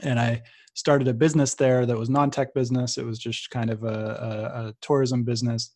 And 0.02 0.18
i 0.18 0.42
started 0.74 1.08
a 1.08 1.14
business 1.14 1.54
there 1.54 1.86
that 1.86 1.98
was 1.98 2.08
non-tech 2.08 2.54
business. 2.54 2.98
It 2.98 3.04
was 3.04 3.18
just 3.18 3.50
kind 3.50 3.70
of 3.70 3.82
a, 3.82 3.86
a, 3.88 4.68
a 4.68 4.74
tourism 4.80 5.24
business. 5.24 5.74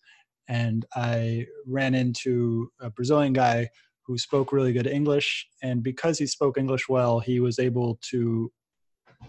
And 0.48 0.86
i 0.94 1.46
ran 1.66 1.94
into 1.94 2.70
a 2.80 2.90
brazilian 2.90 3.32
guy 3.32 3.68
who 4.06 4.18
spoke 4.18 4.52
really 4.52 4.72
good 4.72 4.86
english. 4.86 5.46
And 5.62 5.82
because 5.82 6.18
he 6.18 6.26
spoke 6.26 6.56
english 6.58 6.88
well 6.88 7.20
he 7.20 7.40
was 7.40 7.58
able 7.58 7.98
to 8.10 8.50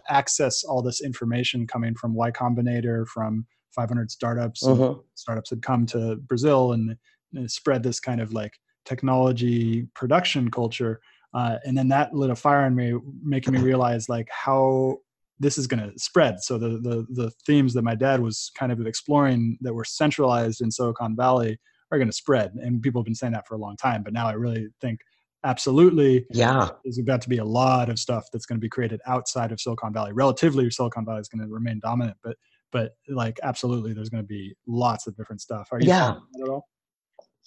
access 0.09 0.63
all 0.63 0.81
this 0.81 1.01
information 1.01 1.67
coming 1.67 1.95
from 1.95 2.13
Y 2.13 2.31
Combinator, 2.31 3.07
from 3.07 3.45
500 3.73 4.11
startups. 4.11 4.65
Uh-huh. 4.65 4.95
Startups 5.15 5.49
had 5.49 5.61
come 5.61 5.85
to 5.87 6.15
Brazil 6.17 6.73
and, 6.73 6.95
and, 7.33 7.49
spread 7.49 7.81
this 7.83 7.99
kind 7.99 8.21
of 8.21 8.33
like 8.33 8.53
technology 8.85 9.87
production 9.95 10.51
culture. 10.51 11.01
Uh, 11.33 11.57
and 11.65 11.75
then 11.75 11.87
that 11.87 12.13
lit 12.13 12.29
a 12.29 12.35
fire 12.35 12.67
in 12.67 12.75
me, 12.75 12.93
making 13.23 13.53
me 13.53 13.59
realize 13.71 14.07
like 14.07 14.29
how 14.29 14.97
this 15.39 15.57
is 15.57 15.67
going 15.67 15.81
to 15.81 15.97
spread. 15.99 16.41
So 16.41 16.57
the, 16.57 16.69
the 16.79 17.05
the 17.09 17.31
themes 17.45 17.73
that 17.73 17.81
my 17.81 17.95
dad 17.95 18.19
was 18.19 18.51
kind 18.57 18.71
of 18.71 18.85
exploring 18.85 19.57
that 19.61 19.73
were 19.73 19.83
centralized 19.83 20.61
in 20.61 20.71
Silicon 20.71 21.15
Valley 21.15 21.59
are 21.91 21.97
going 21.97 22.09
to 22.09 22.15
spread, 22.15 22.53
and 22.53 22.81
people 22.81 23.01
have 23.01 23.05
been 23.05 23.15
saying 23.15 23.33
that 23.33 23.47
for 23.47 23.55
a 23.55 23.59
long 23.59 23.75
time. 23.75 24.03
But 24.03 24.13
now 24.13 24.27
I 24.27 24.33
really 24.33 24.67
think 24.79 24.99
absolutely. 25.43 26.25
Yeah. 26.31 26.69
there's 26.83 26.99
about 26.99 27.21
to 27.21 27.29
be 27.29 27.37
a 27.37 27.45
lot 27.45 27.89
of 27.89 27.99
stuff 27.99 28.25
that's 28.31 28.45
going 28.45 28.57
to 28.57 28.61
be 28.61 28.69
created 28.69 29.01
outside 29.05 29.51
of 29.51 29.59
silicon 29.59 29.93
valley. 29.93 30.13
Relatively 30.13 30.69
silicon 30.69 31.05
valley 31.05 31.21
is 31.21 31.27
going 31.27 31.45
to 31.45 31.53
remain 31.53 31.79
dominant 31.79 32.17
but 32.23 32.37
but 32.71 32.95
like 33.07 33.39
absolutely 33.43 33.93
there's 33.93 34.09
going 34.09 34.23
to 34.23 34.27
be 34.27 34.55
lots 34.67 35.07
of 35.07 35.15
different 35.15 35.41
stuff. 35.41 35.69
Are 35.71 35.79
you 35.79 35.87
yeah. 35.87 36.15
at 36.41 36.49
all? 36.49 36.67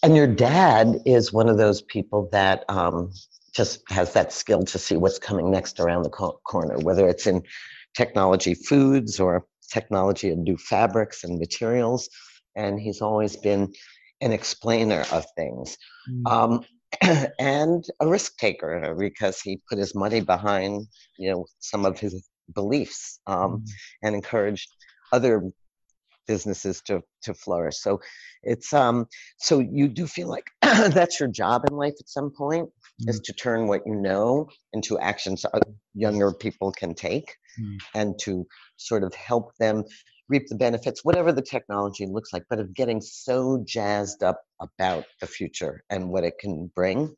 and 0.02 0.14
your 0.14 0.26
dad 0.26 1.00
is 1.06 1.32
one 1.32 1.48
of 1.48 1.56
those 1.56 1.80
people 1.82 2.28
that 2.30 2.64
um, 2.68 3.10
just 3.54 3.82
has 3.88 4.12
that 4.12 4.32
skill 4.32 4.62
to 4.62 4.78
see 4.78 4.96
what's 4.96 5.18
coming 5.18 5.50
next 5.50 5.80
around 5.80 6.02
the 6.02 6.10
co- 6.10 6.38
corner 6.44 6.76
whether 6.78 7.08
it's 7.08 7.26
in 7.26 7.42
technology 7.96 8.54
foods 8.54 9.18
or 9.18 9.46
technology 9.72 10.28
and 10.30 10.44
new 10.44 10.56
fabrics 10.56 11.24
and 11.24 11.38
materials. 11.38 12.08
And 12.54 12.80
he's 12.80 13.00
always 13.00 13.36
been 13.36 13.72
an 14.20 14.32
explainer 14.32 15.04
of 15.12 15.24
things. 15.36 15.76
Mm. 16.10 16.30
um, 16.30 16.64
and 17.38 17.84
a 18.00 18.06
risk 18.06 18.36
taker 18.38 18.94
because 18.98 19.40
he 19.40 19.60
put 19.68 19.78
his 19.78 19.94
money 19.94 20.20
behind 20.20 20.86
you 21.18 21.30
know 21.30 21.46
some 21.58 21.84
of 21.84 21.98
his 21.98 22.28
beliefs 22.54 23.20
um, 23.26 23.58
mm. 23.58 23.70
and 24.02 24.14
encouraged 24.14 24.68
other 25.12 25.42
businesses 26.26 26.82
to 26.82 27.00
to 27.22 27.32
flourish 27.34 27.76
so 27.78 28.00
it's 28.42 28.72
um 28.72 29.06
so 29.38 29.60
you 29.60 29.88
do 29.88 30.06
feel 30.06 30.28
like 30.28 30.46
that's 30.62 31.20
your 31.20 31.28
job 31.28 31.64
in 31.68 31.76
life 31.76 31.94
at 32.00 32.08
some 32.08 32.30
point 32.30 32.68
mm. 33.02 33.08
is 33.08 33.20
to 33.20 33.32
turn 33.32 33.68
what 33.68 33.82
you 33.86 33.94
know 33.94 34.48
into 34.72 34.98
actions 34.98 35.44
younger 35.94 36.32
people 36.32 36.72
can 36.72 36.94
take 36.94 37.36
mm. 37.60 37.78
and 37.94 38.18
to 38.20 38.44
sort 38.76 39.04
of 39.04 39.14
help 39.14 39.52
them 39.58 39.84
reap 40.28 40.48
the 40.48 40.56
benefits, 40.56 41.04
whatever 41.04 41.32
the 41.32 41.42
technology 41.42 42.06
looks 42.06 42.32
like, 42.32 42.44
but 42.48 42.60
of 42.60 42.74
getting 42.74 43.00
so 43.00 43.62
jazzed 43.64 44.22
up 44.22 44.42
about 44.60 45.04
the 45.20 45.26
future 45.26 45.82
and 45.90 46.10
what 46.10 46.24
it 46.24 46.38
can 46.38 46.70
bring. 46.74 47.14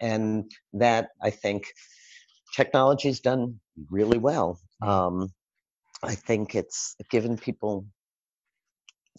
And 0.00 0.50
that 0.74 1.08
I 1.22 1.30
think 1.30 1.66
technology's 2.54 3.20
done 3.20 3.60
really 3.90 4.18
well. 4.18 4.60
Um, 4.80 5.28
I 6.02 6.14
think 6.14 6.54
it's 6.54 6.94
given 7.10 7.36
people 7.36 7.86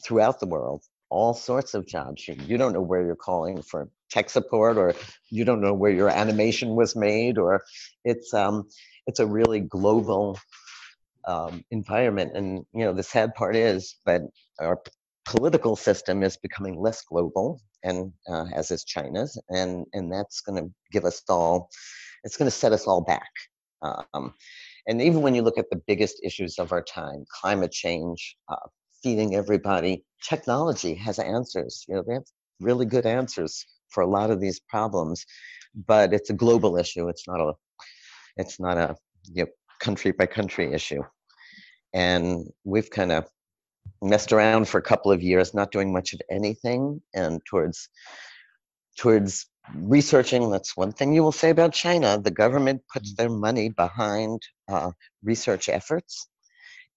throughout 0.03 0.39
the 0.39 0.47
world 0.47 0.83
all 1.09 1.33
sorts 1.33 1.73
of 1.73 1.87
jobs. 1.87 2.27
You, 2.27 2.35
you 2.45 2.57
don't 2.57 2.73
know 2.73 2.81
where 2.81 3.03
you're 3.05 3.15
calling 3.15 3.61
for 3.61 3.89
tech 4.09 4.29
support, 4.29 4.77
or 4.77 4.93
you 5.29 5.45
don't 5.45 5.61
know 5.61 5.73
where 5.73 5.91
your 5.91 6.09
animation 6.09 6.75
was 6.75 6.95
made, 6.95 7.37
or 7.37 7.63
it's 8.03 8.33
um, 8.33 8.67
it's 9.07 9.19
a 9.19 9.25
really 9.25 9.59
global 9.59 10.39
um, 11.27 11.63
environment. 11.71 12.31
And 12.35 12.65
you 12.73 12.85
know, 12.85 12.93
the 12.93 13.03
sad 13.03 13.33
part 13.35 13.55
is 13.55 13.95
that 14.05 14.21
our 14.59 14.79
political 15.25 15.75
system 15.75 16.23
is 16.23 16.37
becoming 16.37 16.79
less 16.79 17.01
global, 17.03 17.61
and 17.83 18.11
uh, 18.27 18.45
as 18.53 18.71
is 18.71 18.83
China's, 18.83 19.39
and 19.49 19.85
and 19.93 20.11
that's 20.11 20.41
going 20.41 20.63
to 20.63 20.71
give 20.91 21.05
us 21.05 21.21
all, 21.29 21.69
it's 22.23 22.37
going 22.37 22.49
to 22.49 22.55
set 22.55 22.71
us 22.73 22.87
all 22.87 23.01
back. 23.01 23.29
Um, 23.81 24.33
and 24.87 25.01
even 25.01 25.21
when 25.21 25.35
you 25.35 25.41
look 25.41 25.57
at 25.57 25.69
the 25.69 25.81
biggest 25.87 26.19
issues 26.23 26.57
of 26.59 26.71
our 26.71 26.83
time, 26.83 27.25
climate 27.41 27.71
change, 27.71 28.35
uh, 28.49 28.67
feeding 29.01 29.35
everybody, 29.35 30.03
technology 30.27 30.95
has 30.95 31.19
answers. 31.19 31.85
You 31.87 31.95
know, 31.95 32.03
they 32.05 32.15
have 32.15 32.23
really 32.59 32.85
good 32.85 33.05
answers 33.05 33.65
for 33.89 34.01
a 34.01 34.07
lot 34.07 34.31
of 34.31 34.39
these 34.39 34.59
problems, 34.59 35.25
but 35.87 36.13
it's 36.13 36.29
a 36.29 36.33
global 36.33 36.77
issue. 36.77 37.07
It's 37.07 37.27
not 37.27 37.39
a, 37.39 37.53
it's 38.37 38.59
not 38.59 38.77
a 38.77 38.95
you 39.31 39.43
know, 39.43 39.49
country 39.79 40.11
by 40.11 40.25
country 40.25 40.73
issue. 40.73 41.03
And 41.93 42.47
we've 42.63 42.89
kind 42.89 43.11
of 43.11 43.27
messed 44.01 44.31
around 44.31 44.67
for 44.67 44.77
a 44.77 44.83
couple 44.83 45.11
of 45.11 45.21
years, 45.21 45.53
not 45.53 45.71
doing 45.71 45.91
much 45.91 46.13
of 46.13 46.21
anything, 46.29 47.01
and 47.13 47.41
towards 47.45 47.89
towards 48.97 49.47
researching. 49.75 50.49
That's 50.51 50.75
one 50.75 50.91
thing 50.91 51.13
you 51.13 51.23
will 51.23 51.31
say 51.31 51.49
about 51.49 51.73
China. 51.73 52.19
The 52.21 52.31
government 52.31 52.81
puts 52.91 53.13
their 53.15 53.29
money 53.29 53.69
behind 53.69 54.41
uh, 54.67 54.91
research 55.23 55.69
efforts, 55.69 56.27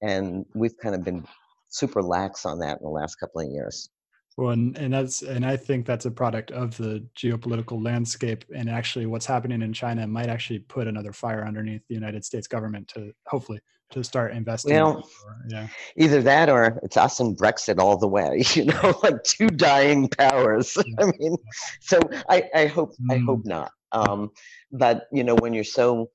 and 0.03 0.45
we've 0.55 0.77
kind 0.77 0.95
of 0.95 1.05
been 1.05 1.27
super 1.69 2.03
lax 2.03 2.45
on 2.45 2.59
that 2.61 2.79
in 2.79 2.85
the 2.85 2.91
last 2.91 3.17
couple 3.17 3.41
of 3.41 3.49
years. 3.49 3.89
Well, 4.37 4.51
and, 4.51 4.77
and 4.79 4.93
that's 4.93 5.23
and 5.23 5.45
I 5.45 5.57
think 5.57 5.85
that's 5.85 6.07
a 6.07 6.11
product 6.11 6.51
of 6.53 6.77
the 6.79 7.05
geopolitical 7.17 7.85
landscape, 7.85 8.45
and 8.55 8.71
actually, 8.71 9.07
what's 9.07 9.27
happening 9.27 9.61
in 9.63 9.73
China 9.73 10.07
might 10.07 10.29
actually 10.29 10.61
put 10.61 10.87
another 10.87 11.13
fire 11.13 11.45
underneath 11.47 11.83
the 11.89 11.95
United 11.95 12.25
States 12.25 12.47
government 12.47 12.89
to 12.89 13.13
hopefully 13.27 13.61
to 13.93 14.03
start 14.03 14.33
investing. 14.33 14.75
Well, 14.75 15.09
yeah. 15.49 15.69
either 15.97 16.23
that 16.23 16.49
or 16.49 16.81
it's 16.83 16.97
us 16.97 17.21
and 17.21 17.37
Brexit 17.37 17.79
all 17.79 17.97
the 17.97 18.09
way. 18.09 18.43
You 18.55 18.67
know, 18.67 18.99
like 19.03 19.23
two 19.25 19.49
dying 19.49 20.09
powers. 20.09 20.77
Yeah. 20.87 21.07
I 21.07 21.13
mean, 21.19 21.37
so 21.81 22.01
I, 22.29 22.49
I 22.55 22.67
hope 22.67 22.95
mm. 23.01 23.15
I 23.15 23.19
hope 23.19 23.45
not. 23.45 23.71
Um, 23.93 24.31
but 24.71 25.07
you 25.13 25.25
know, 25.25 25.35
when 25.37 25.55
you're 25.55 25.65
so 25.65 26.11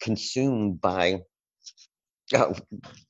consumed 0.00 0.80
by 0.80 1.20
uh, 2.34 2.54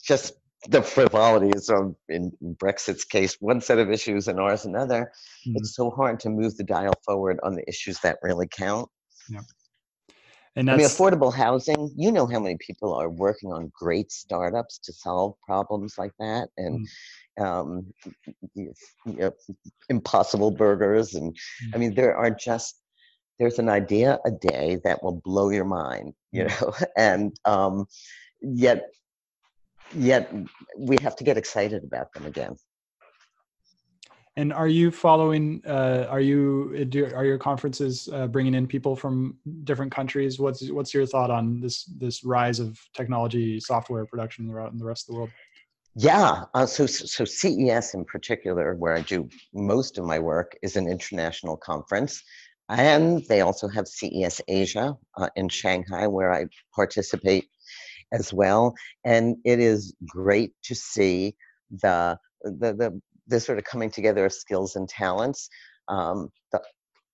just 0.04 0.34
the 0.68 0.82
frivolities 0.82 1.68
of 1.68 1.94
in 2.08 2.32
Brexit's 2.42 3.04
case 3.04 3.36
one 3.40 3.60
set 3.60 3.78
of 3.78 3.90
issues 3.90 4.28
and 4.28 4.38
ours 4.38 4.64
another, 4.64 5.12
mm. 5.46 5.54
it's 5.56 5.74
so 5.74 5.90
hard 5.90 6.20
to 6.20 6.30
move 6.30 6.56
the 6.56 6.64
dial 6.64 6.94
forward 7.04 7.40
on 7.42 7.54
the 7.54 7.68
issues 7.68 7.98
that 8.00 8.18
really 8.22 8.48
count. 8.48 8.88
Yeah. 9.28 9.40
And 10.54 10.70
I 10.70 10.76
mean, 10.76 10.86
affordable 10.86 11.32
housing. 11.32 11.90
You 11.96 12.12
know 12.12 12.26
how 12.26 12.38
many 12.38 12.58
people 12.58 12.94
are 12.94 13.08
working 13.08 13.52
on 13.52 13.72
great 13.74 14.12
startups 14.12 14.78
to 14.80 14.92
solve 14.92 15.34
problems 15.46 15.94
like 15.96 16.12
that, 16.18 16.48
and 16.58 16.86
mm. 17.38 17.44
um, 17.44 17.86
you 18.54 18.72
know, 19.06 19.32
impossible 19.88 20.50
burgers, 20.50 21.14
and 21.14 21.32
mm. 21.32 21.74
I 21.74 21.78
mean, 21.78 21.94
there 21.94 22.14
are 22.14 22.30
just 22.30 22.76
there's 23.38 23.58
an 23.58 23.70
idea 23.70 24.18
a 24.26 24.30
day 24.30 24.78
that 24.84 25.02
will 25.02 25.22
blow 25.24 25.48
your 25.48 25.64
mind, 25.64 26.12
you 26.32 26.44
mm. 26.44 26.60
know, 26.60 26.74
and 26.98 27.34
um, 27.46 27.86
yet 28.42 28.84
yet 29.94 30.32
we 30.78 30.96
have 31.02 31.16
to 31.16 31.24
get 31.24 31.36
excited 31.36 31.84
about 31.84 32.12
them 32.12 32.26
again. 32.26 32.56
And 34.36 34.50
are 34.52 34.68
you 34.68 34.90
following? 34.90 35.62
Uh, 35.66 36.06
are 36.08 36.20
you 36.20 36.88
uh, 36.94 37.14
are 37.14 37.24
your 37.26 37.36
conferences 37.36 38.08
uh, 38.12 38.26
bringing 38.26 38.54
in 38.54 38.66
people 38.66 38.96
from 38.96 39.36
different 39.64 39.92
countries? 39.92 40.38
What's 40.38 40.70
what's 40.70 40.94
your 40.94 41.04
thought 41.04 41.30
on 41.30 41.60
this 41.60 41.84
this 41.84 42.24
rise 42.24 42.58
of 42.58 42.78
technology 42.94 43.60
software 43.60 44.06
production 44.06 44.48
in 44.48 44.78
the 44.78 44.84
rest 44.84 45.08
of 45.08 45.12
the 45.12 45.18
world? 45.18 45.30
Yeah, 45.94 46.44
uh, 46.54 46.64
so 46.64 46.86
so 46.86 47.26
CES 47.26 47.92
in 47.92 48.06
particular, 48.06 48.74
where 48.74 48.96
I 48.96 49.02
do 49.02 49.28
most 49.52 49.98
of 49.98 50.06
my 50.06 50.18
work, 50.18 50.56
is 50.62 50.76
an 50.76 50.88
international 50.88 51.58
conference, 51.58 52.22
and 52.70 53.22
they 53.28 53.42
also 53.42 53.68
have 53.68 53.86
CES 53.86 54.40
Asia 54.48 54.96
uh, 55.18 55.28
in 55.36 55.50
Shanghai, 55.50 56.06
where 56.06 56.32
I 56.32 56.46
participate 56.74 57.50
as 58.12 58.32
well. 58.32 58.74
And 59.04 59.36
it 59.44 59.58
is 59.58 59.94
great 60.06 60.52
to 60.64 60.74
see 60.74 61.34
the 61.70 62.18
the 62.42 62.74
the, 62.74 63.00
the 63.28 63.40
sort 63.40 63.58
of 63.58 63.64
coming 63.64 63.90
together 63.90 64.26
of 64.26 64.32
skills 64.32 64.76
and 64.76 64.88
talents. 64.88 65.48
Um, 65.88 66.28
the, 66.52 66.60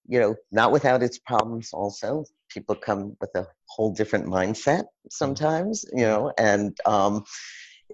you 0.06 0.18
know, 0.18 0.34
not 0.50 0.72
without 0.72 1.02
its 1.02 1.18
problems. 1.18 1.70
Also, 1.72 2.24
people 2.50 2.74
come 2.74 3.16
with 3.20 3.30
a 3.34 3.46
whole 3.68 3.92
different 3.92 4.26
mindset 4.26 4.80
mm-hmm. 4.80 5.08
sometimes. 5.10 5.84
You 5.92 6.02
know, 6.02 6.32
and 6.38 6.76
um, 6.86 7.24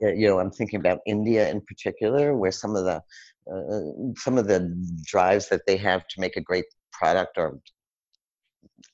you 0.00 0.26
know, 0.28 0.38
I'm 0.38 0.50
thinking 0.50 0.80
about 0.80 1.00
India 1.06 1.50
in 1.50 1.60
particular, 1.60 2.36
where 2.36 2.52
some 2.52 2.76
of 2.76 2.84
the 2.84 3.02
uh, 3.52 4.14
some 4.16 4.38
of 4.38 4.46
the 4.46 4.72
drives 5.04 5.48
that 5.48 5.62
they 5.66 5.76
have 5.76 6.06
to 6.08 6.20
make 6.20 6.36
a 6.36 6.40
great 6.40 6.64
product 6.92 7.36
are 7.36 7.58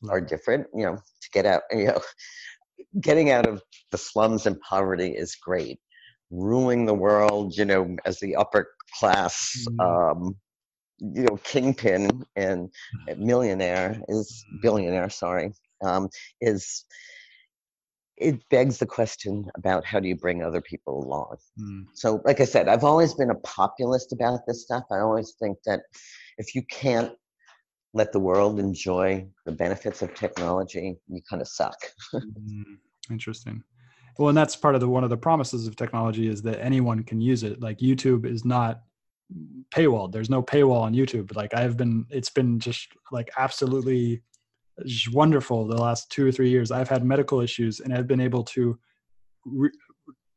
are 0.09 0.21
different. 0.21 0.67
You 0.75 0.87
know, 0.87 0.97
to 0.97 1.31
get 1.33 1.47
out. 1.47 1.63
You 1.73 1.87
know, 1.87 2.01
getting 3.01 3.31
out 3.31 3.47
of 3.47 3.63
the 3.91 3.99
slums 3.99 4.47
and 4.47 4.61
poverty 4.61 5.11
is 5.11 5.37
great. 5.37 5.79
Ruling 6.31 6.87
the 6.87 6.95
world, 6.95 7.57
you 7.57 7.65
know, 7.65 7.97
as 8.05 8.19
the 8.21 8.37
upper 8.37 8.69
class, 8.99 9.67
mm-hmm. 9.69 9.81
um, 9.81 10.37
you 10.99 11.25
know, 11.25 11.37
kingpin 11.45 12.25
and 12.37 12.71
millionaire 13.17 14.01
is 14.09 14.45
billionaire. 14.63 15.11
Sorry, 15.11 15.53
um, 15.83 16.09
is 16.41 16.85
it 18.21 18.39
begs 18.51 18.79
the 18.79 18.87
question 18.87 19.51
about 19.57 19.85
how 19.85 19.99
do 19.99 20.07
you 20.07 20.15
bring 20.15 20.43
other 20.43 20.61
people 20.61 21.03
along. 21.03 21.37
Mm. 21.59 21.87
So, 21.95 22.21
like 22.25 22.41
I 22.41 22.45
said, 22.45 22.69
I've 22.69 22.85
always 22.85 23.15
been 23.15 23.31
a 23.31 23.35
populist 23.37 24.13
about 24.13 24.41
this 24.47 24.63
stuff. 24.63 24.85
I 24.93 24.99
always 24.99 25.33
think 25.41 25.57
that 25.65 25.81
if 26.37 26.55
you 26.55 26.63
can't 26.71 27.13
let 27.93 28.13
the 28.13 28.21
world 28.21 28.59
enjoy 28.61 29.27
the 29.47 29.53
benefits 29.53 30.03
of 30.03 30.15
technology, 30.15 30.97
you 31.09 31.21
kind 31.29 31.43
of 31.43 31.49
suck. 31.49 31.77
mm, 32.15 32.77
interesting. 33.11 33.63
Well, 34.19 34.29
and 34.29 34.39
that's 34.39 34.57
part 34.57 34.75
of 34.75 34.81
the 34.81 34.89
one 34.89 35.05
of 35.05 35.11
the 35.11 35.17
promises 35.17 35.67
of 35.67 35.77
technology 35.77 36.29
is 36.29 36.43
that 36.43 36.61
anyone 36.61 37.03
can 37.03 37.21
use 37.21 37.43
it. 37.43 37.61
Like 37.61 37.79
YouTube 37.79 38.27
is 38.27 38.45
not 38.45 38.83
paywalled. 39.71 40.13
There's 40.13 40.31
no 40.31 40.43
paywall 40.43 40.83
on 40.83 40.95
YouTube. 40.95 41.35
Like 41.35 41.55
I've 41.55 41.77
been, 41.77 42.05
it's 42.11 42.31
been 42.31 42.59
just 42.59 42.89
like 43.13 43.31
absolutely 43.39 44.23
wonderful 45.13 45.67
the 45.67 45.77
last 45.77 46.11
two 46.11 46.27
or 46.27 46.33
three 46.33 46.51
years. 46.51 46.71
I've 46.71 46.89
had 46.89 47.05
medical 47.05 47.41
issues 47.41 47.81
and 47.81 47.95
I've 47.95 48.07
been 48.07 48.21
able 48.21 48.45
to 48.45 48.79
re- 49.45 49.71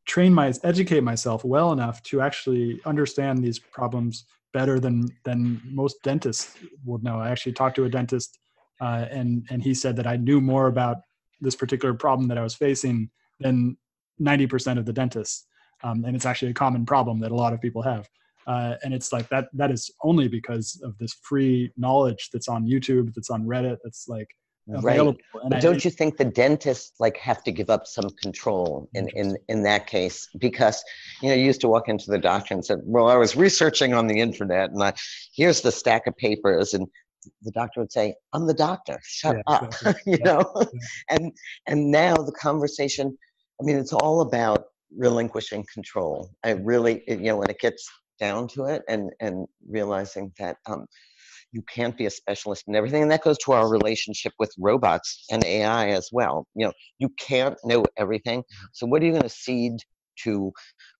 train 0.05 0.33
my 0.33 0.53
educate 0.63 1.01
myself 1.01 1.43
well 1.43 1.71
enough 1.71 2.01
to 2.03 2.21
actually 2.21 2.79
understand 2.85 3.39
these 3.39 3.59
problems 3.59 4.25
better 4.53 4.79
than 4.79 5.07
than 5.25 5.61
most 5.65 5.97
dentists 6.03 6.57
would 6.85 7.03
know. 7.03 7.19
I 7.19 7.29
actually 7.29 7.53
talked 7.53 7.75
to 7.77 7.85
a 7.85 7.89
dentist, 7.89 8.39
uh, 8.81 9.05
and 9.09 9.45
and 9.49 9.61
he 9.61 9.73
said 9.73 9.95
that 9.97 10.07
I 10.07 10.15
knew 10.15 10.39
more 10.39 10.67
about 10.67 10.97
this 11.41 11.55
particular 11.55 11.93
problem 11.93 12.27
that 12.29 12.37
I 12.37 12.43
was 12.43 12.55
facing 12.55 13.09
than 13.39 13.75
90% 14.21 14.77
of 14.77 14.85
the 14.85 14.93
dentists, 14.93 15.45
um, 15.83 16.05
and 16.05 16.15
it's 16.15 16.25
actually 16.25 16.51
a 16.51 16.53
common 16.53 16.85
problem 16.85 17.19
that 17.19 17.31
a 17.31 17.35
lot 17.35 17.51
of 17.51 17.59
people 17.59 17.81
have. 17.81 18.07
Uh, 18.45 18.75
and 18.83 18.93
it's 18.93 19.11
like 19.11 19.27
that 19.29 19.47
that 19.53 19.71
is 19.71 19.91
only 20.03 20.27
because 20.27 20.79
of 20.83 20.97
this 20.97 21.13
free 21.21 21.71
knowledge 21.77 22.29
that's 22.31 22.47
on 22.47 22.65
YouTube, 22.65 23.13
that's 23.13 23.29
on 23.29 23.43
Reddit, 23.43 23.77
that's 23.83 24.07
like 24.07 24.27
available. 24.67 25.17
Right. 25.33 25.49
But 25.49 25.61
don't 25.61 25.83
you 25.83 25.91
think 25.91 26.17
the 26.17 26.25
dentists 26.25 26.99
like 26.99 27.17
have 27.17 27.43
to 27.43 27.51
give 27.51 27.69
up 27.69 27.87
some 27.87 28.09
control 28.21 28.89
in, 28.93 29.07
in, 29.09 29.37
in 29.49 29.63
that 29.63 29.87
case? 29.87 30.27
Because, 30.37 30.83
you 31.21 31.29
know, 31.29 31.35
you 31.35 31.43
used 31.43 31.61
to 31.61 31.67
walk 31.67 31.89
into 31.89 32.09
the 32.09 32.17
doctor 32.17 32.53
and 32.53 32.65
said, 32.65 32.79
well, 32.83 33.07
I 33.07 33.15
was 33.15 33.35
researching 33.35 33.93
on 33.93 34.07
the 34.07 34.19
internet 34.19 34.71
and 34.71 34.81
I, 34.81 34.93
here's 35.35 35.61
the 35.61 35.71
stack 35.71 36.07
of 36.07 36.15
papers 36.17 36.73
and 36.73 36.87
the 37.41 37.51
doctor 37.51 37.79
would 37.79 37.91
say, 37.91 38.15
I'm 38.33 38.47
the 38.47 38.53
doctor, 38.53 38.99
shut 39.03 39.37
yeah, 39.37 39.53
up, 39.53 39.73
you 40.05 40.17
know? 40.19 40.51
Yeah. 40.55 40.67
And, 41.09 41.31
and 41.67 41.91
now 41.91 42.15
the 42.15 42.33
conversation, 42.33 43.17
I 43.61 43.63
mean, 43.63 43.77
it's 43.77 43.93
all 43.93 44.21
about 44.21 44.65
relinquishing 44.95 45.65
control. 45.73 46.29
I 46.43 46.51
really, 46.51 47.03
you 47.07 47.17
know, 47.17 47.37
when 47.37 47.49
it 47.49 47.59
gets 47.59 47.89
down 48.19 48.47
to 48.49 48.65
it 48.65 48.83
and, 48.87 49.09
and 49.19 49.47
realizing 49.67 50.31
that, 50.37 50.57
um, 50.67 50.85
you 51.53 51.61
can't 51.73 51.97
be 51.97 52.05
a 52.05 52.09
specialist 52.09 52.65
in 52.67 52.75
everything 52.75 53.01
and 53.01 53.11
that 53.11 53.23
goes 53.23 53.37
to 53.37 53.53
our 53.53 53.69
relationship 53.69 54.33
with 54.39 54.53
robots 54.59 55.25
and 55.31 55.45
ai 55.45 55.89
as 55.89 56.09
well 56.11 56.45
you 56.55 56.65
know 56.65 56.73
you 56.99 57.07
can't 57.17 57.55
know 57.63 57.85
everything 57.97 58.39
mm-hmm. 58.41 58.65
so 58.73 58.85
what 58.85 59.01
are 59.01 59.05
you 59.05 59.11
going 59.11 59.23
to 59.23 59.29
cede 59.29 59.79
to 60.21 60.51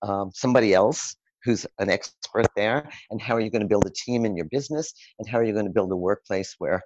um, 0.02 0.32
somebody 0.34 0.74
else 0.74 1.16
who's 1.44 1.66
an 1.80 1.90
expert 1.90 2.48
there 2.56 2.90
and 3.12 3.22
how 3.22 3.36
are 3.36 3.42
you 3.42 3.52
going 3.52 3.62
to 3.62 3.68
build 3.68 3.86
a 3.86 3.92
team 4.06 4.26
in 4.26 4.36
your 4.36 4.48
business 4.50 4.94
and 5.20 5.28
how 5.28 5.38
are 5.38 5.44
you 5.44 5.54
going 5.54 5.66
to 5.66 5.72
build 5.72 5.92
a 5.92 5.96
workplace 5.96 6.56
where 6.58 6.82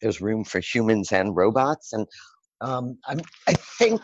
there's 0.00 0.20
room 0.20 0.44
for 0.44 0.60
humans 0.60 1.12
and 1.12 1.34
robots 1.36 1.92
and 1.92 2.06
um, 2.60 2.98
i 3.48 3.54
think 3.78 4.02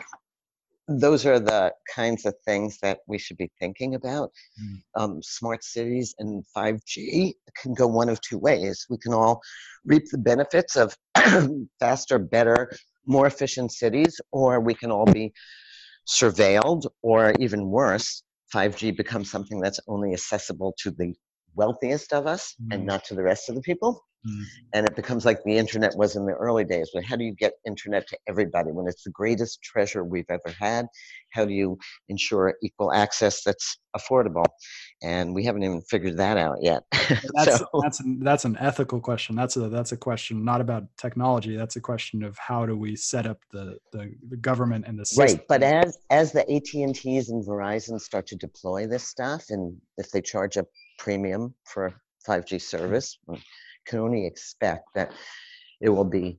those 0.89 1.25
are 1.25 1.39
the 1.39 1.71
kinds 1.93 2.25
of 2.25 2.33
things 2.45 2.79
that 2.81 2.99
we 3.07 3.19
should 3.19 3.37
be 3.37 3.51
thinking 3.59 3.93
about. 3.93 4.31
Mm. 4.61 4.81
Um, 4.95 5.21
smart 5.21 5.63
cities 5.63 6.15
and 6.17 6.43
5G 6.55 7.33
can 7.61 7.75
go 7.75 7.85
one 7.85 8.09
of 8.09 8.19
two 8.21 8.39
ways. 8.39 8.87
We 8.89 8.97
can 8.97 9.13
all 9.13 9.39
reap 9.85 10.09
the 10.11 10.17
benefits 10.17 10.75
of 10.75 10.97
faster, 11.79 12.17
better, 12.17 12.71
more 13.05 13.27
efficient 13.27 13.71
cities, 13.71 14.19
or 14.31 14.59
we 14.59 14.73
can 14.73 14.91
all 14.91 15.05
be 15.05 15.31
surveilled, 16.07 16.87
or 17.03 17.33
even 17.39 17.69
worse, 17.69 18.23
5G 18.53 18.97
becomes 18.97 19.29
something 19.29 19.59
that's 19.59 19.79
only 19.87 20.13
accessible 20.13 20.73
to 20.79 20.89
the 20.89 21.13
wealthiest 21.59 22.13
of 22.13 22.25
us 22.25 22.55
mm. 22.61 22.73
and 22.73 22.85
not 22.85 23.03
to 23.05 23.13
the 23.15 23.23
rest 23.23 23.49
of 23.49 23.55
the 23.55 23.61
people. 23.61 23.91
Mm. 24.27 24.43
And 24.73 24.85
it 24.85 24.95
becomes 24.95 25.25
like 25.25 25.43
the 25.43 25.57
internet 25.57 25.95
was 25.95 26.15
in 26.17 26.25
the 26.25 26.33
early 26.33 26.65
days. 26.65 26.91
But 26.93 27.05
how 27.05 27.15
do 27.15 27.23
you 27.23 27.33
get 27.33 27.53
internet 27.65 28.07
to 28.09 28.17
everybody 28.27 28.71
when 28.71 28.85
it's 28.87 29.03
the 29.03 29.11
greatest 29.11 29.61
treasure 29.61 30.03
we've 30.03 30.29
ever 30.29 30.53
had? 30.59 30.87
How 31.31 31.45
do 31.45 31.53
you 31.53 31.77
ensure 32.09 32.55
equal 32.61 32.91
access 32.91 33.43
that's 33.43 33.79
affordable? 33.95 34.45
And 35.01 35.33
we 35.33 35.45
haven't 35.45 35.63
even 35.63 35.81
figured 35.83 36.17
that 36.17 36.37
out 36.37 36.57
yet. 36.61 36.83
that's 37.33 37.59
so. 37.59 37.65
that's 37.81 37.99
an, 38.01 38.19
that's 38.19 38.43
an 38.43 38.57
ethical 38.59 38.99
question. 38.99 39.37
That's 39.37 39.55
a 39.55 39.69
that's 39.69 39.93
a 39.93 39.97
question 39.97 40.43
not 40.43 40.59
about 40.59 40.83
technology. 40.97 41.55
That's 41.55 41.77
a 41.77 41.81
question 41.81 42.21
of 42.23 42.37
how 42.37 42.65
do 42.65 42.75
we 42.75 42.97
set 42.97 43.25
up 43.25 43.39
the 43.51 43.77
the, 43.93 44.13
the 44.29 44.37
government 44.37 44.83
and 44.85 44.99
the 44.99 45.05
system. 45.05 45.37
Right, 45.37 45.47
but 45.47 45.63
as 45.63 45.97
as 46.09 46.33
the 46.33 46.41
AT 46.53 46.73
and 46.73 46.93
T's 46.93 47.29
and 47.29 47.45
Verizon 47.45 48.01
start 48.01 48.27
to 48.27 48.35
deploy 48.35 48.85
this 48.85 49.05
stuff, 49.05 49.45
and 49.49 49.77
if 49.97 50.11
they 50.11 50.21
charge 50.21 50.57
a 50.57 50.65
premium 50.99 51.55
for 51.65 51.93
5G 52.27 52.61
service 52.61 53.17
can 53.87 53.99
only 53.99 54.27
expect 54.27 54.83
that 54.93 55.11
it 55.81 55.89
will 55.89 56.05
be 56.05 56.37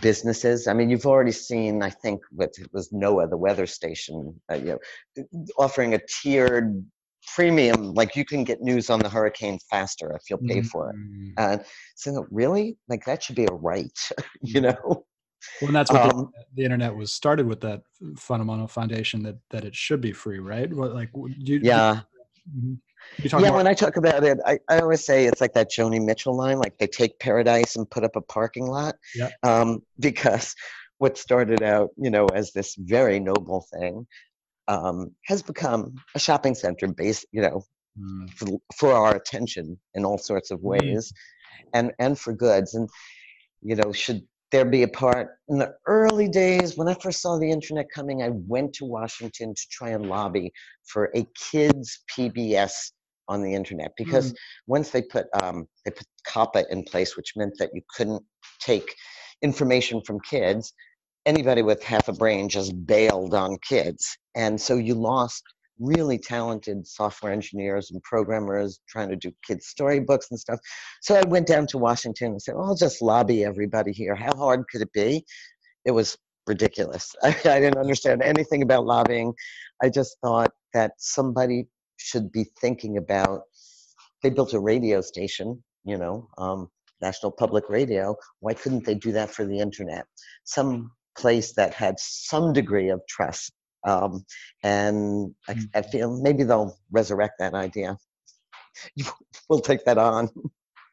businesses. 0.00 0.66
I 0.66 0.72
mean, 0.72 0.88
you've 0.88 1.06
already 1.06 1.32
seen, 1.32 1.82
I 1.82 1.90
think, 1.90 2.20
what 2.30 2.52
it 2.58 2.68
was 2.72 2.90
NOAA, 2.90 3.28
the 3.28 3.36
weather 3.36 3.66
station, 3.66 4.40
uh, 4.50 4.54
you 4.54 4.78
know, 5.16 5.24
offering 5.58 5.94
a 5.94 6.00
tiered 6.22 6.84
premium, 7.34 7.92
like 7.92 8.14
you 8.16 8.24
can 8.24 8.44
get 8.44 8.62
news 8.62 8.88
on 8.88 9.00
the 9.00 9.08
hurricane 9.08 9.58
faster 9.68 10.12
if 10.12 10.22
you'll 10.30 10.46
pay 10.46 10.62
for 10.62 10.90
it. 10.90 10.96
Mm. 10.96 11.32
And 11.38 11.64
so, 11.96 12.26
really, 12.30 12.78
like 12.88 13.04
that 13.04 13.22
should 13.22 13.36
be 13.36 13.44
a 13.44 13.52
right, 13.52 13.98
you 14.42 14.60
know. 14.60 14.76
Well, 15.60 15.68
and 15.68 15.76
that's 15.76 15.92
what 15.92 16.12
um, 16.12 16.32
the, 16.34 16.44
the, 16.56 16.64
internet 16.64 16.94
was 16.94 17.12
started 17.12 17.46
with 17.46 17.60
that 17.60 17.82
fundamental 18.16 18.66
foundation 18.66 19.22
that 19.24 19.36
that 19.50 19.64
it 19.64 19.74
should 19.74 20.00
be 20.00 20.12
free, 20.12 20.38
right? 20.38 20.72
What, 20.72 20.94
like, 20.94 21.10
you, 21.14 21.60
yeah. 21.62 22.00
You, 22.46 22.60
mm-hmm 22.60 22.74
yeah, 23.18 23.36
about- 23.36 23.54
when 23.54 23.66
I 23.66 23.74
talk 23.74 23.96
about 23.96 24.24
it, 24.24 24.38
I, 24.44 24.58
I 24.68 24.80
always 24.80 25.04
say 25.04 25.26
it's 25.26 25.40
like 25.40 25.54
that 25.54 25.70
Joni 25.70 26.04
Mitchell 26.04 26.36
line, 26.36 26.58
like 26.58 26.78
they 26.78 26.86
take 26.86 27.18
paradise 27.18 27.76
and 27.76 27.90
put 27.90 28.04
up 28.04 28.16
a 28.16 28.20
parking 28.20 28.66
lot. 28.66 28.96
Yeah. 29.14 29.30
Um, 29.42 29.80
because 29.98 30.54
what 30.98 31.18
started 31.18 31.62
out, 31.62 31.90
you 31.96 32.10
know, 32.10 32.26
as 32.26 32.52
this 32.52 32.74
very 32.78 33.20
noble 33.20 33.66
thing, 33.72 34.06
um, 34.68 35.12
has 35.26 35.42
become 35.42 35.94
a 36.14 36.18
shopping 36.18 36.54
center 36.54 36.88
based, 36.88 37.26
you 37.32 37.42
know, 37.42 37.62
mm. 37.98 38.30
for, 38.30 38.46
for 38.76 38.92
our 38.92 39.14
attention 39.14 39.78
in 39.94 40.04
all 40.04 40.18
sorts 40.18 40.50
of 40.50 40.60
mm. 40.60 40.64
ways, 40.64 41.12
mm. 41.12 41.68
and 41.74 41.92
and 41.98 42.18
for 42.18 42.32
goods. 42.32 42.74
And 42.74 42.88
you 43.62 43.76
know, 43.76 43.92
should 43.92 44.22
there 44.52 44.64
be 44.64 44.82
a 44.82 44.88
part 44.88 45.28
in 45.48 45.58
the 45.58 45.74
early 45.86 46.28
days 46.28 46.76
when 46.76 46.88
I 46.88 46.94
first 46.94 47.20
saw 47.20 47.38
the 47.38 47.50
internet 47.50 47.86
coming? 47.94 48.22
I 48.22 48.30
went 48.32 48.72
to 48.74 48.84
Washington 48.84 49.54
to 49.54 49.62
try 49.70 49.90
and 49.90 50.08
lobby 50.08 50.52
for 50.84 51.10
a 51.14 51.26
kids 51.50 52.00
PBS 52.16 52.92
on 53.28 53.42
the 53.42 53.54
internet 53.54 53.92
because 53.96 54.32
mm. 54.32 54.36
once 54.66 54.90
they 54.90 55.02
put 55.02 55.26
um, 55.42 55.66
they 55.84 55.90
put 55.90 56.06
COPPA 56.26 56.64
in 56.70 56.84
place, 56.84 57.16
which 57.16 57.32
meant 57.36 57.54
that 57.58 57.70
you 57.74 57.82
couldn't 57.94 58.22
take 58.60 58.94
information 59.42 60.00
from 60.02 60.20
kids, 60.20 60.72
anybody 61.24 61.62
with 61.62 61.82
half 61.82 62.08
a 62.08 62.12
brain 62.12 62.48
just 62.48 62.72
bailed 62.86 63.34
on 63.34 63.56
kids, 63.68 64.16
and 64.34 64.60
so 64.60 64.76
you 64.76 64.94
lost 64.94 65.42
really 65.78 66.18
talented 66.18 66.86
software 66.86 67.32
engineers 67.32 67.90
and 67.90 68.02
programmers 68.02 68.80
trying 68.88 69.08
to 69.08 69.16
do 69.16 69.30
kids 69.46 69.66
storybooks 69.66 70.28
and 70.30 70.40
stuff. 70.40 70.58
So 71.02 71.14
I 71.16 71.22
went 71.26 71.46
down 71.46 71.66
to 71.68 71.78
Washington 71.78 72.32
and 72.32 72.42
said, 72.42 72.54
well, 72.54 72.66
I'll 72.66 72.76
just 72.76 73.02
lobby 73.02 73.44
everybody 73.44 73.92
here. 73.92 74.14
How 74.14 74.34
hard 74.34 74.64
could 74.70 74.80
it 74.80 74.92
be? 74.92 75.24
It 75.84 75.90
was 75.90 76.16
ridiculous. 76.46 77.14
I, 77.22 77.28
I 77.44 77.60
didn't 77.60 77.78
understand 77.78 78.22
anything 78.22 78.62
about 78.62 78.86
lobbying. 78.86 79.34
I 79.82 79.88
just 79.88 80.16
thought 80.22 80.52
that 80.72 80.92
somebody 80.98 81.66
should 81.96 82.30
be 82.32 82.46
thinking 82.60 82.96
about 82.96 83.42
they 84.22 84.30
built 84.30 84.54
a 84.54 84.60
radio 84.60 85.00
station 85.00 85.62
you 85.84 85.96
know 85.96 86.28
um, 86.38 86.68
national 87.02 87.32
public 87.32 87.68
radio. 87.68 88.16
Why 88.40 88.54
couldn't 88.54 88.86
they 88.86 88.94
do 88.94 89.12
that 89.12 89.30
for 89.30 89.44
the 89.44 89.58
internet? 89.58 90.06
Some 90.44 90.90
place 91.18 91.54
that 91.54 91.74
had 91.74 91.94
some 91.98 92.52
degree 92.52 92.88
of 92.90 93.00
trust 93.08 93.52
um, 93.86 94.24
and 94.62 95.34
I, 95.48 95.52
I, 95.74 95.80
mm. 95.80 95.90
feel 95.90 96.20
maybe 96.20 96.42
they'll 96.42 96.76
resurrect 96.90 97.34
that 97.38 97.54
idea. 97.54 97.96
We'll 99.48 99.60
take 99.60 99.84
that 99.84 99.96
on. 99.96 100.28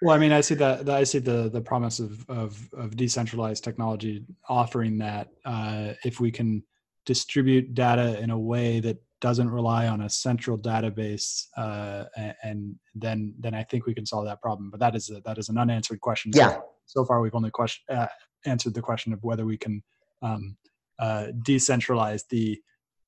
Well 0.04 0.16
i 0.16 0.20
mean 0.20 0.32
i 0.32 0.42
see 0.42 0.56
that 0.56 0.88
i 0.90 1.04
see 1.04 1.20
the 1.20 1.50
the 1.50 1.62
promise 1.62 2.00
of 2.00 2.24
of, 2.30 2.70
of 2.74 2.96
decentralized 2.96 3.64
technology 3.64 4.26
offering 4.48 4.98
that 5.00 5.30
uh, 5.44 5.94
if 6.04 6.20
we 6.20 6.30
can 6.30 6.64
distribute 7.06 7.74
data 7.74 8.20
in 8.20 8.30
a 8.30 8.38
way 8.38 8.80
that 8.82 8.98
doesn't 9.24 9.50
rely 9.50 9.88
on 9.88 10.02
a 10.02 10.10
central 10.10 10.58
database, 10.58 11.46
uh, 11.56 12.04
and 12.44 12.76
then 12.94 13.34
then 13.40 13.54
I 13.56 13.64
think 13.64 13.86
we 13.86 13.94
can 13.94 14.06
solve 14.06 14.26
that 14.26 14.42
problem. 14.42 14.70
But 14.70 14.82
that 14.82 14.96
is 14.96 15.10
a, 15.10 15.22
that 15.22 15.38
is 15.38 15.48
an 15.48 15.58
unanswered 15.58 16.02
question. 16.02 16.34
Yeah. 16.36 16.50
So, 16.50 16.64
so 16.86 17.06
far, 17.06 17.22
we've 17.22 17.34
only 17.34 17.50
question 17.50 17.84
uh, 17.90 18.08
answered 18.46 18.74
the 18.74 18.82
question 18.82 19.14
of 19.14 19.24
whether 19.24 19.46
we 19.46 19.58
can 19.58 19.82
um, 20.22 20.58
uh, 21.00 21.28
decentralize 21.42 22.24
the 22.28 22.62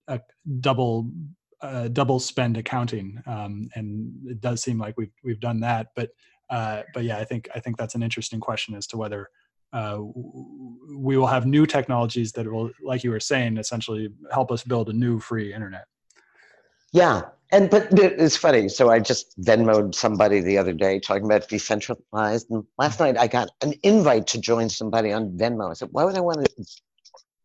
uh, 0.07 0.19
double 0.61 1.11
uh, 1.59 1.89
double 1.89 2.21
spend 2.21 2.55
accounting, 2.55 3.21
um, 3.27 3.67
and 3.75 4.13
it 4.25 4.39
does 4.39 4.63
seem 4.63 4.77
like 4.79 4.95
we've 4.97 5.11
we've 5.21 5.41
done 5.41 5.59
that. 5.59 5.87
But 5.97 6.11
uh, 6.49 6.83
but 6.93 7.03
yeah, 7.03 7.17
I 7.17 7.25
think 7.25 7.49
I 7.53 7.59
think 7.59 7.75
that's 7.75 7.95
an 7.95 8.03
interesting 8.03 8.39
question 8.39 8.73
as 8.73 8.87
to 8.87 8.97
whether 8.97 9.27
uh, 9.73 9.99
we 10.95 11.17
will 11.17 11.27
have 11.27 11.45
new 11.45 11.65
technologies 11.65 12.31
that 12.31 12.49
will, 12.49 12.71
like 12.81 13.03
you 13.03 13.11
were 13.11 13.19
saying, 13.19 13.57
essentially 13.57 14.07
help 14.31 14.49
us 14.49 14.63
build 14.63 14.87
a 14.87 14.93
new 14.93 15.19
free 15.19 15.53
internet. 15.53 15.87
Yeah, 16.95 17.23
and 17.51 17.69
but 17.69 17.89
it's 17.99 18.37
funny. 18.37 18.69
So 18.69 18.89
I 18.89 18.99
just 18.99 19.37
Venmoed 19.41 19.93
somebody 19.93 20.39
the 20.39 20.57
other 20.57 20.71
day 20.71 20.97
talking 20.97 21.25
about 21.25 21.49
decentralized, 21.49 22.49
and 22.49 22.63
last 22.77 23.01
night 23.01 23.17
I 23.17 23.27
got 23.27 23.49
an 23.61 23.73
invite 23.83 24.27
to 24.27 24.39
join 24.39 24.69
somebody 24.69 25.11
on 25.11 25.37
Venmo. 25.37 25.69
I 25.69 25.73
said, 25.73 25.89
"Why 25.91 26.05
would 26.05 26.15
I 26.15 26.21
want 26.21 26.45
to 26.45 26.65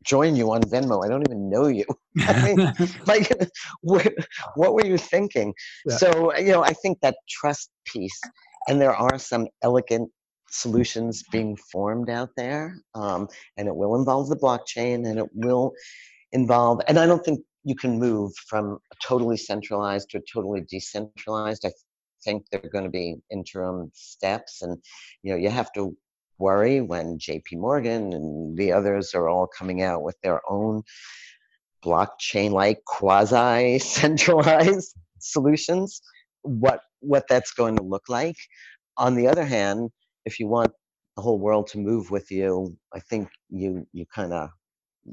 join 0.04 0.36
you 0.36 0.52
on 0.52 0.62
Venmo? 0.62 1.04
I 1.04 1.08
don't 1.08 1.26
even 1.26 1.50
know 1.50 1.66
you." 1.66 1.84
I 2.20 2.44
mean, 2.44 2.72
like, 3.06 3.32
what, 3.80 4.14
what, 4.54 4.74
were 4.74 4.86
you 4.86 4.96
thinking? 4.96 5.52
Yeah. 5.84 5.96
So 5.96 6.36
you 6.36 6.52
know, 6.52 6.62
I 6.62 6.72
think 6.72 7.00
that 7.00 7.16
trust 7.28 7.72
piece, 7.84 8.20
and 8.68 8.80
there 8.80 8.94
are 8.94 9.18
some 9.18 9.48
elegant 9.62 10.12
solutions 10.48 11.24
being 11.32 11.56
formed 11.72 12.08
out 12.08 12.30
there, 12.36 12.76
um, 12.94 13.26
and 13.56 13.66
it 13.66 13.74
will 13.74 13.96
involve 13.96 14.28
the 14.28 14.36
blockchain, 14.36 15.08
and 15.08 15.18
it 15.18 15.28
will 15.34 15.72
involve, 16.30 16.80
and 16.86 17.00
I 17.00 17.06
don't 17.06 17.24
think 17.24 17.40
you 17.64 17.74
can 17.74 17.98
move 17.98 18.32
from 18.48 18.78
totally 19.02 19.36
centralized 19.36 20.10
to 20.10 20.22
totally 20.32 20.62
decentralized. 20.68 21.66
I 21.66 21.72
think 22.24 22.46
there 22.50 22.60
are 22.64 22.70
going 22.70 22.84
to 22.84 22.90
be 22.90 23.16
interim 23.30 23.90
steps, 23.94 24.62
and 24.62 24.78
you 25.22 25.32
know 25.32 25.38
you 25.38 25.50
have 25.50 25.72
to 25.74 25.96
worry 26.38 26.80
when 26.80 27.18
J.P. 27.18 27.56
Morgan 27.56 28.14
and 28.14 28.56
the 28.56 28.72
others 28.72 29.14
are 29.14 29.28
all 29.28 29.46
coming 29.46 29.82
out 29.82 30.02
with 30.02 30.16
their 30.22 30.40
own 30.50 30.82
blockchain-like 31.84 32.82
quasi-centralized 32.86 34.96
solutions. 35.18 36.00
What 36.42 36.80
what 37.00 37.26
that's 37.28 37.52
going 37.52 37.76
to 37.76 37.82
look 37.82 38.08
like. 38.08 38.36
On 38.96 39.14
the 39.14 39.26
other 39.26 39.44
hand, 39.44 39.90
if 40.24 40.38
you 40.38 40.48
want 40.48 40.72
the 41.16 41.22
whole 41.22 41.38
world 41.38 41.66
to 41.68 41.78
move 41.78 42.10
with 42.10 42.30
you, 42.30 42.76
I 42.94 43.00
think 43.00 43.28
you 43.48 43.86
you 43.92 44.06
kind 44.06 44.32
of 44.32 44.50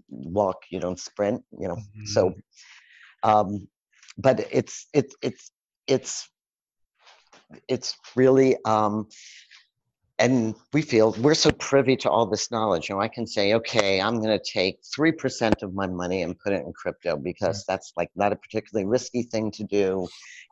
walk 0.09 0.57
you 0.69 0.79
don't 0.79 0.99
sprint 0.99 1.43
you 1.59 1.67
know 1.67 1.75
mm-hmm. 1.75 2.05
so 2.05 2.33
um 3.23 3.67
but 4.17 4.45
it's 4.51 4.87
it's 4.93 5.15
it's 5.21 5.51
it's 5.87 6.29
it's 7.67 7.95
really 8.15 8.57
um 8.65 9.07
and 10.19 10.55
we 10.73 10.81
feel 10.81 11.15
we're 11.19 11.35
so 11.35 11.51
privy 11.51 11.95
to 11.97 12.09
all 12.09 12.25
this 12.25 12.49
knowledge. 12.49 12.89
You 12.89 12.95
know, 12.95 13.01
I 13.01 13.07
can 13.07 13.27
say, 13.27 13.53
okay, 13.53 14.01
I'm 14.01 14.19
going 14.19 14.37
to 14.37 14.43
take 14.43 14.79
3% 14.97 15.61
of 15.61 15.73
my 15.73 15.87
money 15.87 16.23
and 16.23 16.37
put 16.37 16.53
it 16.53 16.65
in 16.65 16.73
crypto 16.73 17.17
because 17.17 17.63
that's 17.67 17.93
like 17.95 18.09
not 18.15 18.33
a 18.33 18.35
particularly 18.35 18.87
risky 18.87 19.23
thing 19.23 19.51
to 19.51 19.63
do. 19.63 20.07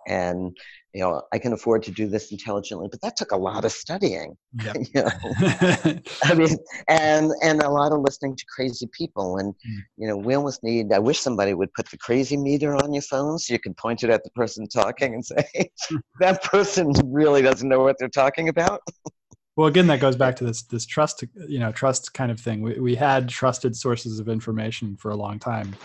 And 0.08 0.56
you 0.94 1.02
know, 1.02 1.24
I 1.34 1.40
can 1.40 1.52
afford 1.52 1.84
to 1.84 1.92
do 1.92 2.08
this 2.08 2.32
intelligently, 2.32 2.88
but 2.90 3.02
that 3.02 3.18
took 3.18 3.32
a 3.32 3.38
lot 3.38 3.66
of 3.66 3.74
studying. 3.74 4.38
Yep. 4.64 4.76
you 4.94 5.02
know? 5.02 6.00
I 6.24 6.34
mean, 6.36 6.58
and 6.88 7.32
and 7.44 7.62
a 7.62 7.70
lot 7.70 7.92
of 7.92 8.00
listening 8.00 8.38
to 8.38 8.46
crazy 8.56 8.88
people. 8.98 9.38
And 9.38 9.54
Mm. 9.68 9.80
you 9.98 10.08
know, 10.08 10.16
we 10.16 10.36
almost 10.36 10.64
need. 10.64 10.94
I 10.94 11.00
wish 11.00 11.20
somebody 11.20 11.54
would 11.54 11.74
put 11.74 11.90
the 11.90 11.98
crazy 11.98 12.38
meter 12.38 12.76
on 12.76 12.94
your 12.94 13.02
phone 13.02 13.38
so 13.40 13.52
you 13.54 13.60
can 13.60 13.74
point 13.74 14.04
it 14.04 14.10
at 14.10 14.24
the 14.24 14.30
person 14.32 14.68
talking 14.68 15.14
and 15.16 15.26
say, 15.26 15.46
"That 16.20 16.44
person 16.44 16.94
really 17.04 17.42
doesn't 17.42 17.68
know 17.68 17.80
what 17.80 17.98
they're 18.00 18.08
talking 18.08 18.48
about." 18.48 18.82
Well, 19.56 19.68
again, 19.68 19.88
that 19.88 20.02
goes 20.02 20.18
back 20.18 20.36
to 20.38 20.44
this 20.44 20.64
this 20.64 20.86
trust, 20.86 21.24
you 21.48 21.60
know, 21.60 21.72
trust 21.72 22.14
kind 22.14 22.32
of 22.32 22.40
thing. 22.40 22.62
We 22.62 22.80
we 22.80 22.96
had 22.96 23.30
trusted 23.30 23.76
sources 23.76 24.20
of 24.20 24.28
information 24.28 24.98
for 24.98 25.12
a 25.12 25.16
long 25.16 25.40
time, 25.40 25.76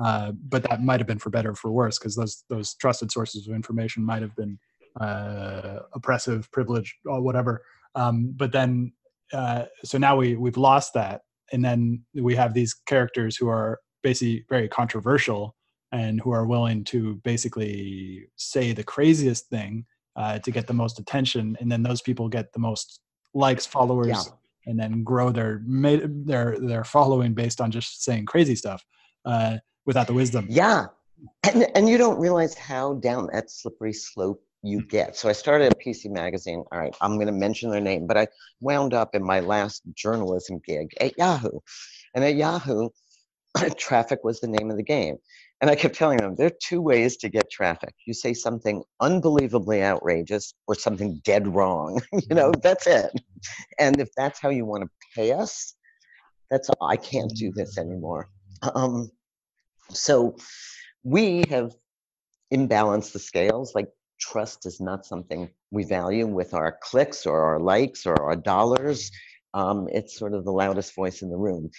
uh, 0.00 0.32
but 0.32 0.64
that 0.64 0.82
might 0.82 0.98
have 0.98 1.06
been 1.06 1.18
for 1.20 1.30
better 1.30 1.50
or 1.50 1.54
for 1.54 1.70
worse 1.70 1.98
because 1.98 2.16
those 2.16 2.44
those 2.48 2.74
trusted 2.74 3.12
sources 3.12 3.46
of 3.46 3.54
information 3.54 4.04
might 4.04 4.22
have 4.22 4.34
been 4.34 4.58
uh, 5.00 5.80
oppressive, 5.94 6.50
privileged, 6.50 6.94
or 7.06 7.20
whatever. 7.20 7.62
Um, 7.94 8.34
but 8.36 8.50
then, 8.50 8.92
uh, 9.32 9.66
so 9.84 9.96
now 9.98 10.16
we 10.16 10.34
we've 10.36 10.56
lost 10.56 10.94
that, 10.94 11.22
and 11.52 11.64
then 11.64 12.04
we 12.14 12.34
have 12.34 12.52
these 12.52 12.74
characters 12.74 13.36
who 13.36 13.48
are 13.48 13.78
basically 14.02 14.44
very 14.48 14.68
controversial 14.68 15.54
and 15.92 16.20
who 16.20 16.32
are 16.32 16.46
willing 16.46 16.82
to 16.84 17.16
basically 17.22 18.26
say 18.36 18.72
the 18.72 18.84
craziest 18.84 19.48
thing 19.48 19.84
uh, 20.16 20.38
to 20.40 20.50
get 20.50 20.66
the 20.66 20.74
most 20.74 20.98
attention, 20.98 21.56
and 21.60 21.70
then 21.70 21.84
those 21.84 22.02
people 22.02 22.28
get 22.28 22.52
the 22.52 22.58
most 22.58 23.00
likes, 23.34 23.66
followers, 23.66 24.08
Yeah. 24.08 24.22
and 24.66 24.78
then 24.78 25.02
grow 25.02 25.30
their 25.30 25.62
their 25.64 26.58
their 26.58 26.84
following 26.84 27.34
based 27.34 27.60
on 27.60 27.70
just 27.70 28.02
saying 28.04 28.26
crazy 28.26 28.54
stuff 28.54 28.84
uh, 29.24 29.58
without 29.86 30.06
the 30.06 30.12
wisdom. 30.14 30.46
Yeah, 30.48 30.86
and 31.44 31.66
and 31.74 31.88
you 31.88 31.98
don't 31.98 32.18
realize 32.18 32.54
how 32.54 32.94
down 32.94 33.28
that 33.32 33.50
slippery 33.50 33.92
slope 33.92 34.42
you 34.62 34.82
get. 34.82 35.16
So 35.16 35.28
I 35.28 35.32
started 35.32 35.72
a 35.72 35.76
PC 35.76 36.10
magazine. 36.10 36.64
All 36.70 36.78
right, 36.78 36.94
I'm 37.00 37.14
going 37.14 37.26
to 37.26 37.32
mention 37.32 37.70
their 37.70 37.80
name, 37.80 38.06
but 38.06 38.16
I 38.18 38.28
wound 38.60 38.92
up 38.94 39.14
in 39.14 39.22
my 39.24 39.40
last 39.40 39.82
journalism 39.94 40.60
gig 40.66 40.90
at 41.00 41.16
Yahoo, 41.16 41.60
and 42.14 42.24
at 42.24 42.34
Yahoo, 42.34 42.90
traffic 43.78 44.20
was 44.22 44.40
the 44.40 44.48
name 44.48 44.70
of 44.70 44.76
the 44.76 44.82
game. 44.82 45.16
And 45.60 45.70
I 45.70 45.74
kept 45.74 45.94
telling 45.94 46.18
them 46.18 46.34
there 46.36 46.46
are 46.46 46.58
two 46.62 46.80
ways 46.80 47.18
to 47.18 47.28
get 47.28 47.50
traffic. 47.50 47.94
You 48.06 48.14
say 48.14 48.32
something 48.32 48.82
unbelievably 49.00 49.82
outrageous 49.82 50.54
or 50.66 50.74
something 50.74 51.20
dead 51.24 51.46
wrong. 51.54 52.00
you 52.12 52.34
know, 52.34 52.52
that's 52.62 52.86
it. 52.86 53.12
And 53.78 54.00
if 54.00 54.08
that's 54.16 54.40
how 54.40 54.48
you 54.48 54.64
want 54.64 54.84
to 54.84 54.90
pay 55.14 55.32
us, 55.32 55.74
that's 56.50 56.70
I 56.80 56.96
can't 56.96 57.30
do 57.36 57.52
this 57.54 57.78
anymore. 57.78 58.30
Um, 58.74 59.10
so 59.90 60.36
we 61.04 61.44
have 61.50 61.72
imbalanced 62.52 63.12
the 63.12 63.18
scales. 63.18 63.74
Like 63.74 63.88
trust 64.18 64.66
is 64.66 64.80
not 64.80 65.06
something 65.06 65.50
we 65.70 65.84
value 65.84 66.26
with 66.26 66.54
our 66.54 66.78
clicks 66.82 67.26
or 67.26 67.40
our 67.40 67.60
likes 67.60 68.06
or 68.06 68.20
our 68.22 68.36
dollars. 68.36 69.10
Um, 69.54 69.88
it's 69.92 70.18
sort 70.18 70.34
of 70.34 70.44
the 70.44 70.52
loudest 70.52 70.94
voice 70.94 71.22
in 71.22 71.30
the 71.30 71.36
room. 71.36 71.70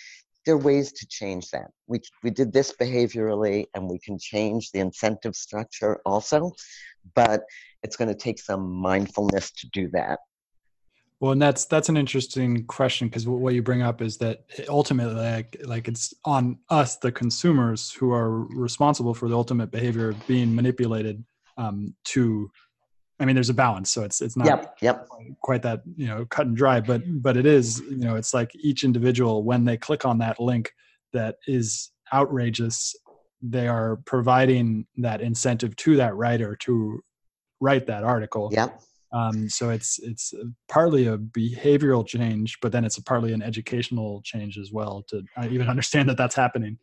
There 0.45 0.55
are 0.55 0.57
ways 0.57 0.91
to 0.93 1.07
change 1.07 1.51
that. 1.51 1.67
We, 1.87 2.01
we 2.23 2.31
did 2.31 2.51
this 2.51 2.73
behaviorally 2.79 3.65
and 3.75 3.89
we 3.89 3.99
can 3.99 4.17
change 4.17 4.71
the 4.71 4.79
incentive 4.79 5.35
structure 5.35 5.99
also, 6.05 6.53
but 7.15 7.43
it's 7.83 7.95
going 7.95 8.07
to 8.07 8.15
take 8.15 8.39
some 8.39 8.71
mindfulness 8.71 9.51
to 9.51 9.69
do 9.69 9.89
that. 9.89 10.19
Well, 11.19 11.33
and 11.33 11.41
that's 11.41 11.65
that's 11.65 11.87
an 11.87 11.97
interesting 11.97 12.65
question 12.65 13.07
because 13.07 13.27
what 13.27 13.53
you 13.53 13.61
bring 13.61 13.83
up 13.83 14.01
is 14.01 14.17
that 14.17 14.43
ultimately, 14.67 15.13
like, 15.13 15.55
like 15.63 15.87
it's 15.87 16.15
on 16.25 16.57
us, 16.69 16.97
the 16.97 17.11
consumers, 17.11 17.91
who 17.91 18.11
are 18.11 18.39
responsible 18.47 19.13
for 19.13 19.29
the 19.29 19.35
ultimate 19.35 19.69
behavior 19.69 20.09
of 20.09 20.27
being 20.27 20.53
manipulated 20.55 21.23
um, 21.57 21.93
to. 22.05 22.49
I 23.21 23.25
mean, 23.25 23.35
there's 23.35 23.49
a 23.49 23.53
balance, 23.53 23.91
so 23.91 24.03
it's 24.03 24.21
it's 24.21 24.35
not 24.35 24.47
Yep, 24.47 24.77
yep. 24.81 25.07
quite 25.41 25.61
that 25.61 25.83
you 25.95 26.07
know 26.07 26.25
cut 26.25 26.47
and 26.47 26.57
dry, 26.57 26.81
but 26.81 27.03
but 27.21 27.37
it 27.37 27.45
is 27.45 27.79
you 27.81 27.97
know 27.97 28.15
it's 28.15 28.33
like 28.33 28.51
each 28.55 28.83
individual 28.83 29.43
when 29.43 29.63
they 29.63 29.77
click 29.77 30.05
on 30.05 30.17
that 30.17 30.39
link 30.39 30.73
that 31.13 31.35
is 31.47 31.91
outrageous, 32.11 32.95
they 33.41 33.67
are 33.67 33.97
providing 34.05 34.85
that 34.97 35.21
incentive 35.21 35.75
to 35.77 35.95
that 35.97 36.15
writer 36.15 36.55
to 36.57 37.01
write 37.59 37.85
that 37.87 38.03
article. 38.03 38.49
Yep. 38.51 38.81
Um, 39.13 39.49
so 39.49 39.69
it's 39.69 39.99
it's 39.99 40.33
partly 40.67 41.07
a 41.07 41.17
behavioral 41.17 42.05
change, 42.05 42.57
but 42.61 42.71
then 42.71 42.85
it's 42.85 42.97
a 42.97 43.03
partly 43.03 43.33
an 43.33 43.41
educational 43.41 44.21
change 44.23 44.57
as 44.57 44.71
well 44.71 45.03
to 45.09 45.21
even 45.49 45.67
understand 45.73 46.09
that 46.09 46.17
that's 46.17 46.35
happening. 46.35 46.79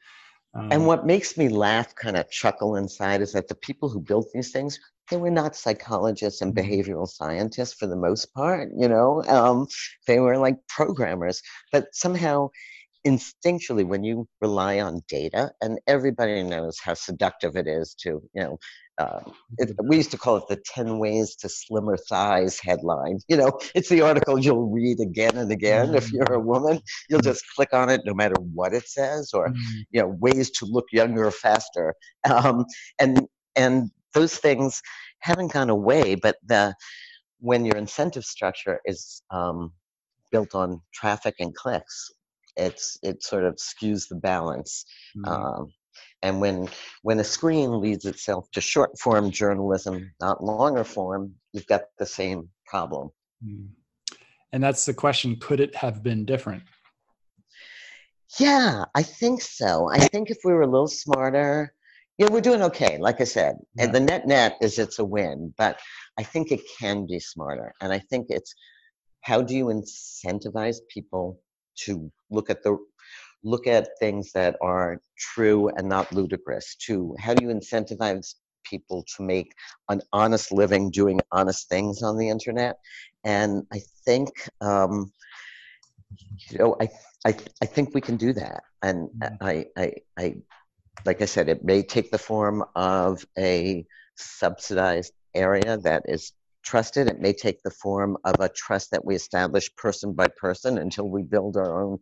Um, 0.54 0.68
And 0.70 0.86
what 0.86 1.06
makes 1.06 1.36
me 1.36 1.48
laugh, 1.48 1.94
kind 1.94 2.16
of 2.16 2.30
chuckle 2.30 2.76
inside, 2.76 3.22
is 3.22 3.32
that 3.32 3.48
the 3.48 3.54
people 3.54 3.88
who 3.88 4.00
built 4.00 4.28
these 4.32 4.50
things, 4.50 4.78
they 5.10 5.16
were 5.16 5.30
not 5.30 5.56
psychologists 5.56 6.40
and 6.42 6.54
Mhm. 6.54 6.56
behavioral 6.56 7.08
scientists 7.08 7.74
for 7.74 7.86
the 7.86 7.96
most 7.96 8.32
part, 8.34 8.70
you 8.76 8.88
know. 8.88 9.22
Um, 9.24 9.66
they 10.06 10.20
were 10.20 10.38
like 10.38 10.56
programmers. 10.68 11.42
But 11.72 11.86
somehow, 11.94 12.50
instinctually, 13.06 13.86
when 13.86 14.04
you 14.04 14.28
rely 14.40 14.80
on 14.80 15.02
data, 15.08 15.52
and 15.62 15.80
everybody 15.86 16.42
knows 16.42 16.78
how 16.80 16.94
seductive 16.94 17.56
it 17.56 17.66
is 17.66 17.94
to, 18.02 18.22
you 18.34 18.42
know, 18.42 18.58
uh, 18.98 19.20
it, 19.58 19.70
we 19.88 19.96
used 19.96 20.10
to 20.10 20.18
call 20.18 20.36
it 20.36 20.48
the 20.48 20.60
10 20.66 20.98
ways 20.98 21.36
to 21.36 21.48
slimmer 21.48 21.96
thighs 22.08 22.58
headline. 22.60 23.18
You 23.28 23.36
know, 23.36 23.58
it's 23.74 23.88
the 23.88 24.00
article 24.02 24.38
you'll 24.38 24.68
read 24.70 24.98
again 25.00 25.36
and 25.36 25.50
again. 25.52 25.94
If 25.94 26.12
you're 26.12 26.32
a 26.32 26.40
woman, 26.40 26.80
you'll 27.08 27.20
just 27.20 27.44
click 27.54 27.72
on 27.72 27.90
it 27.90 28.02
no 28.04 28.14
matter 28.14 28.34
what 28.54 28.74
it 28.74 28.88
says, 28.88 29.30
or 29.32 29.48
mm, 29.50 29.54
you 29.90 30.00
know 30.00 30.08
ways 30.20 30.50
to 30.52 30.66
look 30.66 30.86
younger 30.92 31.30
faster 31.30 31.94
um, 32.28 32.64
and 32.98 33.26
and 33.56 33.90
those 34.14 34.36
things 34.36 34.80
haven't 35.20 35.52
gone 35.52 35.70
away 35.70 36.14
but 36.14 36.36
the 36.46 36.74
when 37.40 37.64
your 37.64 37.76
incentive 37.76 38.24
structure 38.24 38.80
is 38.84 39.22
um, 39.30 39.72
built 40.32 40.54
on 40.54 40.80
traffic 40.92 41.34
and 41.38 41.54
clicks 41.54 42.10
it's 42.56 42.98
it 43.02 43.22
sort 43.22 43.44
of 43.44 43.56
skews 43.56 44.08
the 44.08 44.16
balance 44.16 44.84
mm, 45.16 45.28
um, 45.28 45.72
and 46.22 46.40
when 46.40 46.68
when 47.02 47.20
a 47.20 47.24
screen 47.24 47.80
leads 47.80 48.04
itself 48.04 48.50
to 48.52 48.60
short 48.60 48.90
form 48.98 49.30
journalism 49.30 50.10
not 50.20 50.42
longer 50.42 50.84
form 50.84 51.32
you've 51.52 51.66
got 51.66 51.82
the 51.98 52.06
same 52.06 52.48
problem 52.66 53.10
mm. 53.44 53.68
and 54.52 54.62
that's 54.62 54.84
the 54.86 54.94
question: 54.94 55.36
Could 55.40 55.60
it 55.60 55.74
have 55.76 56.02
been 56.02 56.24
different? 56.24 56.62
Yeah, 58.38 58.84
I 58.94 59.02
think 59.02 59.40
so. 59.40 59.88
I 59.90 60.00
think 60.00 60.30
if 60.30 60.38
we 60.44 60.52
were 60.52 60.62
a 60.62 60.66
little 60.66 60.88
smarter, 60.88 61.72
yeah, 62.18 62.28
we're 62.30 62.40
doing 62.40 62.62
okay. 62.62 62.98
Like 62.98 63.20
I 63.20 63.24
said, 63.24 63.56
Yeah. 63.74 63.84
and 63.84 63.94
the 63.94 64.00
net 64.00 64.26
net 64.26 64.56
is 64.60 64.78
it's 64.78 64.98
a 64.98 65.04
win, 65.04 65.54
but 65.56 65.80
I 66.18 66.24
think 66.24 66.50
it 66.50 66.60
can 66.78 67.06
be 67.06 67.20
smarter. 67.20 67.72
And 67.80 67.92
I 67.92 68.00
think 68.00 68.26
it's 68.28 68.54
how 69.22 69.40
do 69.42 69.54
you 69.54 69.66
incentivize 69.66 70.78
people 70.92 71.40
to 71.84 72.10
look 72.30 72.50
at 72.50 72.62
the 72.62 72.76
look 73.44 73.68
at 73.68 73.88
things 74.00 74.32
that 74.32 74.56
are 74.60 75.00
true 75.16 75.68
and 75.76 75.88
not 75.88 76.12
ludicrous? 76.12 76.76
To 76.86 77.14
how 77.20 77.34
do 77.34 77.42
you 77.42 77.48
incentivize 77.48 78.34
people 78.64 79.04
to 79.16 79.22
make 79.22 79.52
an 79.88 80.02
honest 80.12 80.52
living 80.52 80.90
doing 80.90 81.20
honest 81.30 81.68
things 81.68 82.02
on 82.02 82.18
the 82.18 82.28
internet? 82.28 82.76
And 83.24 83.62
I 83.72 83.80
think 84.04 84.30
um, 84.60 85.12
you 86.50 86.58
know, 86.58 86.76
I 86.80 86.88
I 87.26 87.36
I 87.62 87.66
think 87.66 87.94
we 87.94 88.00
can 88.00 88.16
do 88.16 88.32
that, 88.32 88.62
and 88.82 89.08
Mhm. 89.18 89.38
I 89.40 89.66
I 89.76 89.92
I 90.18 90.34
like 91.04 91.22
I 91.22 91.26
said, 91.26 91.48
it 91.48 91.64
may 91.64 91.82
take 91.82 92.10
the 92.10 92.18
form 92.18 92.64
of 92.74 93.24
a 93.36 93.86
subsidized 94.16 95.12
area 95.34 95.76
that 95.78 96.02
is 96.06 96.32
trusted. 96.62 97.08
It 97.08 97.20
may 97.20 97.32
take 97.32 97.62
the 97.62 97.70
form 97.70 98.16
of 98.24 98.40
a 98.40 98.48
trust 98.48 98.90
that 98.90 99.04
we 99.04 99.14
establish 99.14 99.74
person 99.76 100.12
by 100.12 100.28
person 100.28 100.78
until 100.78 101.08
we 101.08 101.22
build 101.22 101.56
our 101.56 101.82
own 101.82 101.98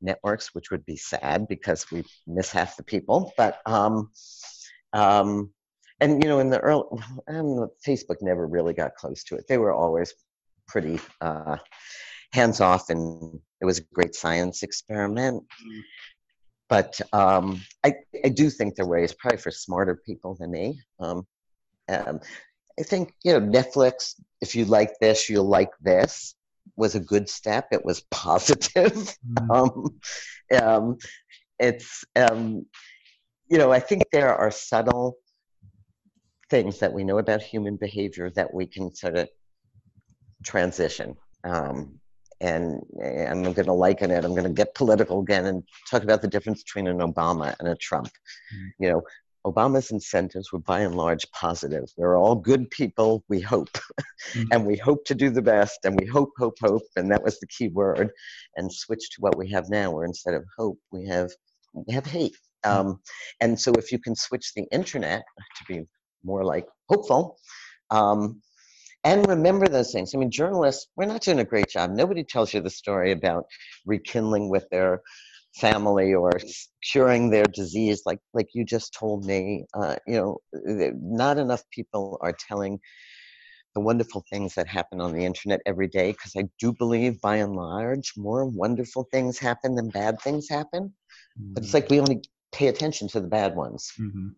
networks, 0.00 0.54
which 0.54 0.70
would 0.70 0.84
be 0.84 0.96
sad 0.96 1.48
because 1.48 1.90
we 1.90 2.04
miss 2.26 2.50
half 2.50 2.76
the 2.76 2.82
people. 2.82 3.32
But 3.36 3.60
um, 3.66 4.10
um, 4.92 5.50
and 6.00 6.22
you 6.22 6.28
know, 6.28 6.40
in 6.40 6.50
the 6.50 6.60
early, 6.60 6.84
um, 7.28 7.68
Facebook 7.86 8.16
never 8.20 8.46
really 8.46 8.74
got 8.74 8.94
close 8.94 9.22
to 9.24 9.36
it. 9.36 9.46
They 9.48 9.58
were 9.58 9.72
always 9.72 10.12
pretty 10.66 10.98
uh, 11.20 11.56
hands 12.32 12.60
off, 12.60 12.90
and 12.90 13.40
it 13.60 13.64
was 13.64 13.78
a 13.78 13.94
great 13.94 14.14
science 14.14 14.62
experiment. 14.62 15.44
But 16.70 17.00
um, 17.12 17.60
I, 17.84 17.94
I 18.24 18.28
do 18.28 18.48
think 18.48 18.76
there 18.76 18.86
are 18.86 18.88
ways, 18.88 19.12
probably 19.12 19.38
for 19.38 19.50
smarter 19.50 19.96
people 20.06 20.36
than 20.36 20.52
me. 20.52 20.80
Um, 21.00 21.26
um, 21.88 22.20
I 22.78 22.84
think 22.84 23.12
you 23.24 23.32
know 23.32 23.40
Netflix. 23.40 24.14
If 24.40 24.54
you 24.54 24.64
like 24.64 24.92
this, 25.00 25.28
you'll 25.28 25.48
like 25.48 25.72
this. 25.82 26.34
Was 26.76 26.94
a 26.94 27.00
good 27.00 27.28
step. 27.28 27.66
It 27.72 27.84
was 27.84 28.00
positive. 28.10 28.92
Mm, 29.28 29.50
um, 29.50 30.62
um, 30.62 30.98
it's 31.58 32.04
um, 32.16 32.64
you 33.50 33.58
know 33.58 33.72
I 33.72 33.80
think 33.80 34.04
there 34.12 34.34
are 34.34 34.52
subtle 34.52 35.16
things 36.48 36.78
that 36.78 36.92
we 36.92 37.04
know 37.04 37.18
about 37.18 37.42
human 37.42 37.76
behavior 37.76 38.30
that 38.30 38.54
we 38.54 38.66
can 38.66 38.94
sort 38.94 39.16
of 39.16 39.28
transition. 40.44 41.16
Um, 41.44 41.99
and, 42.40 42.82
I'm 43.02 43.42
going 43.42 43.66
to 43.66 43.72
liken 43.72 44.10
it. 44.10 44.24
I'm 44.24 44.32
going 44.32 44.44
to 44.44 44.50
get 44.50 44.74
political 44.74 45.20
again 45.20 45.46
and 45.46 45.62
talk 45.90 46.02
about 46.02 46.22
the 46.22 46.28
difference 46.28 46.62
between 46.62 46.86
an 46.86 46.98
Obama 46.98 47.54
and 47.58 47.68
a 47.68 47.76
Trump. 47.76 48.08
Mm. 48.54 48.68
You 48.78 48.90
know, 48.90 49.02
Obama's 49.46 49.90
incentives 49.90 50.52
were 50.52 50.58
by 50.58 50.80
and 50.80 50.94
large 50.94 51.24
positive. 51.32 51.84
They're 51.96 52.16
all 52.16 52.34
good 52.34 52.70
people, 52.70 53.24
we 53.28 53.40
hope. 53.40 53.70
Mm-hmm. 54.34 54.52
and 54.52 54.66
we 54.66 54.76
hope 54.76 55.06
to 55.06 55.14
do 55.14 55.30
the 55.30 55.40
best, 55.40 55.78
and 55.84 55.98
we 55.98 56.06
hope, 56.06 56.32
hope, 56.38 56.58
hope. 56.60 56.82
And 56.94 57.10
that 57.10 57.22
was 57.22 57.40
the 57.40 57.46
key 57.46 57.68
word. 57.68 58.10
And 58.56 58.70
switch 58.70 59.08
to 59.12 59.20
what 59.20 59.38
we 59.38 59.48
have 59.50 59.70
now, 59.70 59.92
where 59.92 60.04
instead 60.04 60.34
of 60.34 60.44
hope, 60.58 60.78
we 60.92 61.06
have 61.06 61.30
we 61.72 61.94
have 61.94 62.04
hate. 62.04 62.36
Mm-hmm. 62.64 62.88
Um, 62.88 63.00
and 63.40 63.58
so 63.58 63.72
if 63.72 63.90
you 63.90 63.98
can 63.98 64.14
switch 64.14 64.52
the 64.54 64.66
internet 64.70 65.22
to 65.56 65.64
be 65.66 65.86
more 66.22 66.44
like 66.44 66.66
hopeful, 66.90 67.38
um, 67.90 68.42
and 69.04 69.26
remember 69.28 69.66
those 69.66 69.92
things. 69.92 70.14
I 70.14 70.18
mean, 70.18 70.30
journalists, 70.30 70.88
we're 70.96 71.06
not 71.06 71.22
doing 71.22 71.40
a 71.40 71.44
great 71.44 71.68
job. 71.68 71.90
Nobody 71.90 72.24
tells 72.24 72.52
you 72.52 72.60
the 72.60 72.70
story 72.70 73.12
about 73.12 73.44
rekindling 73.86 74.50
with 74.50 74.68
their 74.70 75.00
family 75.56 76.14
or 76.14 76.32
curing 76.92 77.28
their 77.28 77.44
disease 77.44 78.02
like 78.06 78.20
like 78.34 78.46
you 78.54 78.64
just 78.64 78.94
told 78.94 79.24
me 79.24 79.64
uh, 79.74 79.96
you 80.06 80.14
know 80.14 80.38
not 81.02 81.38
enough 81.38 81.62
people 81.72 82.18
are 82.20 82.32
telling 82.48 82.78
the 83.74 83.80
wonderful 83.80 84.24
things 84.30 84.54
that 84.54 84.68
happen 84.68 85.00
on 85.00 85.12
the 85.12 85.24
internet 85.24 85.60
every 85.66 85.88
day 85.88 86.12
because 86.12 86.34
i 86.38 86.44
do 86.60 86.72
believe 86.72 87.20
by 87.20 87.36
and 87.36 87.56
large 87.56 88.12
more 88.16 88.46
wonderful 88.46 89.06
things 89.10 89.38
happen 89.38 89.74
than 89.74 89.88
bad 89.88 90.20
things 90.20 90.48
happen 90.48 90.84
mm-hmm. 90.84 91.52
but 91.52 91.64
it's 91.64 91.74
like 91.74 91.90
we 91.90 91.98
only 91.98 92.22
pay 92.52 92.68
attention 92.68 93.08
to 93.08 93.20
the 93.20 93.28
bad 93.28 93.56
ones 93.56 93.90
mm-hmm 94.00 94.28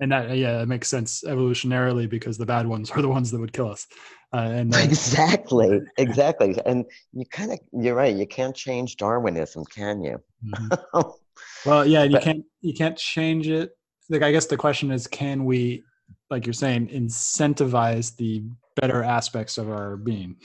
and 0.00 0.12
that 0.12 0.36
yeah, 0.36 0.62
it 0.62 0.68
makes 0.68 0.88
sense 0.88 1.22
evolutionarily 1.26 2.08
because 2.08 2.38
the 2.38 2.46
bad 2.46 2.66
ones 2.66 2.90
are 2.92 3.02
the 3.02 3.08
ones 3.08 3.30
that 3.30 3.40
would 3.40 3.52
kill 3.52 3.70
us. 3.70 3.86
Uh, 4.32 4.50
and 4.52 4.74
uh, 4.74 4.78
exactly, 4.82 5.80
exactly. 5.96 6.56
And 6.66 6.84
you 7.12 7.24
kind 7.26 7.52
of 7.52 7.58
you're 7.72 7.94
right. 7.94 8.14
You 8.14 8.26
can't 8.26 8.54
change 8.54 8.96
Darwinism, 8.96 9.64
can 9.66 10.02
you? 10.02 10.20
Mm-hmm. 10.44 11.00
well, 11.66 11.86
yeah, 11.86 12.04
you 12.04 12.12
but, 12.12 12.22
can't 12.22 12.44
you 12.60 12.74
can't 12.74 12.96
change 12.96 13.48
it. 13.48 13.70
Like 14.10 14.22
I 14.22 14.32
guess 14.32 14.46
the 14.46 14.56
question 14.56 14.90
is, 14.90 15.06
can 15.06 15.44
we, 15.44 15.84
like 16.30 16.46
you're 16.46 16.54
saying, 16.54 16.88
incentivize 16.88 18.16
the 18.16 18.42
better 18.76 19.02
aspects 19.02 19.58
of 19.58 19.70
our 19.70 19.96
being? 19.96 20.36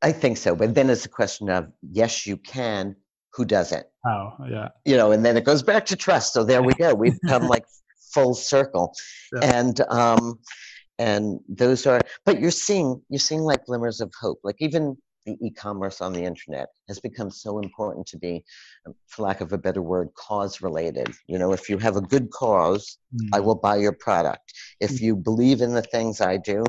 I 0.00 0.10
think 0.10 0.36
so, 0.36 0.56
but 0.56 0.74
then 0.74 0.90
it's 0.90 1.04
a 1.04 1.08
question 1.08 1.48
of 1.48 1.70
yes, 1.82 2.26
you 2.26 2.36
can. 2.36 2.96
Who 3.34 3.44
does 3.46 3.72
Oh, 4.06 4.32
yeah. 4.48 4.68
You 4.84 4.96
know, 4.96 5.12
and 5.12 5.24
then 5.24 5.36
it 5.36 5.44
goes 5.44 5.62
back 5.62 5.86
to 5.86 5.96
trust. 5.96 6.32
So 6.32 6.44
there 6.44 6.62
we 6.62 6.74
go. 6.74 6.94
We've 6.94 7.18
come 7.26 7.46
like 7.46 7.64
full 8.14 8.34
circle. 8.34 8.94
Yeah. 9.34 9.58
And 9.58 9.80
um 9.88 10.38
and 10.98 11.40
those 11.48 11.86
are 11.86 12.00
but 12.26 12.40
you're 12.40 12.50
seeing 12.50 13.00
you're 13.08 13.18
seeing 13.18 13.42
like 13.42 13.66
glimmers 13.66 14.00
of 14.00 14.12
hope. 14.20 14.40
Like 14.42 14.56
even 14.58 14.96
the 15.24 15.36
e-commerce 15.40 16.00
on 16.00 16.12
the 16.12 16.24
internet 16.24 16.68
has 16.88 16.98
become 16.98 17.30
so 17.30 17.60
important 17.60 18.06
to 18.06 18.18
be 18.18 18.44
for 19.08 19.22
lack 19.22 19.40
of 19.40 19.52
a 19.52 19.58
better 19.58 19.80
word 19.82 20.08
cause 20.14 20.60
related 20.60 21.08
you 21.28 21.38
know 21.38 21.52
if 21.52 21.68
you 21.68 21.78
have 21.78 21.96
a 21.96 22.00
good 22.00 22.24
because 22.24 22.98
mm. 23.14 23.28
i 23.32 23.38
will 23.38 23.54
buy 23.54 23.76
your 23.76 23.92
product 23.92 24.52
if 24.80 25.00
you 25.00 25.14
believe 25.14 25.60
in 25.60 25.74
the 25.74 25.82
things 25.82 26.20
i 26.20 26.36
do 26.36 26.64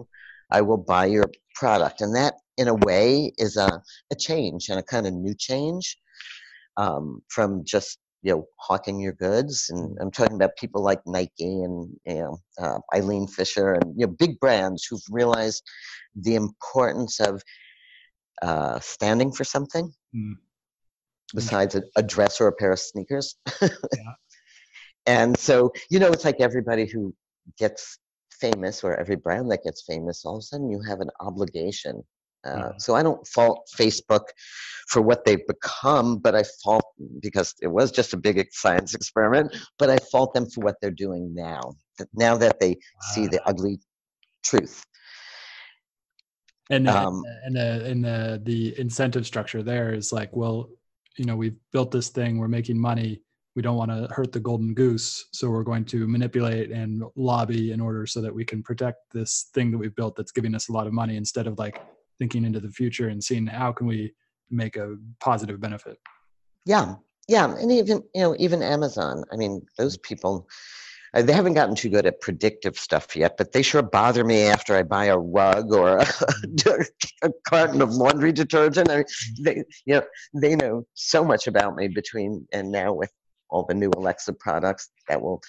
i 0.51 0.61
will 0.61 0.77
buy 0.77 1.05
your 1.05 1.25
product 1.55 2.01
and 2.01 2.15
that 2.15 2.35
in 2.57 2.67
a 2.67 2.75
way 2.75 3.31
is 3.37 3.57
a, 3.57 3.81
a 4.11 4.15
change 4.15 4.69
and 4.69 4.79
a 4.79 4.83
kind 4.83 5.07
of 5.07 5.13
new 5.13 5.33
change 5.33 5.97
um, 6.77 7.21
from 7.29 7.63
just 7.63 7.99
you 8.23 8.31
know 8.31 8.45
hawking 8.57 8.99
your 8.99 9.13
goods 9.13 9.67
and 9.69 9.97
i'm 10.01 10.09
talking 10.09 10.35
about 10.35 10.55
people 10.57 10.81
like 10.81 11.01
nike 11.05 11.61
and 11.61 11.89
you 12.05 12.15
know 12.15 12.37
uh, 12.59 12.79
eileen 12.95 13.27
fisher 13.27 13.73
and 13.73 13.93
you 13.97 14.07
know 14.07 14.13
big 14.17 14.39
brands 14.39 14.85
who've 14.85 15.03
realized 15.11 15.61
the 16.15 16.35
importance 16.35 17.19
of 17.19 17.43
uh, 18.41 18.79
standing 18.79 19.31
for 19.31 19.43
something 19.43 19.91
mm. 20.15 20.33
besides 21.35 21.75
a, 21.75 21.83
a, 21.95 22.03
dress 22.03 22.41
or 22.41 22.47
a 22.47 22.53
pair 22.53 22.71
of 22.71 22.79
sneakers 22.79 23.35
yeah. 23.61 23.69
and 25.05 25.37
so 25.37 25.71
you 25.89 25.99
know 25.99 26.11
it's 26.11 26.25
like 26.25 26.39
everybody 26.39 26.85
who 26.85 27.13
gets 27.57 27.99
famous 28.31 28.83
or 28.83 28.99
every 28.99 29.15
brand 29.15 29.49
that 29.51 29.63
gets 29.63 29.83
famous 29.85 30.25
all 30.25 30.37
of 30.37 30.39
a 30.39 30.41
sudden 30.41 30.69
you 30.69 30.81
have 30.81 30.99
an 30.99 31.09
obligation 31.19 32.03
uh, 32.45 32.71
so 32.77 32.95
I 32.95 33.03
don't 33.03 33.25
fault 33.27 33.69
Facebook 33.77 34.25
for 34.87 35.01
what 35.01 35.25
they've 35.25 35.45
become, 35.47 36.17
but 36.17 36.35
I 36.35 36.43
fault 36.63 36.85
because 37.21 37.53
it 37.61 37.67
was 37.67 37.91
just 37.91 38.13
a 38.13 38.17
big 38.17 38.45
science 38.51 38.93
experiment. 38.93 39.55
But 39.79 39.89
I 39.89 39.97
fault 40.11 40.33
them 40.33 40.49
for 40.49 40.63
what 40.63 40.75
they're 40.81 40.91
doing 40.91 41.33
now. 41.33 41.73
Now 42.13 42.37
that 42.37 42.59
they 42.59 42.77
see 43.13 43.27
the 43.27 43.41
ugly 43.47 43.79
truth. 44.43 44.85
And 46.69 46.87
um, 46.87 47.23
and 47.43 47.55
the 47.55 47.85
and 47.85 48.03
the 48.03 48.41
the 48.43 48.79
incentive 48.79 49.25
structure 49.25 49.63
there 49.63 49.93
is 49.93 50.13
like, 50.13 50.35
well, 50.35 50.69
you 51.17 51.25
know, 51.25 51.35
we've 51.35 51.57
built 51.71 51.91
this 51.91 52.09
thing, 52.09 52.37
we're 52.37 52.47
making 52.47 52.79
money. 52.79 53.21
We 53.55 53.61
don't 53.61 53.77
want 53.77 53.91
to 53.91 54.11
hurt 54.11 54.31
the 54.31 54.39
golden 54.39 54.73
goose, 54.73 55.27
so 55.31 55.49
we're 55.49 55.63
going 55.63 55.85
to 55.85 56.07
manipulate 56.07 56.71
and 56.71 57.03
lobby 57.15 57.71
in 57.71 57.79
order 57.79 58.07
so 58.07 58.19
that 58.21 58.33
we 58.33 58.43
can 58.43 58.63
protect 58.63 58.97
this 59.13 59.49
thing 59.53 59.69
that 59.71 59.77
we've 59.77 59.95
built 59.95 60.15
that's 60.15 60.31
giving 60.31 60.55
us 60.55 60.69
a 60.69 60.71
lot 60.71 60.87
of 60.87 60.93
money 60.93 61.17
instead 61.17 61.45
of 61.45 61.59
like 61.59 61.79
thinking 62.19 62.45
into 62.45 62.59
the 62.59 62.71
future 62.71 63.09
and 63.09 63.23
seeing 63.23 63.47
how 63.47 63.71
can 63.71 63.87
we 63.87 64.13
make 64.49 64.75
a 64.75 64.95
positive 65.19 65.59
benefit. 65.59 65.97
Yeah 66.65 66.95
yeah 67.27 67.55
and 67.57 67.71
even 67.71 68.03
you 68.13 68.21
know 68.21 68.35
even 68.37 68.61
amazon 68.61 69.23
i 69.31 69.35
mean 69.35 69.61
those 69.77 69.97
people 69.97 70.47
uh, 71.13 71.21
they 71.21 71.31
haven't 71.31 71.53
gotten 71.53 71.75
too 71.75 71.89
good 71.89 72.05
at 72.05 72.19
predictive 72.21 72.77
stuff 72.77 73.15
yet 73.15 73.37
but 73.37 73.51
they 73.51 73.61
sure 73.61 73.81
bother 73.81 74.23
me 74.23 74.43
after 74.43 74.75
i 74.75 74.83
buy 74.83 75.05
a 75.05 75.17
rug 75.17 75.73
or 75.73 75.97
a, 75.97 76.05
a 77.23 77.29
carton 77.47 77.81
of 77.81 77.91
laundry 77.91 78.31
detergent. 78.31 78.89
I 78.89 78.97
mean, 78.97 79.05
they 79.41 79.63
you 79.85 79.95
know 79.95 80.03
they 80.33 80.55
know 80.55 80.85
so 80.95 81.23
much 81.23 81.47
about 81.47 81.75
me 81.75 81.87
between 81.87 82.45
and 82.51 82.71
now 82.71 82.93
with 82.93 83.11
all 83.49 83.65
the 83.65 83.75
new 83.75 83.91
alexa 83.95 84.33
products 84.33 84.89
that 85.07 85.21
will 85.21 85.41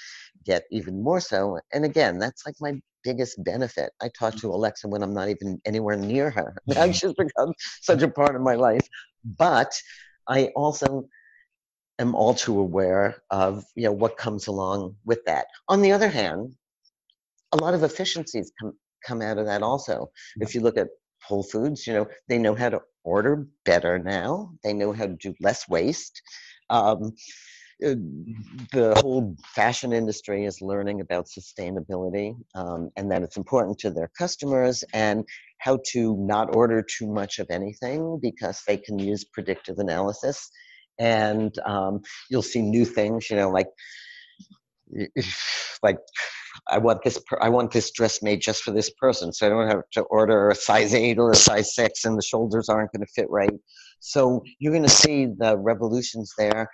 get 0.44 0.64
even 0.70 1.02
more 1.02 1.20
so 1.20 1.58
and 1.72 1.84
again 1.84 2.18
that's 2.18 2.44
like 2.46 2.54
my 2.60 2.74
biggest 3.04 3.42
benefit. 3.44 3.92
I 4.02 4.08
talk 4.08 4.34
to 4.36 4.48
Alexa 4.48 4.88
when 4.88 5.02
I'm 5.02 5.14
not 5.14 5.28
even 5.28 5.60
anywhere 5.64 5.96
near 5.96 6.30
her. 6.30 6.56
Now 6.66 6.90
she's 6.90 7.12
become 7.14 7.52
such 7.80 8.02
a 8.02 8.08
part 8.08 8.34
of 8.34 8.42
my 8.42 8.54
life. 8.54 8.88
But 9.24 9.72
I 10.28 10.46
also 10.56 11.08
am 11.98 12.14
all 12.14 12.34
too 12.34 12.58
aware 12.58 13.22
of 13.30 13.64
you 13.76 13.84
know 13.84 13.92
what 13.92 14.16
comes 14.16 14.46
along 14.46 14.96
with 15.04 15.24
that. 15.26 15.46
On 15.68 15.82
the 15.82 15.92
other 15.92 16.08
hand, 16.08 16.54
a 17.52 17.56
lot 17.56 17.74
of 17.74 17.82
efficiencies 17.82 18.50
come 18.60 18.72
come 19.06 19.22
out 19.22 19.38
of 19.38 19.46
that 19.46 19.62
also. 19.62 20.10
If 20.40 20.54
you 20.54 20.60
look 20.60 20.78
at 20.78 20.88
Whole 21.22 21.42
Foods, 21.42 21.86
you 21.86 21.92
know 21.92 22.06
they 22.28 22.38
know 22.38 22.54
how 22.54 22.70
to 22.70 22.80
order 23.04 23.46
better 23.64 23.98
now. 23.98 24.50
They 24.62 24.72
know 24.72 24.92
how 24.92 25.06
to 25.06 25.14
do 25.14 25.34
less 25.40 25.68
waste. 25.68 26.20
Um, 26.70 27.12
the 27.84 28.94
whole 29.02 29.36
fashion 29.44 29.92
industry 29.92 30.44
is 30.44 30.62
learning 30.62 31.00
about 31.00 31.26
sustainability 31.26 32.34
um, 32.54 32.90
and 32.96 33.10
that 33.10 33.22
it's 33.22 33.36
important 33.36 33.78
to 33.78 33.90
their 33.90 34.10
customers 34.16 34.84
and 34.94 35.24
how 35.58 35.78
to 35.92 36.16
not 36.18 36.54
order 36.56 36.82
too 36.82 37.06
much 37.06 37.38
of 37.38 37.46
anything 37.50 38.18
because 38.20 38.62
they 38.66 38.76
can 38.76 38.98
use 38.98 39.24
predictive 39.24 39.78
analysis. 39.78 40.50
And 40.98 41.56
um, 41.66 42.00
you'll 42.30 42.42
see 42.42 42.62
new 42.62 42.84
things 42.84 43.28
you 43.28 43.36
know 43.36 43.50
like 43.50 43.68
like 45.82 45.98
I 46.68 46.78
want 46.78 47.02
this 47.02 47.18
per- 47.26 47.40
I 47.40 47.48
want 47.48 47.72
this 47.72 47.90
dress 47.90 48.22
made 48.22 48.40
just 48.40 48.62
for 48.62 48.70
this 48.70 48.90
person 48.90 49.32
so 49.32 49.46
I 49.46 49.50
don't 49.50 49.68
have 49.68 49.82
to 49.92 50.02
order 50.02 50.50
a 50.50 50.54
size 50.54 50.94
8 50.94 51.18
or 51.18 51.32
a 51.32 51.36
size 51.36 51.74
6 51.74 52.04
and 52.04 52.16
the 52.16 52.22
shoulders 52.22 52.68
aren't 52.68 52.92
going 52.92 53.04
to 53.04 53.12
fit 53.12 53.26
right. 53.28 53.58
So 54.00 54.42
you're 54.58 54.72
going 54.72 54.84
to 54.84 54.88
see 54.88 55.26
the 55.26 55.58
revolutions 55.58 56.32
there 56.38 56.70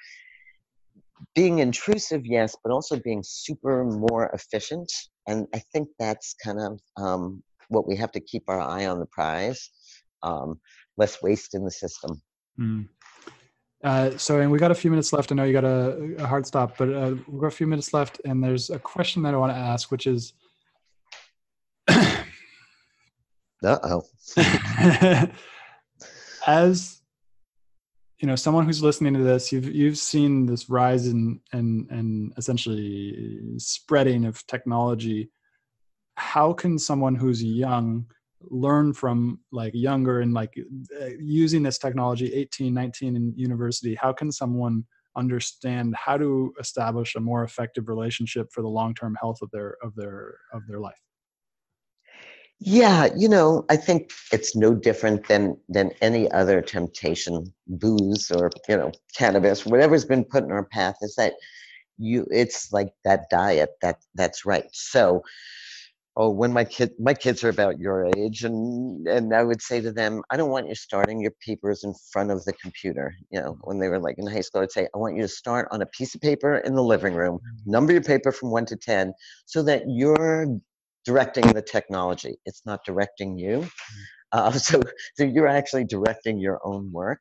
being 1.34 1.58
intrusive, 1.58 2.22
yes, 2.24 2.56
but 2.62 2.72
also 2.72 2.98
being 3.00 3.22
super 3.24 3.84
more 3.84 4.30
efficient. 4.32 4.90
And 5.26 5.46
I 5.54 5.62
think 5.72 5.88
that's 5.98 6.34
kind 6.42 6.58
of 6.60 6.80
um, 6.96 7.42
what 7.68 7.86
we 7.86 7.96
have 7.96 8.12
to 8.12 8.20
keep 8.20 8.44
our 8.48 8.60
eye 8.60 8.86
on 8.86 8.98
the 8.98 9.06
prize. 9.06 9.70
Um, 10.22 10.60
less 10.96 11.22
waste 11.22 11.54
in 11.54 11.64
the 11.64 11.70
system. 11.70 12.20
Mm. 12.58 12.88
Uh, 13.82 14.10
so, 14.18 14.40
and 14.40 14.50
we 14.50 14.58
got 14.58 14.70
a 14.70 14.74
few 14.74 14.90
minutes 14.90 15.12
left. 15.12 15.32
I 15.32 15.34
know 15.34 15.44
you 15.44 15.54
got 15.54 15.64
a, 15.64 16.14
a 16.18 16.26
hard 16.26 16.46
stop, 16.46 16.76
but 16.76 16.92
uh, 16.92 17.14
we've 17.26 17.40
got 17.40 17.46
a 17.46 17.50
few 17.50 17.66
minutes 17.66 17.94
left, 17.94 18.20
and 18.26 18.44
there's 18.44 18.68
a 18.68 18.78
question 18.78 19.22
that 19.22 19.32
I 19.32 19.38
want 19.38 19.52
to 19.52 19.58
ask, 19.58 19.90
which 19.90 20.06
is. 20.06 20.34
uh 21.88 22.24
oh. 23.64 24.02
as 26.46 26.99
you 28.20 28.26
know 28.26 28.36
someone 28.36 28.66
who's 28.66 28.82
listening 28.82 29.14
to 29.14 29.22
this 29.22 29.50
you've 29.50 29.74
you've 29.74 29.96
seen 29.96 30.44
this 30.46 30.68
rise 30.68 31.06
in 31.06 31.40
and 31.52 31.90
and 31.90 32.32
essentially 32.36 33.40
spreading 33.56 34.26
of 34.26 34.46
technology. 34.46 35.30
How 36.16 36.52
can 36.52 36.78
someone 36.78 37.14
who's 37.14 37.42
young 37.42 38.06
learn 38.42 38.92
from 38.92 39.40
like 39.52 39.72
younger 39.74 40.20
and 40.20 40.34
like 40.34 40.52
uh, 41.00 41.06
using 41.18 41.62
this 41.62 41.78
technology 41.78 42.32
18 42.32 42.72
19 42.72 43.16
in 43.16 43.34
university 43.36 43.94
how 43.94 44.14
can 44.14 44.32
someone 44.32 44.82
understand 45.16 45.94
how 45.94 46.16
to 46.16 46.52
establish 46.58 47.16
a 47.16 47.20
more 47.20 47.44
effective 47.44 47.88
relationship 47.88 48.48
for 48.50 48.62
the 48.62 48.68
long-term 48.68 49.14
health 49.20 49.38
of 49.42 49.50
their 49.50 49.76
of 49.82 49.94
their 49.94 50.38
of 50.54 50.66
their 50.66 50.80
life 50.80 51.00
yeah, 52.60 53.08
you 53.16 53.28
know, 53.28 53.64
I 53.70 53.76
think 53.76 54.12
it's 54.32 54.56
no 54.56 54.74
different 54.74 55.28
than 55.28 55.56
than 55.68 55.92
any 56.02 56.30
other 56.32 56.62
temptation, 56.62 57.52
booze 57.68 58.30
or 58.30 58.50
you 58.68 58.76
know, 58.78 58.92
cannabis, 59.16 59.66
whatever's 59.66 60.04
been 60.06 60.24
put 60.24 60.44
in 60.44 60.52
our 60.52 60.64
path. 60.66 60.96
Is 61.02 61.16
that 61.16 61.34
you 61.98 62.26
it's 62.30 62.72
like 62.72 62.88
that 63.04 63.30
diet 63.30 63.70
that 63.82 63.98
that's 64.14 64.44
right 64.46 64.66
so 64.72 65.22
oh 66.16 66.30
when 66.30 66.52
my 66.52 66.64
kid 66.64 66.92
my 66.98 67.14
kids 67.14 67.44
are 67.44 67.48
about 67.50 67.78
your 67.78 68.10
age 68.16 68.44
and 68.44 69.06
and 69.08 69.34
i 69.34 69.42
would 69.44 69.62
say 69.62 69.80
to 69.80 69.92
them 69.92 70.22
i 70.30 70.36
don't 70.36 70.50
want 70.50 70.68
you 70.68 70.74
starting 70.74 71.20
your 71.20 71.32
papers 71.46 71.84
in 71.84 71.94
front 72.12 72.30
of 72.30 72.44
the 72.44 72.52
computer 72.54 73.14
you 73.30 73.40
know 73.40 73.56
when 73.62 73.78
they 73.78 73.88
were 73.88 74.00
like 74.00 74.16
in 74.18 74.26
high 74.26 74.40
school 74.40 74.62
i'd 74.62 74.72
say 74.72 74.88
i 74.94 74.98
want 74.98 75.16
you 75.16 75.22
to 75.22 75.28
start 75.28 75.68
on 75.70 75.82
a 75.82 75.86
piece 75.86 76.14
of 76.14 76.20
paper 76.20 76.58
in 76.58 76.74
the 76.74 76.82
living 76.82 77.14
room 77.14 77.38
Mm-hmm. 77.38 77.70
number 77.72 77.92
your 77.92 78.02
paper 78.02 78.32
from 78.32 78.50
1 78.50 78.66
to 78.66 78.76
10 78.76 79.12
so 79.46 79.62
that 79.62 79.84
you're 79.88 80.46
directing 81.04 81.46
the 81.48 81.62
technology. 81.62 82.36
It's 82.44 82.62
not 82.66 82.84
directing 82.84 83.38
you. 83.38 83.68
Uh, 84.32 84.52
so 84.68 84.82
so 85.16 85.24
you're 85.24 85.48
actually 85.48 85.84
directing 85.84 86.38
your 86.38 86.60
own 86.64 86.90
work. 86.92 87.20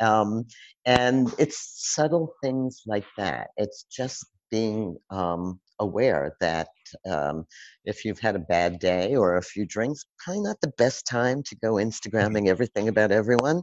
Um, 0.00 0.46
and 0.84 1.32
it's 1.38 1.92
subtle 1.94 2.34
things 2.42 2.82
like 2.86 3.06
that. 3.16 3.48
It's 3.56 3.84
just 3.84 4.26
being 4.50 4.96
um, 5.10 5.60
aware 5.78 6.36
that 6.40 6.68
um, 7.10 7.44
if 7.84 8.04
you've 8.04 8.18
had 8.18 8.36
a 8.36 8.40
bad 8.40 8.78
day 8.78 9.14
or 9.14 9.36
a 9.36 9.42
few 9.42 9.66
drinks, 9.66 10.04
probably 10.18 10.42
not 10.42 10.60
the 10.60 10.72
best 10.78 11.06
time 11.06 11.42
to 11.44 11.56
go 11.56 11.74
Instagramming 11.74 12.48
everything 12.48 12.88
about 12.88 13.12
everyone. 13.12 13.62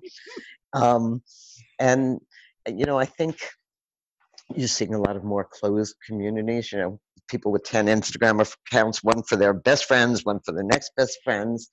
Um, 0.73 1.21
and, 1.79 2.19
you 2.67 2.85
know, 2.85 2.99
I 2.99 3.05
think 3.05 3.37
you're 4.55 4.67
seeing 4.67 4.93
a 4.93 5.01
lot 5.01 5.15
of 5.15 5.23
more 5.23 5.47
closed 5.49 5.95
communities, 6.05 6.71
you 6.71 6.79
know, 6.79 6.99
people 7.27 7.51
with 7.51 7.63
10 7.63 7.87
Instagram 7.87 8.45
accounts, 8.69 9.03
one 9.03 9.23
for 9.23 9.35
their 9.35 9.53
best 9.53 9.85
friends, 9.85 10.23
one 10.23 10.39
for 10.45 10.53
their 10.53 10.63
next 10.63 10.91
best 10.95 11.17
friends. 11.23 11.69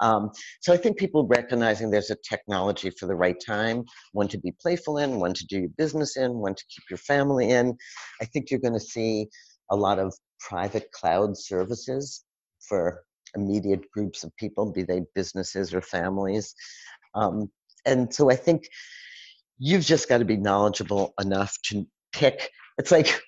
Um, 0.00 0.30
so 0.60 0.72
I 0.72 0.76
think 0.76 0.98
people 0.98 1.26
recognizing 1.26 1.90
there's 1.90 2.10
a 2.10 2.16
technology 2.28 2.90
for 2.90 3.06
the 3.06 3.14
right 3.14 3.36
time, 3.44 3.84
one 4.12 4.28
to 4.28 4.38
be 4.38 4.52
playful 4.60 4.98
in, 4.98 5.20
one 5.20 5.34
to 5.34 5.46
do 5.46 5.60
your 5.60 5.68
business 5.76 6.16
in, 6.16 6.34
one 6.34 6.54
to 6.54 6.64
keep 6.68 6.84
your 6.90 6.98
family 6.98 7.50
in. 7.50 7.76
I 8.20 8.24
think 8.24 8.50
you're 8.50 8.60
going 8.60 8.74
to 8.74 8.80
see 8.80 9.28
a 9.70 9.76
lot 9.76 9.98
of 9.98 10.14
private 10.40 10.90
cloud 10.92 11.36
services 11.36 12.24
for 12.68 13.04
immediate 13.36 13.90
groups 13.90 14.24
of 14.24 14.34
people, 14.36 14.72
be 14.72 14.82
they 14.82 15.02
businesses 15.14 15.74
or 15.74 15.80
families. 15.80 16.54
Um, 17.14 17.50
and 17.86 18.12
so 18.12 18.30
I 18.30 18.36
think 18.36 18.68
you've 19.58 19.84
just 19.84 20.08
got 20.08 20.18
to 20.18 20.24
be 20.24 20.36
knowledgeable 20.36 21.14
enough 21.20 21.56
to 21.66 21.86
pick. 22.12 22.50
It's 22.78 22.90
like 22.90 23.20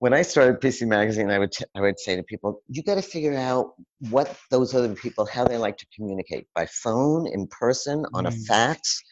when 0.00 0.14
I 0.14 0.22
started 0.22 0.60
PC 0.60 0.86
Magazine, 0.86 1.30
I 1.30 1.38
would 1.38 1.52
t- 1.52 1.64
I 1.74 1.80
would 1.80 1.98
say 1.98 2.16
to 2.16 2.22
people, 2.22 2.62
you 2.68 2.82
got 2.82 2.94
to 2.96 3.02
figure 3.02 3.34
out 3.36 3.74
what 4.10 4.36
those 4.50 4.74
other 4.74 4.94
people 4.94 5.26
how 5.26 5.44
they 5.44 5.58
like 5.58 5.76
to 5.78 5.86
communicate 5.94 6.46
by 6.54 6.66
phone, 6.66 7.26
in 7.26 7.48
person, 7.48 8.04
on 8.14 8.26
a 8.26 8.30
Mm. 8.30 8.46
fax, 8.46 9.02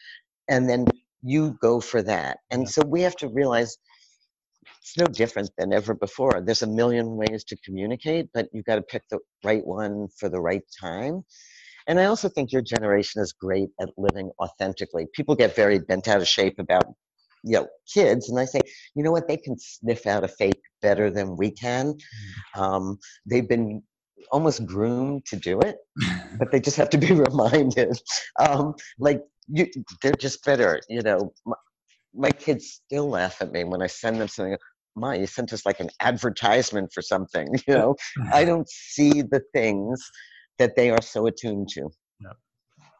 and 0.47 0.69
then 0.69 0.85
you 1.21 1.57
go 1.61 1.81
for 1.81 2.01
that. 2.03 2.39
And 2.51 2.63
Yeah. 2.63 2.69
so 2.69 2.83
we 2.85 3.01
have 3.01 3.15
to 3.17 3.27
realize 3.27 3.77
it's 4.81 4.97
no 4.97 5.07
different 5.07 5.51
than 5.57 5.73
ever 5.73 5.93
before. 5.93 6.41
There's 6.41 6.61
a 6.63 6.67
million 6.67 7.17
ways 7.17 7.43
to 7.45 7.57
communicate, 7.65 8.29
but 8.33 8.47
you've 8.53 8.65
got 8.65 8.75
to 8.75 8.81
pick 8.81 9.03
the 9.09 9.19
right 9.43 9.65
one 9.65 10.07
for 10.17 10.29
the 10.29 10.39
right 10.41 10.63
time. 10.79 11.23
And 11.87 11.99
I 11.99 12.05
also 12.05 12.29
think 12.29 12.51
your 12.51 12.61
generation 12.61 13.21
is 13.21 13.33
great 13.33 13.69
at 13.81 13.89
living 13.97 14.31
authentically. 14.41 15.07
People 15.13 15.35
get 15.35 15.55
very 15.55 15.79
bent 15.79 16.07
out 16.07 16.21
of 16.21 16.27
shape 16.27 16.59
about 16.59 16.85
you 17.43 17.53
know 17.57 17.67
kids, 17.93 18.29
and 18.29 18.39
I 18.39 18.45
say, 18.45 18.61
you 18.95 19.03
know 19.03 19.11
what, 19.11 19.27
they 19.27 19.37
can 19.37 19.57
sniff 19.59 20.07
out 20.07 20.23
a 20.23 20.27
fake 20.29 20.61
better 20.81 21.09
than 21.09 21.35
we 21.35 21.51
can. 21.51 21.95
Um, 22.55 22.99
they've 23.25 23.47
been 23.47 23.83
almost 24.31 24.65
groomed 24.65 25.25
to 25.25 25.35
do 25.35 25.59
it, 25.61 25.77
but 26.39 26.51
they 26.51 26.59
just 26.59 26.77
have 26.77 26.89
to 26.91 26.97
be 26.97 27.13
reminded. 27.27 27.99
Um, 28.39 28.75
like 28.99 29.21
you, 29.47 29.67
they're 30.01 30.13
just 30.13 30.43
better. 30.45 30.81
You 30.89 31.01
know, 31.01 31.33
my, 31.45 31.55
my 32.13 32.31
kids 32.31 32.81
still 32.85 33.09
laugh 33.09 33.41
at 33.41 33.51
me 33.51 33.63
when 33.63 33.81
I 33.81 33.87
send 33.87 34.19
them 34.19 34.27
something. 34.27 34.57
Ma, 34.95 35.11
you 35.11 35.27
sent 35.27 35.53
us 35.53 35.65
like 35.65 35.79
an 35.79 35.89
advertisement 35.99 36.91
for 36.93 37.01
something. 37.01 37.47
You 37.67 37.73
know, 37.75 37.95
I 38.33 38.45
don't 38.45 38.67
see 38.67 39.21
the 39.21 39.41
things 39.53 40.03
that 40.57 40.75
they 40.75 40.89
are 40.89 41.01
so 41.01 41.27
attuned 41.27 41.69
to. 41.69 41.89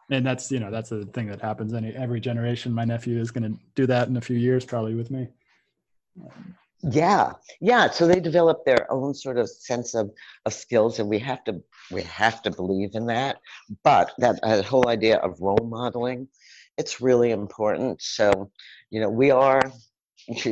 and 0.09 0.25
that's 0.25 0.51
you 0.51 0.59
know 0.59 0.71
that's 0.71 0.89
the 0.89 1.05
thing 1.07 1.28
that 1.28 1.41
happens 1.41 1.73
any 1.73 1.93
every 1.95 2.19
generation 2.19 2.71
my 2.71 2.86
nephew 2.86 3.19
is 3.19 3.32
going 3.32 3.43
to 3.43 3.59
do 3.75 3.86
that 3.86 4.07
in 4.07 4.17
a 4.17 4.21
few 4.21 4.38
years 4.38 4.63
probably 4.63 4.95
with 4.95 5.11
me 5.11 5.28
Yeah, 6.84 7.34
yeah. 7.59 7.89
So 7.89 8.07
they 8.07 8.19
develop 8.19 8.63
their 8.65 8.91
own 8.91 9.13
sort 9.13 9.38
of 9.38 9.49
sense 9.49 9.95
of, 9.95 10.11
of 10.45 10.53
skills, 10.53 10.99
and 10.99 11.09
we 11.09 11.19
have 11.19 11.43
to 11.45 11.61
we 11.91 12.03
have 12.03 12.41
to 12.43 12.51
believe 12.51 12.91
in 12.93 13.07
that. 13.07 13.38
But 13.84 14.11
that 14.19 14.65
whole 14.65 14.88
idea 14.88 15.17
of 15.17 15.39
role 15.41 15.67
modeling, 15.67 16.28
it's 16.78 17.01
really 17.01 17.32
important. 17.32 18.01
So, 18.01 18.51
you 18.91 19.01
know, 19.01 19.09
we 19.09 19.32
are 19.32 19.61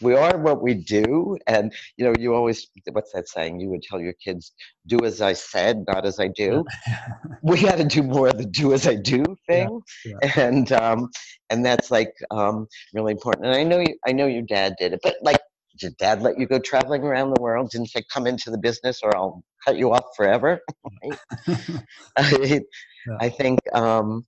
we 0.00 0.14
are 0.14 0.36
what 0.38 0.62
we 0.62 0.74
do, 0.74 1.38
and 1.46 1.72
you 1.96 2.04
know, 2.04 2.14
you 2.18 2.34
always 2.34 2.68
what's 2.92 3.12
that 3.12 3.28
saying? 3.28 3.60
You 3.60 3.70
would 3.70 3.82
tell 3.82 4.00
your 4.00 4.12
kids, 4.12 4.52
"Do 4.86 4.98
as 5.04 5.20
I 5.20 5.32
said, 5.32 5.84
not 5.88 6.04
as 6.04 6.20
I 6.20 6.28
do." 6.28 6.64
we 7.42 7.60
got 7.62 7.78
to 7.78 7.84
do 7.84 8.02
more 8.02 8.28
of 8.28 8.38
the 8.38 8.44
"do 8.44 8.72
as 8.72 8.86
I 8.86 8.94
do" 8.94 9.24
thing, 9.46 9.80
yeah. 10.04 10.16
and 10.36 10.70
um, 10.72 11.10
and 11.50 11.64
that's 11.64 11.90
like 11.90 12.12
um, 12.30 12.66
really 12.92 13.12
important. 13.12 13.46
And 13.46 13.54
I 13.54 13.62
know 13.62 13.80
you, 13.80 13.96
I 14.06 14.12
know 14.12 14.26
your 14.26 14.42
dad 14.42 14.74
did 14.78 14.92
it, 14.92 15.00
but 15.02 15.16
like, 15.22 15.40
did 15.78 15.82
your 15.82 15.92
dad 15.98 16.22
let 16.22 16.38
you 16.38 16.46
go 16.46 16.58
traveling 16.58 17.02
around 17.02 17.34
the 17.34 17.42
world? 17.42 17.70
Didn't 17.70 17.88
say 17.88 18.02
come 18.12 18.26
into 18.26 18.50
the 18.50 18.58
business 18.58 19.00
or 19.02 19.16
I'll 19.16 19.42
cut 19.64 19.76
you 19.76 19.92
off 19.92 20.04
forever? 20.16 20.60
I, 22.16 22.60
Yeah. 23.06 23.16
I 23.20 23.28
think, 23.28 23.60
um, 23.74 24.26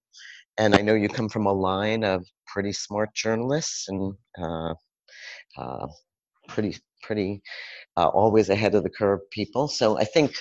and 0.59 0.75
I 0.75 0.83
know 0.83 0.95
you 0.95 1.09
come 1.09 1.29
from 1.29 1.47
a 1.47 1.53
line 1.53 2.05
of 2.05 2.25
pretty 2.47 2.73
smart 2.73 3.15
journalists 3.15 3.89
and 3.89 4.15
uh, 4.41 4.75
uh, 5.57 5.87
pretty 6.49 6.77
pretty 7.03 7.43
uh, 7.97 8.09
always 8.09 8.49
ahead 8.51 8.75
of 8.75 8.83
the 8.83 8.91
curve 8.91 9.21
people. 9.31 9.69
So 9.69 9.99
I 9.99 10.05
think 10.05 10.35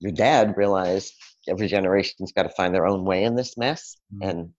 your 0.00 0.12
dad 0.12 0.56
realized 0.56 1.12
every 1.48 1.68
generation's 1.68 2.32
got 2.32 2.42
to 2.44 2.48
find 2.50 2.74
their 2.74 2.86
own 2.86 3.04
way 3.04 3.24
in 3.24 3.36
this 3.36 3.56
mess, 3.56 3.96
Mm. 4.14 4.28
and 4.28 4.54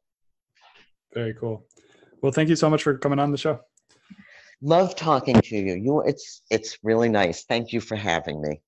very 1.13 1.33
cool 1.33 1.65
well 2.21 2.31
thank 2.31 2.49
you 2.49 2.55
so 2.55 2.69
much 2.69 2.83
for 2.83 2.97
coming 2.97 3.19
on 3.19 3.31
the 3.31 3.37
show 3.37 3.59
Love 4.61 4.95
talking 4.95 5.39
to 5.39 5.55
you. 5.55 5.75
You, 5.75 6.01
it's 6.01 6.41
it's 6.49 6.79
really 6.81 7.09
nice. 7.09 7.45
Thank 7.45 7.71
you 7.73 7.79
for 7.79 7.95
having 7.95 8.41
me. 8.41 8.59